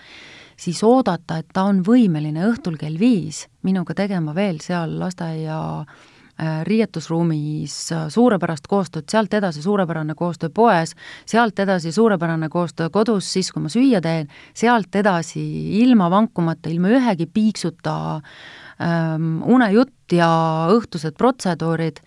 siis 0.58 0.82
oodata, 0.84 1.40
et 1.42 1.48
ta 1.54 1.66
on 1.70 1.82
võimeline 1.86 2.48
õhtul 2.50 2.78
kell 2.80 3.00
viis 3.00 3.46
minuga 3.66 3.96
tegema 3.98 4.36
veel 4.36 4.60
seal 4.64 4.98
lasteaia 5.00 5.58
äh, 5.82 6.62
riietusruumis 6.68 7.76
äh, 7.92 8.06
suurepärast 8.14 8.68
koostööd, 8.72 9.08
sealt 9.12 9.34
edasi 9.34 9.64
suurepärane 9.66 10.16
koostöö 10.16 10.50
poes, 10.54 10.96
sealt 11.26 11.60
edasi 11.60 11.92
suurepärane 11.96 12.50
koostöö 12.50 12.90
kodus, 12.94 13.32
siis 13.34 13.52
kui 13.52 13.66
ma 13.66 13.72
süüa 13.74 14.02
teen, 14.04 14.32
sealt 14.54 14.96
edasi 14.96 15.44
ilma 15.82 16.10
vankumata, 16.14 16.70
ilma 16.70 16.94
ühegi 16.96 17.28
piiksuta 17.28 17.96
ähm, 18.16 19.42
unejutt 19.44 20.16
ja 20.16 20.30
õhtused 20.76 21.18
protseduurid, 21.18 22.04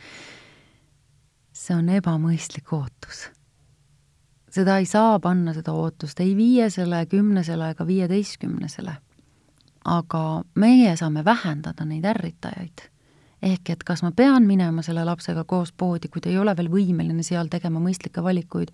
see 1.52 1.76
on 1.76 1.90
ebamõistlik 1.98 2.72
ootus. 2.72 3.28
Seda 4.50 4.78
ei 4.78 4.86
saa 4.86 5.18
panna, 5.20 5.54
seda 5.56 5.72
ootust 5.72 6.20
ei 6.20 6.36
viiesele, 6.36 7.06
kümnesele 7.06 7.70
ega 7.74 7.86
viieteistkümnesele. 7.86 8.96
aga 9.84 10.42
meie 10.54 10.96
saame 10.96 11.24
vähendada 11.24 11.84
neid 11.84 12.04
ärritajaid. 12.04 12.88
Ehk 13.42 13.70
et 13.70 13.84
kas 13.86 14.02
ma 14.02 14.10
pean 14.10 14.44
minema 14.44 14.82
selle 14.82 15.04
lapsega 15.06 15.44
koos 15.46 15.70
poodi, 15.72 16.08
kui 16.10 16.20
ta 16.20 16.28
ei 16.28 16.38
ole 16.42 16.56
veel 16.58 16.66
võimeline 16.72 17.22
seal 17.22 17.46
tegema 17.48 17.78
mõistlikke 17.80 18.22
valikuid, 18.22 18.72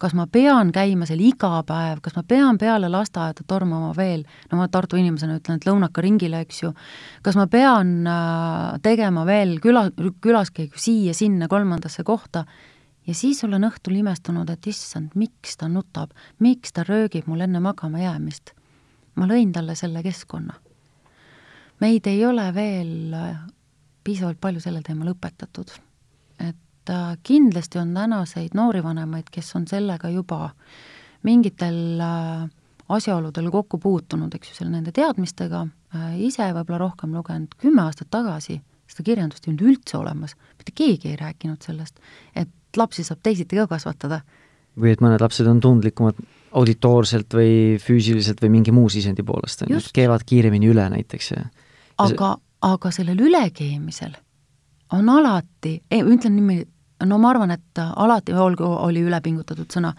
kas 0.00 0.14
ma 0.16 0.24
pean 0.32 0.72
käima 0.72 1.06
seal 1.06 1.20
iga 1.20 1.60
päev, 1.68 2.00
kas 2.00 2.16
ma 2.16 2.24
pean 2.26 2.58
peale 2.58 2.88
lasteaeda 2.88 3.44
tormama 3.46 3.92
veel, 3.96 4.24
no 4.50 4.62
ma 4.62 4.70
Tartu 4.72 4.96
inimesena 4.96 5.36
ütlen, 5.38 5.60
et 5.60 5.68
lõunaka 5.68 6.02
ringile, 6.02 6.40
eks 6.46 6.62
ju, 6.62 6.72
kas 7.22 7.36
ma 7.36 7.46
pean 7.52 7.92
äh, 8.08 8.80
tegema 8.82 9.26
veel 9.28 9.58
küla, 9.60 9.90
külaskäigu 10.24 10.80
siia-sinna 10.80 11.50
kolmandasse 11.52 12.02
kohta, 12.08 12.46
ja 13.08 13.14
siis 13.16 13.40
olen 13.44 13.64
õhtul 13.68 13.96
imestunud, 14.02 14.50
et 14.52 14.66
issand, 14.68 15.14
miks 15.16 15.56
ta 15.56 15.68
nutab, 15.72 16.12
miks 16.44 16.74
ta 16.76 16.84
röögib 16.84 17.28
mul 17.30 17.46
enne 17.46 17.60
magama 17.64 18.02
jäämist. 18.02 18.52
ma 19.18 19.26
lõin 19.26 19.52
talle 19.52 19.74
selle 19.74 20.02
keskkonna. 20.02 20.54
meid 21.80 22.06
ei 22.06 22.24
ole 22.26 22.54
veel 22.54 23.16
piisavalt 24.04 24.40
palju 24.40 24.60
sellel 24.60 24.84
teemal 24.86 25.14
õpetatud. 25.14 25.72
et 26.38 26.90
äh, 26.90 27.16
kindlasti 27.22 27.78
on 27.78 27.94
tänaseid 27.94 28.54
noori 28.54 28.82
vanemaid, 28.84 29.30
kes 29.30 29.54
on 29.56 29.66
sellega 29.66 30.08
juba 30.08 30.50
mingitel 31.22 32.00
äh, 32.00 32.48
asjaoludel 32.88 33.50
kokku 33.50 33.78
puutunud, 33.78 34.34
eks 34.34 34.52
ju, 34.52 34.54
selle 34.60 34.70
nende 34.70 34.92
teadmistega, 34.92 35.66
äh, 35.94 36.20
ise 36.20 36.52
võib-olla 36.52 36.78
rohkem 36.78 37.16
lugenud, 37.16 37.56
kümme 37.58 37.82
aastat 37.82 38.10
tagasi 38.10 38.60
seda 38.88 39.04
kirjandust 39.04 39.44
ei 39.44 39.52
olnud 39.52 39.66
üldse 39.68 39.98
olemas, 39.98 40.34
mitte 40.56 40.72
keegi 40.76 41.12
ei 41.12 41.18
rääkinud 41.20 41.64
sellest, 41.64 41.98
et 42.34 42.48
lapsi 42.76 43.04
saab 43.04 43.22
teisiti 43.22 43.56
ka 43.56 43.66
kasvatada. 43.66 44.20
või 44.78 44.92
et 44.92 45.00
mõned 45.00 45.20
lapsed 45.20 45.46
on 45.46 45.60
tundlikumad 45.60 46.18
auditoorselt 46.52 47.34
või 47.34 47.78
füüsiliselt 47.82 48.40
või 48.42 48.50
mingi 48.58 48.72
muu 48.72 48.88
sisendi 48.88 49.22
poolest, 49.22 49.62
on 49.62 49.74
ju, 49.74 49.80
keevad 49.92 50.24
kiiremini 50.26 50.70
üle 50.70 50.88
näiteks 50.90 51.30
ja 51.30 51.44
aga, 51.98 52.36
aga 52.62 52.90
sellel 52.94 53.20
ülekeemisel 53.26 54.14
on 54.92 55.08
alati, 55.12 55.80
ütlen 55.92 56.36
niimoodi, 56.36 56.64
no 57.04 57.18
ma 57.20 57.32
arvan, 57.34 57.52
et 57.54 57.82
alati, 57.84 58.32
olgu, 58.32 58.64
oli 58.64 59.02
ülepingutatud 59.04 59.68
sõna, 59.72 59.92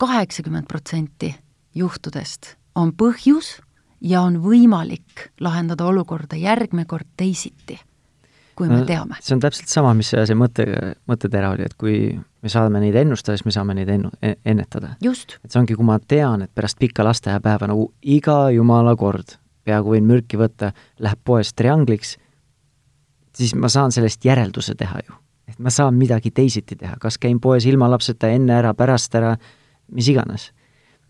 kaheksakümmend 0.00 0.66
protsenti 0.68 1.30
juhtudest 1.74 2.54
on 2.74 2.92
põhjus 2.98 3.58
ja 4.04 4.24
on 4.26 4.40
võimalik 4.42 5.28
lahendada 5.40 5.86
olukorda 5.86 6.36
järgmine 6.36 6.86
kord 6.90 7.06
teisiti, 7.16 7.78
kui 8.56 8.68
me 8.70 8.80
no, 8.80 8.88
teame. 8.88 9.18
see 9.20 9.34
on 9.36 9.42
täpselt 9.42 9.70
sama, 9.72 9.92
mis 9.98 10.12
see, 10.14 10.36
mõte, 10.38 10.66
mõttetera 11.10 11.52
oli, 11.54 11.66
et 11.66 11.74
kui 11.80 11.96
me 12.14 12.52
saame 12.52 12.82
neid 12.82 12.96
ennustada, 13.00 13.38
siis 13.38 13.48
me 13.48 13.54
saame 13.54 13.76
neid 13.78 13.90
ennu-, 13.94 14.12
ennetada. 14.44 14.94
et 15.02 15.50
see 15.50 15.60
ongi, 15.60 15.76
kui 15.78 15.86
ma 15.86 15.98
tean, 15.98 16.46
et 16.46 16.52
pärast 16.54 16.78
pikka 16.82 17.06
lasteaiapäeva 17.06 17.70
nagu 17.70 17.88
iga 18.16 18.38
jumala 18.54 18.94
kord 18.96 19.38
peaaegu 19.64 19.94
võin 19.96 20.08
mürki 20.08 20.38
võtta, 20.40 20.72
läheb 21.02 21.20
poes 21.24 21.52
triangliks, 21.56 22.16
siis 23.36 23.54
ma 23.58 23.70
saan 23.72 23.94
sellest 23.94 24.24
järelduse 24.24 24.76
teha 24.78 25.00
ju. 25.06 25.20
et 25.48 25.58
ma 25.60 25.70
saan 25.70 25.96
midagi 25.96 26.30
teisiti 26.32 26.76
teha, 26.76 26.96
kas 27.00 27.18
käin 27.20 27.40
poes 27.40 27.66
ilma 27.68 27.88
lapseta 27.90 28.30
enne 28.32 28.54
ära, 28.56 28.72
pärast 28.74 29.14
ära, 29.14 29.34
mis 29.92 30.08
iganes. 30.08 30.52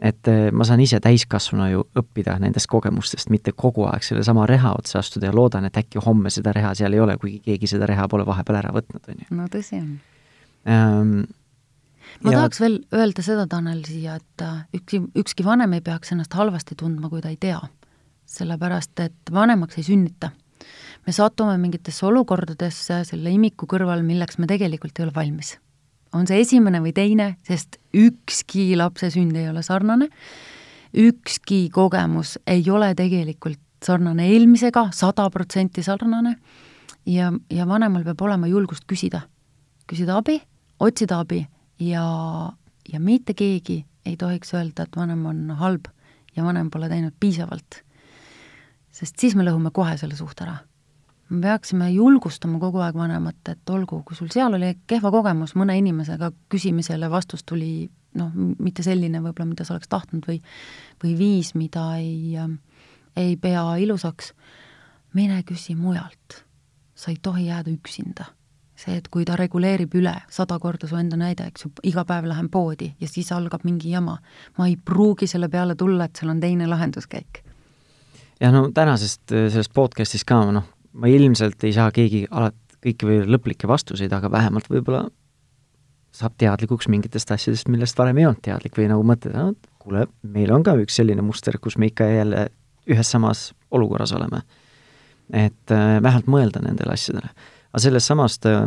Et 0.02 0.28
eh, 0.28 0.48
ma 0.52 0.66
saan 0.66 0.82
ise 0.82 0.98
täiskasvanu 1.02 1.68
ju 1.70 1.84
õppida 2.00 2.36
nendest 2.42 2.68
kogemustest, 2.70 3.30
mitte 3.30 3.54
kogu 3.56 3.86
aeg 3.90 4.02
sellesama 4.06 4.46
reha 4.50 4.74
otsa 4.78 4.98
astuda 5.00 5.30
ja 5.30 5.36
loodan, 5.36 5.68
et 5.68 5.78
äkki 5.78 6.02
homme 6.02 6.32
seda 6.34 6.52
reha 6.56 6.74
seal 6.74 6.96
ei 6.96 7.02
ole, 7.04 7.16
kuigi 7.20 7.40
keegi 7.44 7.70
seda 7.70 7.86
reha 7.90 8.08
pole 8.10 8.26
vahepeal 8.26 8.60
ära 8.62 8.74
võtnud, 8.74 9.08
on 9.08 9.22
ju. 9.22 9.30
no 9.38 9.48
tõsi 9.52 9.78
on 9.78 9.90
ähm,. 10.66 11.16
ma 12.26 12.36
tahaks 12.36 12.62
veel 12.64 12.80
öelda 12.94 13.26
seda, 13.26 13.46
Tanel, 13.50 13.84
siia, 13.86 14.18
et 14.18 14.46
äh, 14.46 14.62
ükski, 14.80 15.04
ükski 15.24 15.46
vanem 15.46 15.78
ei 15.78 15.84
peaks 15.84 16.14
ennast 16.14 16.34
halvasti 16.34 16.78
tundma, 16.80 17.10
kui 17.12 17.22
ta 17.22 17.30
ei 17.30 17.38
tea. 17.40 17.60
sellepärast, 18.34 18.98
et 19.00 19.32
vanemaks 19.32 19.78
ei 19.78 19.86
sünnita. 19.86 20.30
me 21.06 21.12
satume 21.12 21.58
mingitesse 21.58 22.06
olukordadesse 22.06 23.04
selle 23.04 23.30
imiku 23.30 23.70
kõrval, 23.70 24.02
milleks 24.02 24.38
me 24.38 24.50
tegelikult 24.50 24.98
ei 24.98 25.06
ole 25.06 25.14
valmis 25.14 25.58
on 26.14 26.28
see 26.30 26.40
esimene 26.44 26.80
või 26.82 26.94
teine, 26.96 27.34
sest 27.46 27.78
ükski 27.94 28.72
lapse 28.78 29.10
sünd 29.14 29.36
ei 29.38 29.48
ole 29.50 29.64
sarnane, 29.66 30.08
ükski 30.94 31.66
kogemus 31.74 32.36
ei 32.46 32.64
ole 32.70 32.92
tegelikult 32.98 33.60
sarnane 33.84 34.28
eelmisega, 34.32 34.88
sada 34.96 35.26
protsenti 35.30 35.82
sarnane, 35.84 36.36
ja, 37.10 37.32
ja 37.50 37.66
vanemal 37.68 38.04
peab 38.06 38.22
olema 38.24 38.48
julgust 38.48 38.86
küsida, 38.88 39.24
küsida 39.90 40.18
abi, 40.22 40.38
otsida 40.80 41.20
abi 41.24 41.42
ja, 41.82 42.04
ja 42.88 43.00
mitte 43.00 43.34
keegi 43.36 43.82
ei 44.06 44.16
tohiks 44.20 44.54
öelda, 44.54 44.86
et 44.86 44.96
vanem 44.96 45.26
on 45.26 45.50
halb 45.60 45.90
ja 46.36 46.44
vanem 46.44 46.70
pole 46.70 46.88
teinud 46.88 47.14
piisavalt. 47.20 47.82
sest 48.94 49.18
siis 49.18 49.34
me 49.34 49.44
lõhume 49.44 49.72
kohe 49.74 49.96
selle 49.98 50.16
suhte 50.16 50.46
ära 50.46 50.58
me 51.28 51.40
peaksime 51.40 51.90
julgustama 51.90 52.58
kogu 52.60 52.82
aeg 52.84 52.96
vanemat, 52.98 53.40
et 53.48 53.70
olgu, 53.70 54.02
kui 54.04 54.16
sul 54.16 54.30
seal 54.32 54.54
oli 54.56 54.74
kehva 54.86 55.10
kogemus 55.14 55.54
mõne 55.58 55.76
inimesega 55.80 56.30
küsimisele, 56.52 57.08
vastus 57.10 57.44
tuli 57.44 57.88
noh, 58.18 58.30
mitte 58.62 58.84
selline 58.86 59.22
võib-olla, 59.22 59.50
mida 59.50 59.66
sa 59.66 59.74
oleks 59.76 59.90
tahtnud 59.90 60.26
või 60.28 60.40
või 61.02 61.16
viis, 61.18 61.54
mida 61.58 61.88
ei, 61.98 62.38
ei 63.16 63.36
pea 63.40 63.64
ilusaks, 63.82 64.32
mine 65.14 65.42
küsi 65.46 65.76
mujalt. 65.76 66.42
sa 66.94 67.10
ei 67.10 67.16
tohi 67.22 67.46
jääda 67.46 67.70
üksinda. 67.70 68.24
see, 68.76 68.96
et 68.96 69.08
kui 69.08 69.24
ta 69.24 69.36
reguleerib 69.36 69.92
üle 69.94 70.12
sada 70.28 70.58
korda 70.58 70.88
su 70.90 70.96
enda 70.96 71.16
näide, 71.16 71.46
eks 71.46 71.64
ju, 71.64 71.70
iga 71.82 72.04
päev 72.04 72.26
lähen 72.26 72.48
poodi 72.50 72.94
ja 73.00 73.08
siis 73.08 73.32
algab 73.32 73.64
mingi 73.64 73.90
jama, 73.90 74.18
ma 74.58 74.66
ei 74.66 74.76
pruugi 74.76 75.26
selle 75.26 75.48
peale 75.48 75.74
tulla, 75.74 76.04
et 76.04 76.16
seal 76.16 76.30
on 76.30 76.40
teine 76.40 76.66
lahenduskäik 76.66 77.44
ja 78.40 78.50
no 78.52 78.70
tänasest 78.74 79.30
sellest 79.30 79.72
podcast'ist 79.74 80.26
ka 80.26 80.40
noh, 80.52 80.66
ma 80.94 81.10
ilmselt 81.10 81.64
ei 81.66 81.74
saa 81.74 81.90
keegi 81.94 82.24
alati 82.30 82.64
kõiki 82.84 83.08
või 83.08 83.20
lõplikke 83.28 83.68
vastuseid, 83.68 84.12
aga 84.12 84.30
vähemalt 84.30 84.68
võib-olla 84.68 85.06
saab 86.14 86.36
teadlikuks 86.38 86.88
mingitest 86.92 87.32
asjadest, 87.34 87.70
millest 87.72 87.98
varem 87.98 88.20
ei 88.20 88.28
olnud 88.28 88.42
teadlik 88.44 88.76
või 88.78 88.90
nagu 88.90 89.06
mõtled, 89.06 89.34
no 89.34 89.54
kuule, 89.82 90.06
meil 90.22 90.52
on 90.54 90.62
ka 90.64 90.76
üks 90.80 91.00
selline 91.00 91.24
muster, 91.24 91.58
kus 91.60 91.78
me 91.80 91.90
ikka 91.90 92.06
ja 92.08 92.20
jälle 92.20 92.44
ühes 92.90 93.10
samas 93.10 93.48
olukorras 93.74 94.12
oleme. 94.12 94.42
et 95.32 95.72
äh, 95.72 96.02
vähemalt 96.02 96.26
mõelda 96.28 96.60
nendele 96.60 96.92
asjadele. 96.92 97.30
aga 97.72 97.80
sellest 97.80 98.06
samast 98.06 98.46
äh,, 98.46 98.66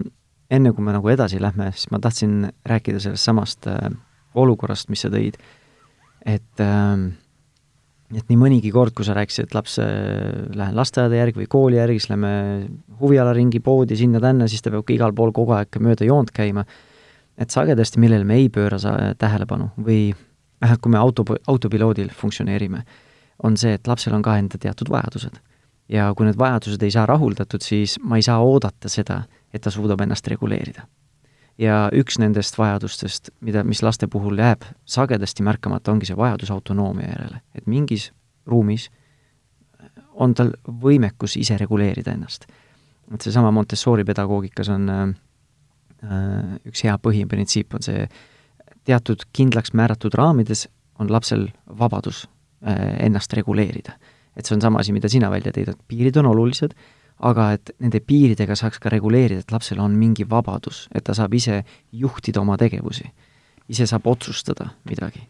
enne 0.49 0.73
kui 0.73 0.84
me 0.84 0.91
nagu 0.91 1.09
edasi 1.09 1.41
lähme, 1.41 1.71
siis 1.71 1.91
ma 1.91 1.99
tahtsin 1.99 2.49
rääkida 2.65 2.99
sellest 2.99 3.23
samast 3.23 3.67
äh, 3.67 3.91
olukorrast, 4.36 4.89
mis 4.89 5.05
sa 5.05 5.09
tõid, 5.13 5.38
et 6.25 6.63
äh, 6.63 6.97
et 8.15 8.29
nii 8.29 8.37
mõnigi 8.39 8.71
kord, 8.71 8.93
kui 8.95 9.05
sa 9.07 9.15
rääkisid, 9.17 9.49
et 9.49 9.55
laps, 9.57 9.77
äh, 9.83 9.87
lähen 10.55 10.77
lasteaeda 10.77 11.19
järgi 11.19 11.41
või 11.41 11.49
kooli 11.51 11.79
järgi, 11.79 11.99
siis 11.99 12.11
lähme 12.13 12.31
huvialaringi, 13.01 13.59
poodi, 13.63 13.97
sinna-tänna, 13.99 14.47
siis 14.47 14.63
ta 14.63 14.71
peab 14.71 14.89
igal 14.95 15.15
pool 15.17 15.33
kogu 15.35 15.57
aeg 15.57 15.79
mööda 15.83 16.07
joont 16.07 16.31
käima, 16.35 16.63
et 17.37 17.53
sagedasti, 17.53 17.99
millele 17.99 18.25
me 18.27 18.39
ei 18.39 18.49
pööra 18.49 18.79
tähelepanu 19.19 19.71
või 19.77 20.15
vähemalt 20.61 20.81
kui 20.81 20.91
me 20.91 20.97
auto, 20.97 21.25
autopiloodil 21.47 22.09
funktsioneerime, 22.15 22.83
on 23.43 23.57
see, 23.59 23.75
et 23.77 23.87
lapsel 23.87 24.15
on 24.17 24.23
ka 24.25 24.37
enda 24.39 24.57
teatud 24.57 24.89
vajadused. 24.89 25.43
ja 25.87 26.09
kui 26.17 26.25
need 26.27 26.35
vajadused 26.35 26.81
ei 26.83 26.91
saa 26.91 27.05
rahuldatud, 27.07 27.63
siis 27.63 27.95
ma 28.03 28.17
ei 28.17 28.25
saa 28.25 28.41
oodata 28.43 28.89
seda, 28.89 29.21
et 29.53 29.61
ta 29.61 29.71
suudab 29.71 30.01
ennast 30.03 30.27
reguleerida 30.27 30.83
ja 31.57 31.87
üks 31.93 32.19
nendest 32.21 32.57
vajadustest, 32.57 33.31
mida, 33.41 33.63
mis 33.63 33.81
laste 33.83 34.07
puhul 34.07 34.37
jääb 34.37 34.65
sagedasti 34.85 35.45
märkamata, 35.45 35.91
ongi 35.91 36.09
see 36.09 36.17
vajadus 36.17 36.51
autonoomia 36.53 37.09
järele. 37.09 37.41
et 37.55 37.67
mingis 37.67 38.11
ruumis 38.45 38.89
on 40.13 40.33
tal 40.33 40.53
võimekus 40.67 41.37
ise 41.37 41.57
reguleerida 41.57 42.13
ennast. 42.13 42.47
et 43.13 43.21
seesama 43.21 43.51
Montessori 43.51 44.03
pedagoogikas 44.03 44.69
on 44.69 44.89
äh, 44.89 45.03
äh, 46.03 46.57
üks 46.67 46.83
hea 46.83 46.97
põhiprintsiip, 46.97 47.73
on 47.73 47.83
see 47.83 48.07
teatud 48.85 49.23
kindlaks 49.33 49.73
määratud 49.73 50.13
raamides 50.13 50.67
on 50.99 51.11
lapsel 51.11 51.47
vabadus 51.79 52.27
äh, 52.67 52.97
ennast 53.05 53.33
reguleerida. 53.33 53.97
et 54.35 54.45
see 54.45 54.55
on 54.55 54.61
sama 54.61 54.79
asi, 54.79 54.93
mida 54.93 55.09
sina 55.09 55.31
välja 55.31 55.51
tõid, 55.51 55.73
et 55.73 55.87
piirid 55.87 56.17
on 56.17 56.29
olulised 56.33 56.75
aga 57.20 57.51
et 57.57 57.72
nende 57.82 57.99
piiridega 58.05 58.55
saaks 58.55 58.80
ka 58.82 58.91
reguleerida, 58.93 59.41
et 59.41 59.51
lapsel 59.51 59.80
on 59.82 59.95
mingi 59.97 60.28
vabadus, 60.30 60.86
et 60.95 61.03
ta 61.03 61.15
saab 61.18 61.34
ise 61.34 61.63
juhtida 61.91 62.41
oma 62.41 62.57
tegevusi. 62.57 63.09
ise 63.70 63.86
saab 63.86 64.07
otsustada 64.07 64.70
midagi. 64.89 65.28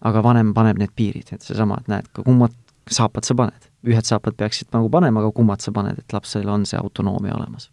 aga 0.00 0.22
vanem 0.22 0.54
paneb 0.54 0.78
need 0.78 0.92
piirid, 0.96 1.32
et 1.32 1.42
seesama, 1.42 1.78
et 1.80 1.88
näed, 1.88 2.08
kummad 2.24 2.52
saapad 2.90 3.24
sa 3.24 3.34
paned. 3.34 3.70
ühed 3.84 4.04
saapad 4.04 4.36
peaksid 4.36 4.68
nagu 4.72 4.88
panema, 4.90 5.20
aga 5.20 5.32
kummad 5.32 5.60
sa 5.60 5.72
paned, 5.72 5.98
et 5.98 6.12
lapsel 6.12 6.48
on 6.48 6.66
see 6.66 6.78
autonoomia 6.78 7.34
olemas 7.34 7.70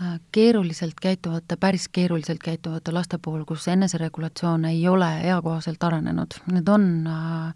äh, 0.00 0.20
keeruliselt 0.32 1.00
käituvate, 1.02 1.56
päris 1.56 1.88
keeruliselt 1.88 2.38
käituvate 2.38 2.92
laste 2.92 3.18
puhul, 3.18 3.44
kus 3.44 3.68
eneseregulatsioon 3.68 4.64
ei 4.64 4.88
ole 4.88 5.10
eakohaselt 5.20 5.82
arenenud, 5.82 6.38
need 6.52 6.68
on 6.68 7.06
äh, 7.06 7.54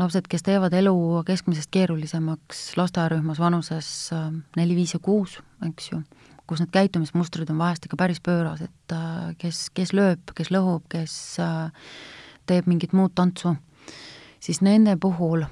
lapsed, 0.00 0.28
kes 0.30 0.44
teevad 0.46 0.74
elu 0.76 0.94
keskmisest 1.26 1.70
keerulisemaks 1.74 2.62
lasteaiarühmas 2.78 3.40
vanuses 3.40 3.88
äh, 4.16 4.30
neli, 4.56 4.76
viis 4.78 4.94
ja 4.94 5.00
kuus, 5.02 5.38
eks 5.66 5.90
ju, 5.92 6.00
kus 6.48 6.62
need 6.62 6.72
käitumismustrid 6.74 7.50
on 7.52 7.60
vahest 7.60 7.86
ikka 7.86 7.98
päris 8.00 8.20
pöörased, 8.24 8.72
äh, 8.96 9.30
kes, 9.40 9.68
kes 9.76 9.92
lööb, 9.96 10.32
kes 10.36 10.52
lõhub, 10.54 10.86
kes 10.92 11.14
äh, 11.42 11.90
teeb 12.48 12.70
mingit 12.70 12.94
muud 12.96 13.14
tantsu, 13.14 13.54
siis 14.42 14.62
nende 14.66 14.96
puhul 15.00 15.46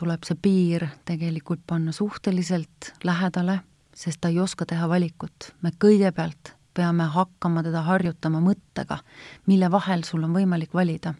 tuleb 0.00 0.22
see 0.24 0.36
piir 0.40 0.86
tegelikult 1.04 1.60
panna 1.68 1.92
suhteliselt 1.92 2.94
lähedale, 3.04 3.58
sest 3.92 4.22
ta 4.24 4.30
ei 4.32 4.38
oska 4.40 4.64
teha 4.64 4.88
valikut. 4.88 5.50
me 5.60 5.74
kõigepealt 5.76 6.54
peame 6.72 7.04
hakkama 7.12 7.60
teda 7.66 7.82
harjutama 7.84 8.40
mõttega, 8.40 9.02
mille 9.44 9.68
vahel 9.70 10.06
sul 10.08 10.24
on 10.24 10.32
võimalik 10.32 10.72
valida 10.72 11.12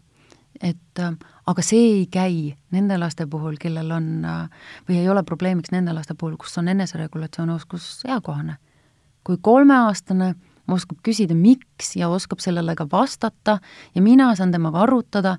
et 0.61 0.99
äh, 0.99 1.13
aga 1.47 1.63
see 1.65 1.83
ei 1.91 2.05
käi 2.11 2.55
nende 2.71 2.97
laste 2.97 3.27
puhul, 3.29 3.57
kellel 3.61 3.91
on 3.91 4.25
äh, 4.25 4.67
või 4.89 5.01
ei 5.01 5.09
ole 5.09 5.23
probleemiks 5.23 5.71
nende 5.71 5.93
laste 5.93 6.15
puhul, 6.17 6.37
kus 6.37 6.57
on 6.57 6.67
eneseregulatsiooni 6.73 7.53
oskus 7.53 8.03
eakohane. 8.07 8.57
kui 9.27 9.37
kolmeaastane 9.41 10.35
oskab 10.71 10.99
küsida, 11.03 11.35
miks 11.35 11.95
ja 11.99 12.07
oskab 12.09 12.39
sellele 12.39 12.75
ka 12.75 12.87
vastata 12.91 13.59
ja 13.95 14.01
mina 14.01 14.29
saan 14.35 14.51
temaga 14.51 14.85
arutada, 14.85 15.37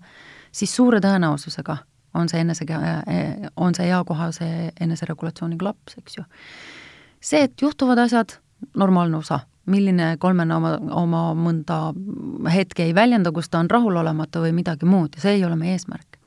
siis 0.52 0.74
suure 0.76 1.00
tõenäosusega 1.00 1.76
on 2.14 2.28
see 2.28 2.40
enese, 2.40 2.66
äh, 2.72 3.48
on 3.56 3.74
see 3.74 3.88
eakohase 3.88 4.72
eneseregulatsiooniga 4.80 5.70
laps, 5.70 5.98
eks 5.98 6.18
ju. 6.18 6.24
see, 7.20 7.42
et 7.42 7.62
juhtuvad 7.62 7.98
asjad, 7.98 8.38
normaalne 8.76 9.16
osa 9.16 9.40
milline 9.68 10.16
kolmene 10.20 10.54
oma, 10.54 10.74
oma 11.00 11.22
mõnda 11.36 11.78
hetke 12.52 12.88
ei 12.88 12.94
väljenda, 12.94 13.32
kus 13.32 13.48
ta 13.48 13.60
on 13.62 13.70
rahulolematu 13.70 14.42
või 14.44 14.54
midagi 14.56 14.88
muud 14.88 15.16
ja 15.16 15.26
see 15.26 15.38
ei 15.38 15.44
ole 15.44 15.56
meie 15.56 15.76
eesmärk. 15.76 16.18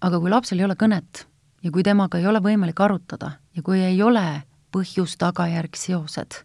aga 0.00 0.20
kui 0.20 0.30
lapsel 0.30 0.60
ei 0.60 0.64
ole 0.68 0.76
kõnet 0.76 1.26
ja 1.62 1.72
kui 1.72 1.82
temaga 1.82 2.18
ei 2.18 2.26
ole 2.26 2.40
võimalik 2.40 2.80
arutada 2.80 3.38
ja 3.56 3.62
kui 3.62 3.80
ei 3.80 4.02
ole 4.02 4.42
põhjus-tagajärg 4.76 5.76
seosed 5.76 6.42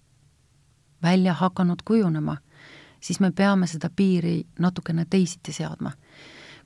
välja 1.03 1.33
hakanud 1.33 1.81
kujunema, 1.85 2.37
siis 2.99 3.19
me 3.19 3.31
peame 3.31 3.67
seda 3.67 3.89
piiri 3.89 4.43
natukene 4.59 5.05
teisiti 5.09 5.53
seadma. 5.53 5.91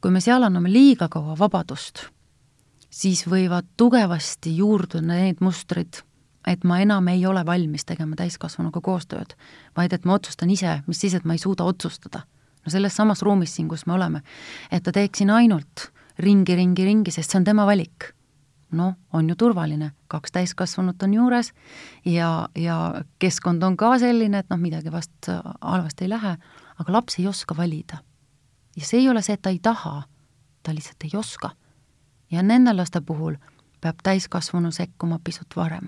kui 0.02 0.12
me 0.12 0.22
seal 0.22 0.44
anname 0.44 0.70
liiga 0.70 1.08
kaua 1.10 1.34
vabadust, 1.40 2.04
siis 2.90 3.24
võivad 3.26 3.66
tugevasti 3.78 4.58
juurduda 4.58 5.02
need 5.08 5.40
mustrid, 5.42 6.04
et 6.48 6.64
ma 6.64 6.80
enam 6.80 7.08
ei 7.08 7.26
ole 7.26 7.46
valmis 7.46 7.86
tegema 7.86 8.16
täiskasvanuga 8.16 8.82
koostööd, 8.82 9.34
vaid 9.78 9.94
et 9.94 10.06
ma 10.06 10.18
otsustan 10.20 10.50
ise, 10.54 10.80
mis 10.88 11.02
siis, 11.02 11.16
et 11.18 11.26
ma 11.26 11.34
ei 11.34 11.42
suuda 11.42 11.64
otsustada. 11.64 12.26
no 12.66 12.72
selles 12.72 12.96
samas 12.96 13.22
ruumis 13.22 13.56
siin, 13.56 13.68
kus 13.70 13.86
me 13.86 13.94
oleme, 13.94 14.22
et 14.72 14.84
ta 14.84 14.92
teeksin 14.92 15.30
ainult 15.30 15.92
ringi, 16.20 16.56
ringi, 16.56 16.86
ringi, 16.86 17.12
sest 17.12 17.32
see 17.32 17.40
on 17.40 17.44
tema 17.44 17.66
valik. 17.66 18.14
noh, 18.72 18.94
on 19.14 19.30
ju 19.30 19.36
turvaline, 19.36 19.92
kaks 20.08 20.32
täiskasvanut 20.32 21.04
on 21.04 21.14
juures 21.14 21.54
ja, 22.06 22.50
ja 22.56 23.04
keskkond 23.20 23.64
on 23.64 23.78
ka 23.78 23.94
selline, 24.00 24.40
et 24.40 24.50
noh, 24.50 24.60
midagi 24.60 24.92
vast 24.92 25.30
halvasti 25.62 26.04
ei 26.06 26.10
lähe, 26.10 26.38
aga 26.80 26.92
laps 26.92 27.20
ei 27.20 27.28
oska 27.28 27.58
valida. 27.58 27.98
ja 28.76 28.86
see 28.86 29.00
ei 29.00 29.10
ole 29.10 29.22
see, 29.22 29.34
et 29.34 29.42
ta 29.42 29.50
ei 29.50 29.60
taha, 29.60 30.04
ta 30.64 30.74
lihtsalt 30.74 31.04
ei 31.04 31.18
oska. 31.18 31.52
ja 32.32 32.44
nende 32.44 32.74
laste 32.74 33.02
puhul 33.02 33.38
peab 33.82 34.02
täiskasvanu 34.04 34.72
sekkuma 34.72 35.20
pisut 35.24 35.56
varem 35.56 35.88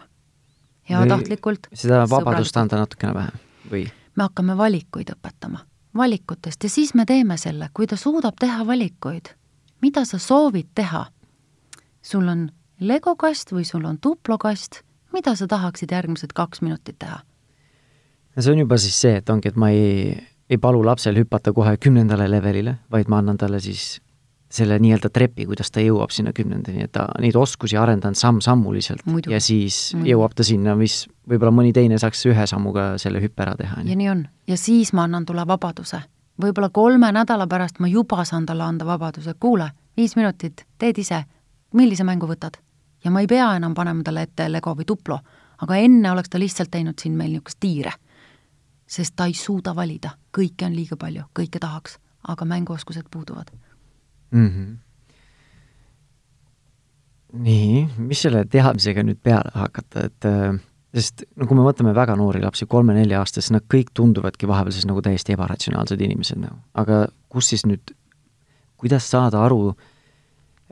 heatahtlikult. 0.89 1.67
seda 1.73 2.05
vabadust 2.09 2.57
anda 2.57 2.81
natukene 2.83 3.13
vähem 3.13 3.43
või? 3.71 3.87
me 4.15 4.23
hakkame 4.23 4.57
valikuid 4.57 5.11
õpetama, 5.13 5.63
valikutest 5.97 6.63
ja 6.63 6.69
siis 6.69 6.93
me 6.93 7.05
teeme 7.05 7.37
selle, 7.37 7.69
kui 7.73 7.87
ta 7.87 7.97
suudab 7.99 8.39
teha 8.39 8.65
valikuid, 8.67 9.33
mida 9.81 10.05
sa 10.05 10.19
soovid 10.19 10.71
teha? 10.75 11.05
sul 12.01 12.27
on 12.27 12.47
legokast 12.79 13.51
või 13.51 13.65
sul 13.65 13.85
on 13.85 13.97
tuplokast, 13.99 14.81
mida 15.13 15.35
sa 15.35 15.47
tahaksid 15.47 15.91
järgmised 15.91 16.33
kaks 16.33 16.61
minutit 16.61 16.99
teha? 16.99 17.21
ja 18.35 18.41
see 18.41 18.53
on 18.53 18.65
juba 18.65 18.77
siis 18.77 18.97
see, 19.01 19.15
et 19.21 19.29
ongi, 19.29 19.49
et 19.49 19.55
ma 19.55 19.69
ei, 19.69 20.17
ei 20.49 20.57
palu 20.57 20.83
lapsel 20.85 21.17
hüpata 21.17 21.53
kohe 21.53 21.77
kümnendale 21.77 22.29
levelile, 22.31 22.77
vaid 22.91 23.09
ma 23.09 23.21
annan 23.23 23.37
talle 23.37 23.59
siis 23.59 23.97
selle 24.49 24.79
nii-öelda 24.79 25.09
trepi, 25.13 25.45
kuidas 25.45 25.71
ta 25.71 25.81
jõuab 25.83 26.11
sinna 26.15 26.31
kümnendani, 26.35 26.85
et 26.87 26.91
ta 26.95 27.07
neid 27.19 27.35
oskusi 27.35 27.77
arendanud 27.77 28.15
samm-sammuliselt 28.15 29.03
ja 29.27 29.41
siis 29.43 29.93
Muidu. 29.95 30.09
jõuab 30.13 30.35
ta 30.35 30.45
sinna, 30.47 30.75
mis 30.79 31.05
võib-olla 31.27 31.51
mõni 31.51 31.73
teine 31.75 31.99
saaks 31.99 32.25
ühe 32.31 32.47
sammuga 32.47 32.93
selle 33.01 33.21
hüppe 33.23 33.43
ära 33.43 33.57
teha. 33.59 33.81
ja 33.83 33.95
nii 33.95 34.09
on. 34.09 34.27
ja 34.47 34.57
siis 34.57 34.93
ma 34.93 35.03
annan 35.03 35.25
talle 35.25 35.47
vabaduse. 35.47 35.99
võib-olla 36.41 36.69
kolme 36.69 37.11
nädala 37.11 37.47
pärast 37.47 37.79
ma 37.79 37.87
juba 37.87 38.23
saan 38.25 38.45
talle 38.45 38.63
anda 38.63 38.85
vabaduse, 38.85 39.33
kuule, 39.39 39.71
viis 39.97 40.15
minutit, 40.15 40.65
teed 40.77 40.97
ise, 40.97 41.23
millise 41.73 42.03
mängu 42.03 42.27
võtad? 42.27 42.57
ja 43.03 43.11
ma 43.11 43.21
ei 43.21 43.27
pea 43.27 43.55
enam 43.55 43.73
panema 43.73 44.03
talle 44.03 44.21
ette 44.21 44.51
Lego 44.51 44.75
või 44.75 44.87
Duplo, 44.87 45.19
aga 45.61 45.75
enne 45.75 46.11
oleks 46.11 46.29
ta 46.29 46.39
lihtsalt 46.39 46.71
teinud 46.71 46.99
siin 46.99 47.17
meil 47.17 47.31
niisugust 47.31 47.59
tiire. 47.59 47.91
sest 48.87 49.15
ta 49.15 49.25
ei 49.25 49.33
suuda 49.33 49.75
valida, 49.75 50.15
kõike 50.31 50.65
on 50.65 50.75
liiga 50.75 50.95
palju, 50.95 51.23
kõike 51.35 51.59
tahaks, 51.59 51.99
aga 52.27 52.45
mänguoskused 52.45 53.11
puuduvad 53.11 53.51
mm. 54.31 54.47
-hmm. 54.47 54.77
nii, 57.43 57.87
mis 57.97 58.21
selle 58.21 58.45
teadmisega 58.45 59.03
nüüd 59.03 59.19
peale 59.23 59.51
hakata, 59.53 60.05
et 60.09 60.25
äh, 60.25 60.57
sest 60.95 61.25
no 61.35 61.47
kui 61.47 61.57
me 61.57 61.65
võtame 61.65 61.93
väga 61.95 62.15
noori 62.19 62.41
lapsi, 62.43 62.65
kolme-nelja-aastased, 62.69 63.53
nad 63.55 63.67
kõik 63.73 63.91
tunduvadki 63.93 64.47
vahepeal 64.47 64.75
siis 64.75 64.87
nagu 64.89 65.01
täiesti 65.01 65.35
ebaratsionaalsed 65.35 66.01
inimesed 66.01 66.41
nagu, 66.41 66.59
aga 66.73 67.05
kus 67.29 67.51
siis 67.53 67.65
nüüd, 67.67 67.93
kuidas 68.77 69.09
saada 69.09 69.43
aru 69.45 69.75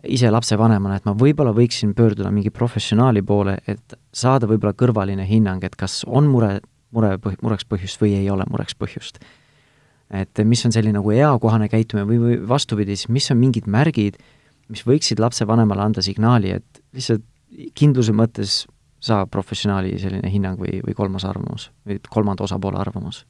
ise 0.06 0.30
lapsevanemana, 0.32 1.00
et 1.00 1.06
ma 1.08 1.16
võib-olla 1.18 1.54
võiksin 1.56 1.96
pöörduda 1.98 2.32
mingi 2.32 2.52
professionaali 2.54 3.22
poole, 3.26 3.58
et 3.68 3.96
saada 4.14 4.48
võib-olla 4.48 4.76
kõrvaline 4.78 5.26
hinnang, 5.28 5.64
et 5.64 5.76
kas 5.76 6.04
on 6.06 6.28
mure, 6.30 6.60
mure, 6.92 7.16
mureks 7.42 7.66
põhjust 7.66 8.02
või 8.02 8.14
ei 8.20 8.30
ole 8.30 8.46
mureks 8.52 8.78
põhjust 8.78 9.20
et 10.14 10.42
mis 10.46 10.66
on 10.68 10.74
selline 10.76 11.00
nagu 11.00 11.12
eakohane 11.12 11.70
käitumine 11.72 12.06
või, 12.10 12.20
või 12.22 12.40
vastupidi, 12.50 12.98
siis 12.98 13.10
mis 13.14 13.30
on 13.34 13.40
mingid 13.42 13.70
märgid, 13.72 14.20
mis 14.70 14.86
võiksid 14.86 15.22
lapsevanemale 15.22 15.82
anda 15.82 16.04
signaali, 16.06 16.56
et 16.58 16.82
lihtsalt 16.96 17.26
kindluse 17.78 18.14
mõttes 18.16 18.64
saab 19.06 19.30
professionaali 19.34 19.96
selline 20.02 20.30
hinnang 20.32 20.60
või, 20.60 20.80
või 20.86 20.96
kolmas 20.98 21.26
arvamus 21.28 21.70
või 21.88 22.00
kolmanda 22.10 22.46
osapoole 22.46 22.80
arvamus? 22.82 23.26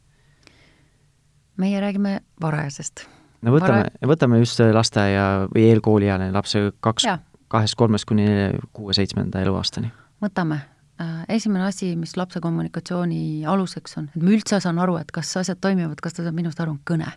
meie 1.57 1.79
räägime 1.79 2.19
varajasest. 2.41 3.05
no 3.41 3.55
võtame 3.55 3.85
Vara..., 3.85 4.11
võtame 4.11 4.39
just 4.41 4.59
lasteaia 4.59 5.25
või 5.53 5.69
eelkooliealine 5.71 6.31
lapse 6.35 6.69
kaks, 6.83 7.07
kahest, 7.47 7.75
kolmest 7.79 8.07
kuni 8.09 8.27
kuue-seitsmenda 8.75 9.43
eluaastani. 9.43 9.91
võtame 10.23 10.61
esimene 11.29 11.65
asi, 11.65 11.95
mis 11.95 12.17
lapse 12.17 12.39
kommunikatsiooni 12.41 13.45
aluseks 13.45 13.97
on, 13.99 14.09
et 14.15 14.23
ma 14.23 14.31
üldse 14.31 14.59
saan 14.63 14.79
aru, 14.79 14.97
et 15.01 15.11
kas 15.11 15.33
asjad 15.41 15.59
toimivad, 15.61 15.99
kas 16.01 16.15
ta 16.15 16.23
saab 16.23 16.35
minust 16.37 16.59
aru, 16.59 16.77
on 16.77 16.81
kõne. 16.87 17.11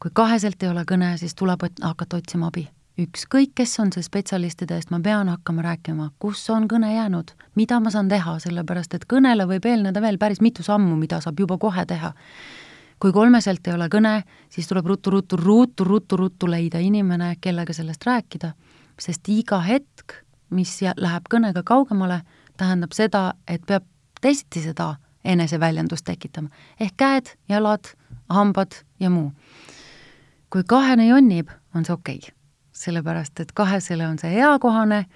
kui 0.00 0.10
kaheselt 0.12 0.62
ei 0.62 0.68
ole 0.68 0.84
kõne, 0.84 1.14
siis 1.16 1.34
tuleb 1.34 1.62
hakata 1.82 2.16
otsima 2.16 2.46
abi. 2.52 2.68
ükskõik, 2.98 3.52
kes 3.54 3.80
on 3.80 3.90
see 3.92 4.02
spetsialistide 4.02 4.74
eest, 4.74 4.90
ma 4.90 5.00
pean 5.00 5.28
hakkama 5.28 5.62
rääkima, 5.62 6.10
kus 6.18 6.50
on 6.50 6.68
kõne 6.68 6.94
jäänud, 6.94 7.32
mida 7.54 7.80
ma 7.80 7.90
saan 7.90 8.08
teha, 8.08 8.38
sellepärast 8.38 8.94
et 8.94 9.04
kõnele 9.04 9.46
võib 9.46 9.66
eelneda 9.66 10.00
veel 10.00 10.18
päris 10.18 10.40
mitu 10.40 10.62
sammu, 10.62 10.96
mida 10.96 11.20
saab 11.20 11.40
juba 11.40 11.58
kohe 11.58 11.86
teha. 11.86 12.14
kui 12.98 13.12
kolmeselt 13.12 13.66
ei 13.66 13.74
ole 13.74 13.88
kõne, 13.88 14.22
siis 14.48 14.68
tuleb 14.68 14.86
ruttu-ruttu, 14.86 15.36
ruttu-ruttu-ruttu 15.36 16.48
leida 16.48 16.78
inimene, 16.78 17.36
kellega 17.40 17.72
sellest 17.72 18.06
rääkida, 18.06 18.54
sest 18.98 19.28
iga 19.28 19.60
hetk, 19.60 20.22
mis 20.50 20.80
läheb 20.96 21.28
kõnega 21.28 21.62
kaugemale, 21.62 22.22
tähendab 22.56 22.94
seda, 22.96 23.32
et 23.48 23.62
peab 23.66 23.84
teisiti 24.20 24.62
seda 24.64 24.94
eneseväljendust 25.24 26.04
tekitama. 26.04 26.48
ehk 26.80 26.94
käed, 26.96 27.32
jalad, 27.48 27.92
hambad 28.28 28.82
ja 29.00 29.10
muu. 29.10 29.32
kui 30.50 30.62
kahene 30.68 31.06
jonnib, 31.06 31.48
on 31.74 31.84
see 31.84 31.94
okei 31.94 32.18
okay.. 32.22 32.34
sellepärast, 32.72 33.40
et 33.40 33.52
kahesele 33.52 34.06
on 34.06 34.18
see 34.18 34.38
eakohane 34.38 35.06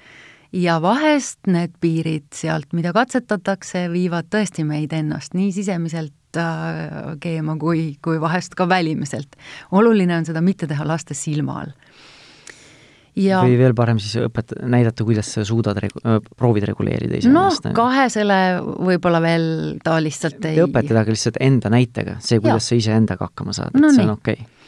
ja 0.53 0.83
vahest 0.83 1.47
need 1.47 1.77
piirid 1.81 2.33
sealt, 2.35 2.73
mida 2.73 2.93
katsetatakse, 2.93 3.89
viivad 3.93 4.31
tõesti 4.35 4.65
meid 4.65 4.93
ennast 4.93 5.35
nii 5.35 5.53
sisemiselt 5.53 6.37
äh, 6.37 7.15
keema 7.21 7.57
kui, 7.57 7.97
kui 8.03 8.21
vahest 8.21 8.55
ka 8.55 8.69
välimiselt. 8.69 9.37
oluline 9.71 10.17
on 10.17 10.27
seda 10.27 10.41
mitte 10.41 10.67
teha 10.67 10.87
laste 10.87 11.15
silma 11.15 11.61
all 11.61 11.77
ja 13.19 13.41
või 13.45 13.57
veel 13.59 13.75
parem 13.77 13.99
siis 14.03 14.21
õpet-, 14.27 14.55
näidata, 14.63 15.05
kuidas 15.07 15.33
sa 15.35 15.45
suudad 15.47 15.79
regu-, 15.83 16.03
proovid 16.37 16.69
reguleerida 16.71 17.21
iseennast. 17.21 17.67
noh, 17.67 17.75
kahesele 17.77 18.39
võib-olla 18.63 19.23
veel 19.25 19.51
ta 19.85 19.99
lihtsalt 20.03 20.45
ei 20.51 20.63
õpetada 20.65 21.05
lihtsalt 21.09 21.41
enda 21.43 21.73
näitega, 21.73 22.19
see, 22.25 22.41
kuidas 22.41 22.65
ja. 22.65 22.69
sa 22.71 22.81
iseendaga 22.81 23.31
hakkama 23.31 23.57
saad, 23.57 23.75
et 23.75 23.83
no, 23.83 23.93
see 23.95 24.07
on 24.07 24.17
okei 24.17 24.41
okay 24.41 24.59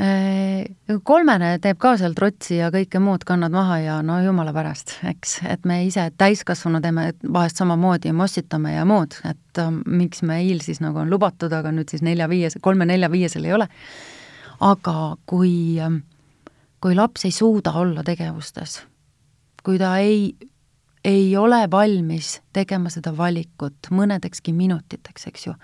äh, 0.00 0.98
kolmene 1.04 1.54
teeb 1.62 1.80
ka 1.82 1.94
seal 2.00 2.16
trotsi 2.16 2.58
ja 2.60 2.70
kõike 2.74 3.00
muud 3.02 3.26
kannad 3.28 3.52
maha 3.54 3.78
ja 3.82 3.98
no 4.06 4.18
jumala 4.24 4.54
pärast, 4.56 4.96
eks, 5.08 5.40
et 5.48 5.68
me 5.68 5.82
ise 5.86 6.08
täiskasvanu 6.18 6.80
teeme 6.84 7.10
vahest 7.28 7.60
samamoodi, 7.60 8.14
mossitame 8.16 8.76
ja 8.78 8.86
muud, 8.88 9.18
et 9.28 9.60
äh, 9.60 9.74
miks 9.86 10.24
meil 10.26 10.64
siis 10.64 10.80
nagu 10.84 11.04
on 11.04 11.12
lubatud, 11.12 11.52
aga 11.52 11.74
nüüd 11.74 11.92
siis 11.92 12.04
nelja-viies, 12.06 12.58
kolme-nelja-viiesel 12.64 13.50
ei 13.50 13.58
ole. 13.60 13.68
aga 14.62 15.16
kui 15.26 15.80
äh, 15.82 16.00
kui 16.82 16.96
laps 16.98 17.26
ei 17.28 17.34
suuda 17.34 17.72
olla 17.78 18.02
tegevustes, 18.02 18.80
kui 19.62 19.78
ta 19.78 19.96
ei, 20.02 20.32
ei 21.04 21.36
ole 21.36 21.64
valmis 21.70 22.40
tegema 22.52 22.90
seda 22.90 23.12
valikut 23.16 23.90
mõnedekski 23.94 24.54
minutiteks, 24.56 25.28
eks 25.30 25.46
ju, 25.46 25.54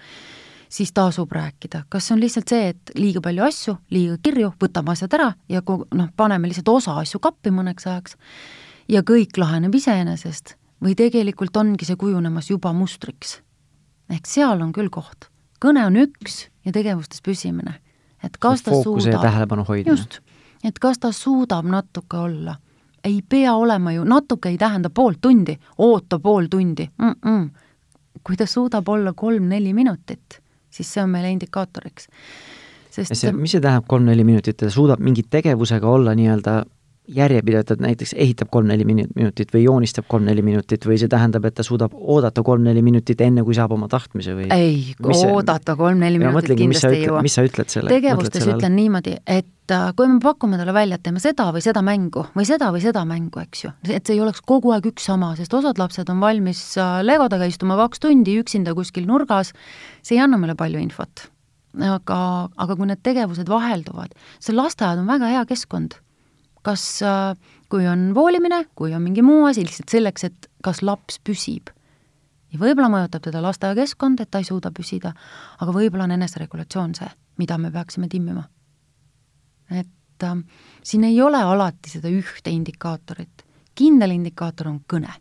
siis 0.69 0.93
tasub 0.95 1.33
rääkida, 1.33 1.85
kas 1.89 2.07
see 2.07 2.15
on 2.15 2.23
lihtsalt 2.23 2.55
see, 2.55 2.71
et 2.75 2.95
liiga 2.99 3.23
palju 3.25 3.45
asju, 3.49 3.77
liiga 3.95 4.19
kirju, 4.23 4.53
võtame 4.63 4.95
asjad 4.95 5.19
ära 5.19 5.33
ja 5.51 5.63
noh, 5.67 6.13
paneme 6.17 6.51
lihtsalt 6.51 6.71
osa 6.77 6.97
asju 7.03 7.21
kappi 7.25 7.53
mõneks 7.55 7.89
ajaks 7.89 8.17
ja 8.93 9.03
kõik 9.07 9.41
laheneb 9.41 9.75
iseenesest 9.75 10.55
või 10.85 10.95
tegelikult 10.99 11.57
ongi 11.59 11.89
see 11.89 11.99
kujunemas 11.99 12.51
juba 12.53 12.73
mustriks. 12.73 13.41
ehk 14.11 14.27
seal 14.27 14.63
on 14.63 14.73
küll 14.73 14.91
koht. 14.91 15.31
kõne 15.61 15.87
on 15.87 15.97
üks 15.97 16.47
ja 16.65 16.73
tegevustes 16.73 17.23
püsimine. 17.23 17.81
et 18.23 18.37
kas 18.39 18.63
ta 18.63 18.71
fookuse 18.71 19.11
suudab 19.11 19.23
ja 19.23 19.31
tähelepanu 19.31 19.65
hoidmine. 19.65 19.97
just, 19.97 20.21
et 20.65 20.79
kas 20.79 20.99
ta 20.99 21.13
suudab 21.13 21.67
natuke 21.67 22.17
olla. 22.17 22.57
ei 23.05 23.23
pea 23.29 23.55
olema 23.55 23.93
ju, 23.93 24.05
natuke 24.05 24.49
ei 24.49 24.59
tähenda 24.59 24.91
poolt 24.91 25.21
tundi, 25.21 25.59
oota 25.79 26.19
pool 26.19 26.47
tundi 26.51 26.89
mm. 26.99 27.15
-mm. 27.27 27.49
kui 28.25 28.37
ta 28.37 28.47
suudab 28.47 28.89
olla 28.89 29.13
kolm-neli 29.13 29.73
minutit, 29.75 30.43
siis 30.71 30.95
see 30.95 31.03
on 31.03 31.11
meile 31.11 31.31
indikaatoriks. 31.31 32.09
sest 32.91 33.15
see, 33.15 33.33
mis 33.33 33.51
see 33.51 33.61
tähendab 33.61 33.87
kolm-neli 33.89 34.25
minutit, 34.25 34.57
ta 34.57 34.71
suudab 34.71 35.01
mingi 35.01 35.23
tegevusega 35.31 35.89
olla 35.89 36.15
nii-öelda 36.15 36.65
järjepidevalt, 37.09 37.81
näiteks 37.81 38.13
ehitab 38.21 38.51
kolm-neli 38.53 38.85
minutit 38.85 39.53
või 39.55 39.63
joonistab 39.65 40.07
kolm-neli 40.11 40.43
minutit 40.45 40.85
või 40.87 40.99
see 41.01 41.09
tähendab, 41.11 41.47
et 41.49 41.57
ta 41.57 41.65
suudab 41.65 41.95
oodata 41.97 42.43
kolm-neli 42.45 42.83
minutit, 42.85 43.21
enne 43.25 43.45
kui 43.47 43.57
saab 43.57 43.73
oma 43.77 43.89
tahtmise 43.89 44.35
või? 44.37 44.49
ei, 44.55 44.83
oodata 45.03 45.77
kolm-neli 45.79 46.21
minutit 46.21 46.37
mõtlengi, 46.37 46.67
kindlasti 46.67 46.91
ei 46.99 47.07
jõua. 47.07 47.23
mis 47.25 47.37
sa 47.39 47.45
ütled 47.47 47.73
selle? 47.73 47.93
tegevustes 47.93 48.49
ütlen 48.49 48.77
niimoodi, 48.77 49.15
et 49.25 49.75
äh, 49.75 49.87
kui 49.97 50.11
me 50.11 50.19
pakume 50.23 50.61
talle 50.61 50.75
välja, 50.77 50.99
et 50.99 51.07
teeme 51.07 51.23
seda 51.23 51.49
või 51.55 51.65
seda 51.65 51.83
mängu 51.87 52.27
või 52.37 52.49
seda 52.49 52.69
või 52.75 52.83
seda 52.85 53.05
mängu, 53.09 53.41
eks 53.47 53.65
ju, 53.65 53.73
et 53.89 54.03
see 54.03 54.19
ei 54.19 54.25
oleks 54.25 54.45
kogu 54.45 54.75
aeg 54.77 54.91
üks 54.93 55.09
sama, 55.09 55.33
sest 55.39 55.57
osad 55.57 55.81
lapsed 55.81 56.13
on 56.13 56.21
valmis 56.25 56.61
äh, 56.77 56.99
legodega 57.07 57.49
istuma 57.49 57.79
kaks 57.81 58.05
tundi 58.05 58.37
üksinda 58.43 58.77
kuskil 58.77 59.09
nurgas, 59.09 59.55
see 60.03 60.19
ei 60.19 60.25
anna 60.27 60.41
meile 60.41 60.59
palju 60.59 60.83
infot. 60.83 61.31
aga, 61.79 62.21
aga 62.57 62.77
kui 62.77 62.89
need 62.91 63.01
tegevused 63.07 63.49
vahelduvad, 63.49 64.13
see 64.43 64.57
lasteaed 64.57 65.01
on 65.01 65.09
väga 65.09 65.33
hea 65.33 65.47
keskkond 65.49 65.97
kas, 66.63 67.03
äh, 67.03 67.35
kui 67.69 67.87
on 67.89 68.13
voolimine, 68.15 68.65
kui 68.75 68.95
on 68.95 69.03
mingi 69.03 69.23
muu 69.23 69.47
asi, 69.49 69.65
lihtsalt 69.67 69.93
selleks, 69.93 70.25
et 70.25 70.49
kas 70.65 70.83
laps 70.83 71.21
püsib. 71.25 71.71
ja 72.53 72.59
võib-olla 72.59 72.89
mõjutab 72.89 73.27
teda 73.27 73.43
lasteaiakeskkond, 73.45 74.21
et 74.21 74.31
ta 74.31 74.41
ei 74.41 74.47
suuda 74.49 74.71
püsida, 74.73 75.13
aga 75.61 75.73
võib-olla 75.73 76.07
on 76.09 76.15
eneseregulatsioon 76.17 76.95
see, 76.97 77.09
mida 77.37 77.59
me 77.59 77.71
peaksime 77.71 78.09
timmima. 78.09 78.49
et 79.71 80.23
äh, 80.25 80.37
siin 80.83 81.05
ei 81.05 81.21
ole 81.23 81.43
alati 81.43 81.91
seda 81.91 82.09
ühte 82.09 82.51
indikaatorit. 82.51 83.45
kindel 83.75 84.11
indikaator 84.11 84.69
on 84.69 84.81
kõne. 84.93 85.13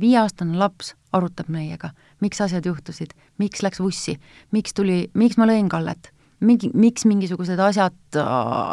viieaastane 0.00 0.56
laps 0.56 0.94
arutab 1.12 1.48
meiega, 1.48 1.90
miks 2.20 2.40
asjad 2.40 2.66
juhtusid, 2.66 3.12
miks 3.38 3.62
läks 3.62 3.80
vussi, 3.80 4.20
miks 4.50 4.74
tuli, 4.74 5.10
miks 5.14 5.36
ma 5.36 5.46
lõin 5.46 5.68
Kallet 5.68 6.12
mingi, 6.40 6.70
miks 6.74 7.06
mingisugused 7.08 7.60
asjad 7.60 8.18
äh, 8.18 8.26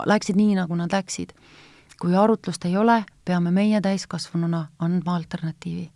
läksid 0.09 0.39
nii, 0.39 0.55
nagu 0.59 0.76
nad 0.76 0.93
läksid. 0.93 1.34
kui 1.97 2.13
arutlust 2.15 2.65
ei 2.70 2.76
ole, 2.78 3.03
peame 3.26 3.51
meie 3.51 3.82
täiskasvanuna 3.82 4.68
andma 4.80 5.15
alternatiivi. 5.15 5.89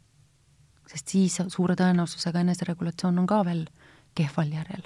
sest 0.91 1.07
siis 1.07 1.37
suure 1.47 1.75
tõenäosusega 1.75 2.41
eneseregulatsioon 2.41 3.19
on 3.19 3.27
ka 3.27 3.45
veel 3.45 3.65
kehval 4.15 4.51
järjel. 4.51 4.83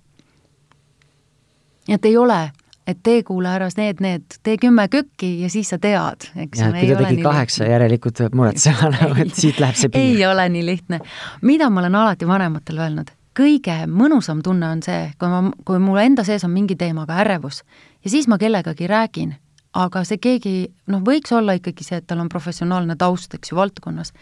nii 1.88 1.96
et 1.96 2.06
ei 2.06 2.18
ole 2.18 2.52
et 2.88 3.02
tee 3.04 3.24
kuule 3.26 3.50
ära 3.50 3.68
need, 3.78 4.02
need, 4.04 4.38
tee 4.46 4.58
kümme 4.62 4.88
kökki 4.92 5.32
ja 5.42 5.50
siis 5.50 5.72
sa 5.74 5.80
tead, 5.82 6.28
eks. 6.36 6.62
jah, 6.62 6.74
et 6.74 6.86
kui 6.86 6.94
ta 6.94 7.08
tegi 7.10 7.26
kaheksa, 7.26 7.70
järelikult 7.70 8.22
peab 8.22 8.38
muretsema 8.38 8.92
et 9.24 9.34
siit 9.34 9.62
läheb 9.62 9.80
see 9.80 9.92
piir. 9.94 10.18
ei 10.20 10.26
ole 10.30 10.48
nii 10.54 10.66
lihtne. 10.66 11.02
mida 11.42 11.70
ma 11.70 11.82
olen 11.84 11.98
alati 12.02 12.30
vanematele 12.30 12.86
öelnud, 12.86 13.12
kõige 13.36 13.76
mõnusam 13.92 14.42
tunne 14.44 14.70
on 14.72 14.84
see, 14.86 15.10
kui 15.20 15.32
ma, 15.32 15.42
kui 15.68 15.80
mul 15.84 16.00
enda 16.02 16.24
sees 16.28 16.46
on 16.48 16.54
mingi 16.54 16.78
teemaga 16.80 17.20
ärevus 17.24 17.64
ja 18.04 18.12
siis 18.14 18.30
ma 18.32 18.38
kellegagi 18.42 18.88
räägin, 18.88 19.36
aga 19.76 20.04
see 20.08 20.20
keegi, 20.22 20.56
noh, 20.92 21.04
võiks 21.06 21.34
olla 21.36 21.58
ikkagi 21.58 21.84
see, 21.84 22.00
et 22.02 22.08
tal 22.08 22.24
on 22.24 22.32
professionaalne 22.32 22.96
taust, 23.00 23.34
eks 23.36 23.52
ju, 23.52 23.58
valdkonnas. 23.60 24.14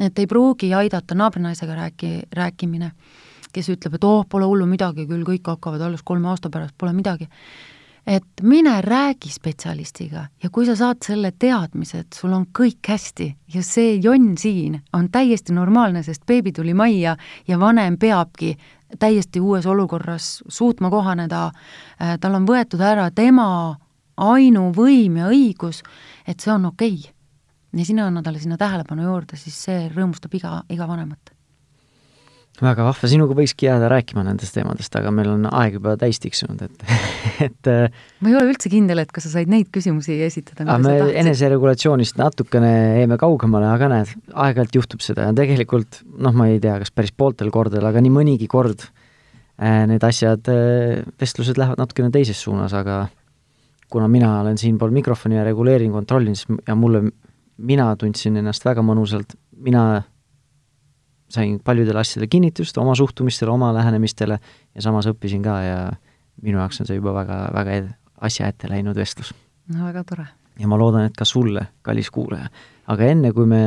et 0.00 0.18
ei 0.18 0.26
pruugi 0.26 0.72
aidata 0.74 1.14
naabrinaisega 1.14 1.74
rääki, 1.74 2.12
rääkimine, 2.32 2.92
kes 3.52 3.68
ütleb, 3.68 3.94
et 3.94 4.04
oh, 4.04 4.24
pole 4.28 4.48
hullu 4.48 4.66
midagi, 4.66 5.06
küll 5.06 5.26
kõik 5.28 5.46
hakkavad 5.46 5.80
alles 5.80 6.02
kolme 6.02 6.28
aasta 6.28 6.50
pärast, 6.50 6.74
pole 6.78 6.92
midagi 6.96 7.28
et 8.06 8.42
mine 8.42 8.80
räägi 8.82 9.30
spetsialistiga 9.30 10.26
ja 10.42 10.50
kui 10.50 10.66
sa 10.66 10.74
saad 10.76 11.04
selle 11.06 11.32
teadmise, 11.38 12.02
et 12.02 12.16
sul 12.16 12.32
on 12.34 12.46
kõik 12.58 12.88
hästi 12.88 13.28
ja 13.54 13.62
see 13.62 13.94
jonn 14.02 14.36
siin 14.38 14.80
on 14.92 15.08
täiesti 15.12 15.54
normaalne, 15.54 16.02
sest 16.02 16.26
beebi 16.26 16.52
tuli 16.52 16.74
majja 16.74 17.16
ja 17.48 17.58
vanem 17.60 17.98
peabki 17.98 18.56
täiesti 18.98 19.40
uues 19.40 19.66
olukorras 19.66 20.42
suutma 20.48 20.90
kohaneda, 20.90 21.46
äh, 21.46 22.18
tal 22.20 22.34
on 22.34 22.46
võetud 22.48 22.82
ära 22.82 23.10
tema 23.10 23.76
ainuvõim 24.16 25.16
ja 25.22 25.30
õigus, 25.32 25.82
et 26.26 26.40
see 26.40 26.52
on 26.52 26.66
okei. 26.72 26.98
Okay.. 26.98 27.14
ja 27.80 27.84
sina 27.86 28.06
anna 28.06 28.22
talle 28.22 28.38
sinna 28.38 28.58
tähelepanu 28.60 29.06
juurde, 29.06 29.36
siis 29.36 29.56
see 29.64 29.86
rõõmustab 29.94 30.34
iga, 30.36 30.62
iga 30.68 30.88
vanemat 30.88 31.31
väga 32.60 32.84
vahva, 32.84 33.08
sinuga 33.08 33.34
võikski 33.36 33.66
jääda 33.66 33.88
rääkima 33.90 34.24
nendest 34.26 34.54
teemadest, 34.56 34.92
aga 34.98 35.10
meil 35.14 35.30
on 35.32 35.46
aeg 35.48 35.78
juba 35.78 35.94
täis 36.00 36.20
tiksunud, 36.22 36.60
et, 36.66 36.82
et 37.46 37.70
äh, 37.70 38.02
ma 38.20 38.30
ei 38.30 38.36
ole 38.38 38.52
üldse 38.52 38.70
kindel, 38.72 39.00
et 39.02 39.14
kas 39.14 39.26
sa 39.26 39.32
said 39.38 39.52
neid 39.52 39.70
küsimusi 39.72 40.18
esitada, 40.26 40.66
mida 40.66 40.76
sa 40.76 40.98
tahtsid. 41.00 41.20
eneseregulatsioonist 41.22 42.20
natukene 42.20 42.74
jäime 43.00 43.18
kaugemale, 43.20 43.70
aga 43.72 43.88
näed, 43.94 44.12
aeg-ajalt 44.34 44.78
juhtub 44.82 45.04
seda 45.04 45.30
ja 45.30 45.36
tegelikult 45.36 46.02
noh, 46.12 46.36
ma 46.36 46.50
ei 46.52 46.60
tea, 46.62 46.76
kas 46.82 46.92
päris 46.94 47.14
pooltel 47.16 47.50
kordadel, 47.54 47.88
aga 47.88 48.04
nii 48.04 48.14
mõnigi 48.20 48.50
kord 48.52 48.84
äh, 48.84 49.82
need 49.88 50.04
asjad 50.06 50.52
äh,, 50.52 51.02
vestlused 51.22 51.60
lähevad 51.60 51.80
natukene 51.80 52.12
teises 52.14 52.44
suunas, 52.44 52.76
aga 52.76 53.06
kuna 53.92 54.08
mina 54.08 54.38
olen 54.40 54.60
siinpool 54.60 54.92
mikrofoni 54.92 55.40
ja 55.40 55.44
reguleerin, 55.44 55.92
kontrollin, 55.92 56.36
siis 56.36 56.48
ja 56.68 56.76
mulle, 56.76 57.04
mina 57.56 57.90
tundsin 58.00 58.38
ennast 58.40 58.64
väga 58.64 58.84
mõnusalt, 58.84 59.36
mina 59.62 60.02
sain 61.32 61.58
paljudele 61.64 62.02
asjadele 62.02 62.28
kinnitust, 62.30 62.78
oma 62.78 62.94
suhtumistele, 62.98 63.50
oma 63.52 63.72
lähenemistele 63.74 64.38
ja 64.38 64.84
samas 64.84 65.08
õppisin 65.10 65.44
ka 65.44 65.56
ja 65.64 65.78
minu 66.42 66.60
jaoks 66.60 66.82
on 66.82 66.88
see 66.88 66.98
juba 66.98 67.14
väga, 67.16 67.38
väga 67.54 67.78
ed-, 67.80 67.90
asja 68.28 68.50
ette 68.52 68.70
läinud 68.70 68.98
vestlus. 68.98 69.32
no 69.72 69.88
väga 69.88 70.04
tore. 70.08 70.28
ja 70.60 70.68
ma 70.68 70.78
loodan, 70.78 71.08
et 71.08 71.16
ka 71.18 71.26
sulle, 71.28 71.66
kallis 71.82 72.10
kuulaja. 72.12 72.50
aga 72.92 73.10
enne, 73.14 73.32
kui 73.32 73.48
me 73.48 73.62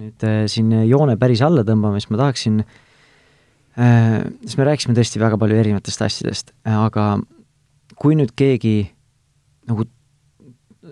nüüd 0.00 0.26
äh, 0.26 0.44
siin 0.50 0.72
joone 0.88 1.16
päris 1.20 1.42
alla 1.46 1.64
tõmbame, 1.66 2.00
siis 2.00 2.10
ma 2.12 2.22
tahaksin 2.24 2.62
äh,, 2.64 4.22
siis 4.44 4.56
me 4.58 4.68
rääkisime 4.68 4.96
tõesti 4.96 5.22
väga 5.22 5.38
palju 5.40 5.60
erinevatest 5.60 6.06
asjadest, 6.06 6.54
aga 6.64 7.12
kui 8.00 8.16
nüüd 8.18 8.32
keegi 8.38 8.90
nagu 9.70 9.86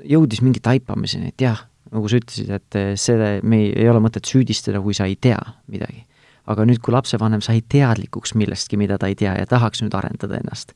jõudis 0.09 0.43
mingi 0.45 0.61
taipamiseni, 0.63 1.33
et 1.33 1.43
jah, 1.43 1.65
nagu 1.95 2.11
sa 2.11 2.21
ütlesid, 2.21 2.51
et 2.55 2.79
eh, 2.79 2.93
seda, 3.01 3.33
me 3.43 3.63
ei, 3.65 3.73
ei 3.85 3.89
ole 3.91 4.03
mõtet 4.05 4.29
süüdistada, 4.29 4.83
kui 4.85 4.97
sa 4.97 5.09
ei 5.09 5.17
tea 5.21 5.41
midagi. 5.73 6.05
aga 6.49 6.65
nüüd, 6.65 6.81
kui 6.81 6.95
lapsevanem 6.95 7.43
sai 7.45 7.61
teadlikuks 7.61 8.33
millestki, 8.41 8.79
mida 8.81 8.97
ta 8.99 9.11
ei 9.11 9.17
tea 9.21 9.35
ja 9.37 9.45
tahaks 9.47 9.83
nüüd 9.83 9.93
arendada 9.93 10.39
ennast, 10.39 10.73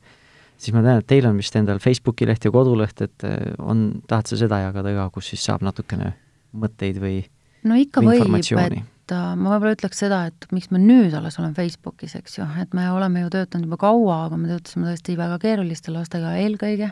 siis 0.61 0.73
ma 0.75 0.83
tean, 0.85 1.01
et 1.01 1.07
teil 1.09 1.25
on 1.25 1.39
vist 1.39 1.55
endal 1.57 1.81
Facebooki 1.81 2.27
leht 2.29 2.45
ja 2.45 2.51
koduleht, 2.53 3.01
et 3.01 3.25
eh, 3.25 3.53
on, 3.59 3.87
tahad 4.07 4.29
sa 4.29 4.37
seda 4.37 4.61
jagada 4.67 4.93
ka, 4.99 5.09
kus 5.15 5.33
siis 5.33 5.45
saab 5.49 5.65
natukene 5.65 6.13
mõtteid 6.53 6.99
või 7.01 7.23
no 7.67 7.77
ikka 7.79 8.03
võib, 8.05 8.35
et 8.37 9.13
äh, 9.15 9.29
ma 9.35 9.55
võib-olla 9.55 9.73
ütleks 9.75 10.03
seda, 10.03 10.25
et 10.29 10.47
miks 10.55 10.69
ma 10.71 10.81
nüüd 10.81 11.15
alles 11.17 11.39
olen 11.41 11.55
Facebookis, 11.57 12.15
eks 12.19 12.37
ju, 12.39 12.47
et 12.61 12.75
me 12.77 12.85
oleme 12.93 13.25
ju 13.25 13.31
töötanud 13.33 13.67
juba 13.67 13.79
kaua, 13.81 14.25
aga 14.27 14.39
me 14.39 14.51
töötasime 14.51 14.89
tõesti 14.89 15.17
väga 15.19 15.39
keeruliste 15.43 15.93
lastega 15.95 16.35
eelkõige 16.39 16.91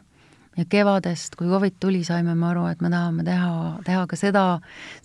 ja 0.58 0.66
kevadest, 0.70 1.36
kui 1.40 1.48
Covid 1.48 1.78
tuli, 1.80 2.04
saime 2.04 2.36
me 2.36 2.48
aru, 2.50 2.66
et 2.72 2.82
me 2.84 2.90
tahame 2.92 3.24
teha, 3.24 3.52
teha 3.86 4.04
ka 4.10 4.18
seda, 4.20 4.44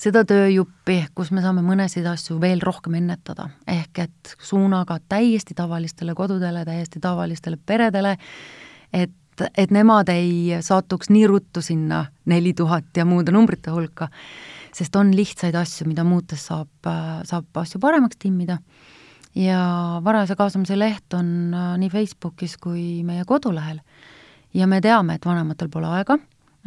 seda 0.01 0.25
tööjuppi, 0.27 0.99
kus 1.15 1.31
me 1.35 1.45
saame 1.45 1.63
mõnesid 1.67 2.07
asju 2.11 2.41
veel 2.43 2.63
rohkem 2.65 2.99
ennetada. 2.99 3.49
ehk 3.67 3.99
et 4.07 4.35
suunaga 4.43 4.99
täiesti 5.09 5.55
tavalistele 5.55 6.15
kodudele, 6.15 6.65
täiesti 6.65 7.01
tavalistele 7.01 7.59
peredele, 7.67 8.17
et, 8.93 9.47
et 9.57 9.71
nemad 9.71 10.09
ei 10.09 10.59
satuks 10.61 11.11
nii 11.11 11.27
ruttu 11.27 11.63
sinna 11.63 12.07
neli 12.27 12.53
tuhat 12.55 12.97
ja 12.97 13.05
muude 13.05 13.33
numbrite 13.33 13.71
hulka, 13.71 14.09
sest 14.75 14.97
on 14.97 15.15
lihtsaid 15.15 15.55
asju, 15.55 15.87
mida 15.87 16.05
muutes 16.05 16.47
saab, 16.51 16.91
saab 17.25 17.63
asju 17.63 17.81
paremaks 17.81 18.19
timmida 18.19 18.59
ja 19.37 20.01
varajase 20.05 20.35
kaasamise 20.37 20.79
leht 20.79 21.15
on 21.15 21.55
nii 21.79 21.91
Facebookis 21.93 22.57
kui 22.57 23.05
meie 23.05 23.25
kodulehel 23.29 23.79
ja 24.57 24.67
me 24.67 24.81
teame, 24.81 25.17
et 25.17 25.27
vanematel 25.27 25.69
pole 25.73 25.89
aega, 25.99 26.19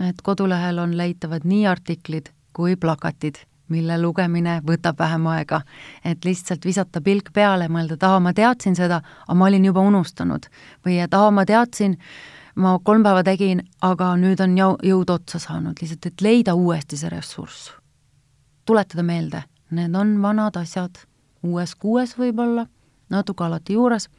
et 0.10 0.22
kodulehel 0.24 0.80
on 0.80 0.98
leitavad 0.98 1.46
nii 1.50 1.66
artiklid 1.68 2.30
kui 2.54 2.76
plakatid, 2.76 3.42
mille 3.70 3.98
lugemine 4.02 4.60
võtab 4.66 5.00
vähem 5.00 5.28
aega. 5.28 5.62
et 6.06 6.26
lihtsalt 6.26 6.66
visata 6.66 7.02
pilk 7.02 7.34
peale, 7.34 7.68
mõelda, 7.68 7.94
et 7.94 8.04
aa, 8.04 8.20
ma 8.20 8.34
teadsin 8.34 8.76
seda, 8.76 9.02
aga 9.28 9.38
ma 9.38 9.46
olin 9.46 9.66
juba 9.66 9.82
unustanud. 9.82 10.46
või 10.86 11.00
et 11.04 11.14
aa, 11.14 11.32
ma 11.32 11.46
teadsin, 11.46 11.98
ma 12.56 12.80
kolm 12.84 13.04
päeva 13.04 13.24
tegin, 13.24 13.64
aga 13.82 14.16
nüüd 14.16 14.42
on 14.42 14.58
jõud 14.58 15.10
otsa 15.10 15.40
saanud, 15.40 15.78
lihtsalt 15.82 16.06
et 16.06 16.22
leida 16.22 16.56
uuesti 16.56 16.98
see 16.98 17.10
ressurss. 17.10 17.72
tuletada 18.66 19.04
meelde, 19.04 19.44
need 19.72 19.96
on 19.96 20.22
vanad 20.22 20.58
asjad, 20.58 20.98
uues 21.44 21.76
kuues 21.76 22.18
võib-olla, 22.18 22.68
natuke 23.10 23.44
alati 23.44 23.74
juures, 23.74 24.10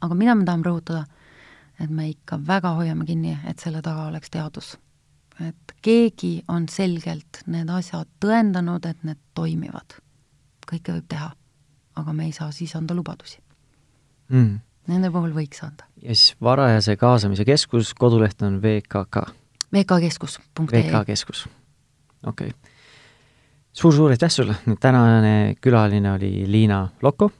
aga 0.00 0.14
mida 0.14 0.34
me 0.34 0.44
tahame 0.44 0.64
rõhutada 0.64 1.04
et 1.80 1.90
me 1.90 2.08
ikka 2.08 2.38
väga 2.46 2.72
hoiame 2.78 3.06
kinni, 3.08 3.36
et 3.48 3.60
selle 3.62 3.82
taga 3.84 4.08
oleks 4.10 4.30
teadus. 4.32 4.76
et 5.40 5.72
keegi 5.84 6.44
on 6.48 6.64
selgelt 6.72 7.42
need 7.46 7.68
asjad 7.68 8.08
tõendanud, 8.20 8.86
et 8.88 9.02
need 9.04 9.18
toimivad. 9.34 9.98
kõike 10.70 10.92
võib 10.92 11.08
teha, 11.08 11.32
aga 11.96 12.12
me 12.12 12.24
ei 12.24 12.32
saa 12.32 12.50
siis 12.50 12.76
anda 12.76 12.94
lubadusi 12.94 13.38
mm.. 14.28 14.60
Nende 14.86 15.10
puhul 15.10 15.32
võiks 15.34 15.62
anda. 15.66 15.84
ja 16.02 16.14
siis 16.14 16.36
varajase 16.40 16.96
kaasamise 16.96 17.44
keskus, 17.44 17.94
koduleht 17.94 18.42
on 18.42 18.60
VKK? 18.62 19.26
vkkeskus.ee 19.74 20.82
VK-keskus, 20.82 21.48
okei 22.26 22.48
okay. 22.48 22.72
suur-suur 23.72 24.14
aitäh 24.14 24.30
sulle, 24.30 24.56
tänane 24.80 25.54
külaline 25.60 26.12
oli 26.12 26.46
Liina 26.50 26.88
Lokko, 27.02 27.30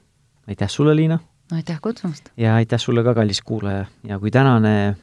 aitäh 0.47 0.69
sulle, 0.69 0.95
Liina 0.95 1.19
aitäh 1.51 1.79
kutsumast! 1.81 2.29
ja 2.37 2.55
aitäh 2.55 2.79
sulle 2.79 3.03
ka, 3.03 3.13
kallis 3.13 3.41
kuulaja, 3.41 3.85
ja 4.03 4.19
kui 4.19 4.31
tänane 4.31 4.95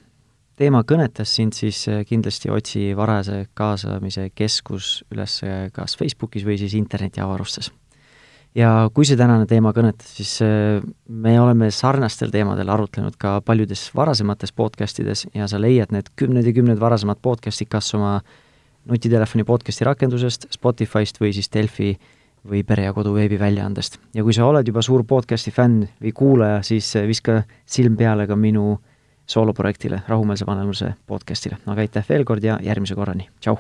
teema 0.58 0.82
kõnetas 0.86 1.32
sind, 1.36 1.54
siis 1.56 1.84
äh, 1.90 2.02
kindlasti 2.06 2.50
otsi 2.52 2.90
varase 2.96 3.44
kaasamise 3.58 4.28
keskus 4.34 5.00
üles 5.12 5.40
äh, 5.46 5.66
kas 5.74 5.96
Facebookis 5.98 6.46
või 6.46 6.58
siis 6.60 6.76
internetiavarustes. 6.78 7.72
ja 8.54 8.88
kui 8.94 9.06
see 9.08 9.18
tänane 9.18 9.46
teema 9.50 9.72
kõnetas, 9.74 10.14
siis 10.18 10.36
äh, 10.44 10.80
me 11.08 11.34
oleme 11.40 11.70
sarnastel 11.70 12.30
teemadel 12.30 12.70
arutlenud 12.70 13.16
ka 13.18 13.40
paljudes 13.40 13.88
varasemates 13.96 14.52
podcastides 14.52 15.26
ja 15.34 15.48
sa 15.48 15.60
leiad 15.60 15.92
need 15.92 16.12
kümned 16.16 16.46
ja 16.46 16.52
kümned 16.52 16.80
varasemad 16.80 17.22
podcastid 17.22 17.68
kas 17.68 17.94
oma 17.94 18.20
nutitelefoni 18.84 19.44
podcasti 19.48 19.84
rakendusest, 19.84 20.46
Spotify'st 20.52 21.20
või 21.20 21.32
siis 21.32 21.48
Delfi 21.50 21.94
või 22.50 22.64
Pere 22.66 22.84
ja 22.84 22.92
Kodu 22.92 23.14
veebiväljaandest. 23.14 23.98
ja 24.14 24.22
kui 24.22 24.32
sa 24.32 24.46
oled 24.46 24.66
juba 24.68 24.82
suur 24.82 25.04
podcasti 25.04 25.50
fänn 25.50 25.86
või 26.02 26.12
kuulaja, 26.12 26.62
siis 26.62 26.94
viska 27.06 27.42
silm 27.66 27.96
peale 27.96 28.26
ka 28.26 28.36
minu 28.36 28.80
sooloprojektile, 29.26 30.02
Rahumeelse 30.08 30.46
vanemluse 30.46 30.94
podcastile. 31.06 31.56
aga 31.66 31.80
aitäh 31.80 32.04
veel 32.08 32.24
kord 32.24 32.44
ja 32.44 32.58
järgmise 32.62 32.94
korrani, 32.94 33.28
tšau! 33.40 33.58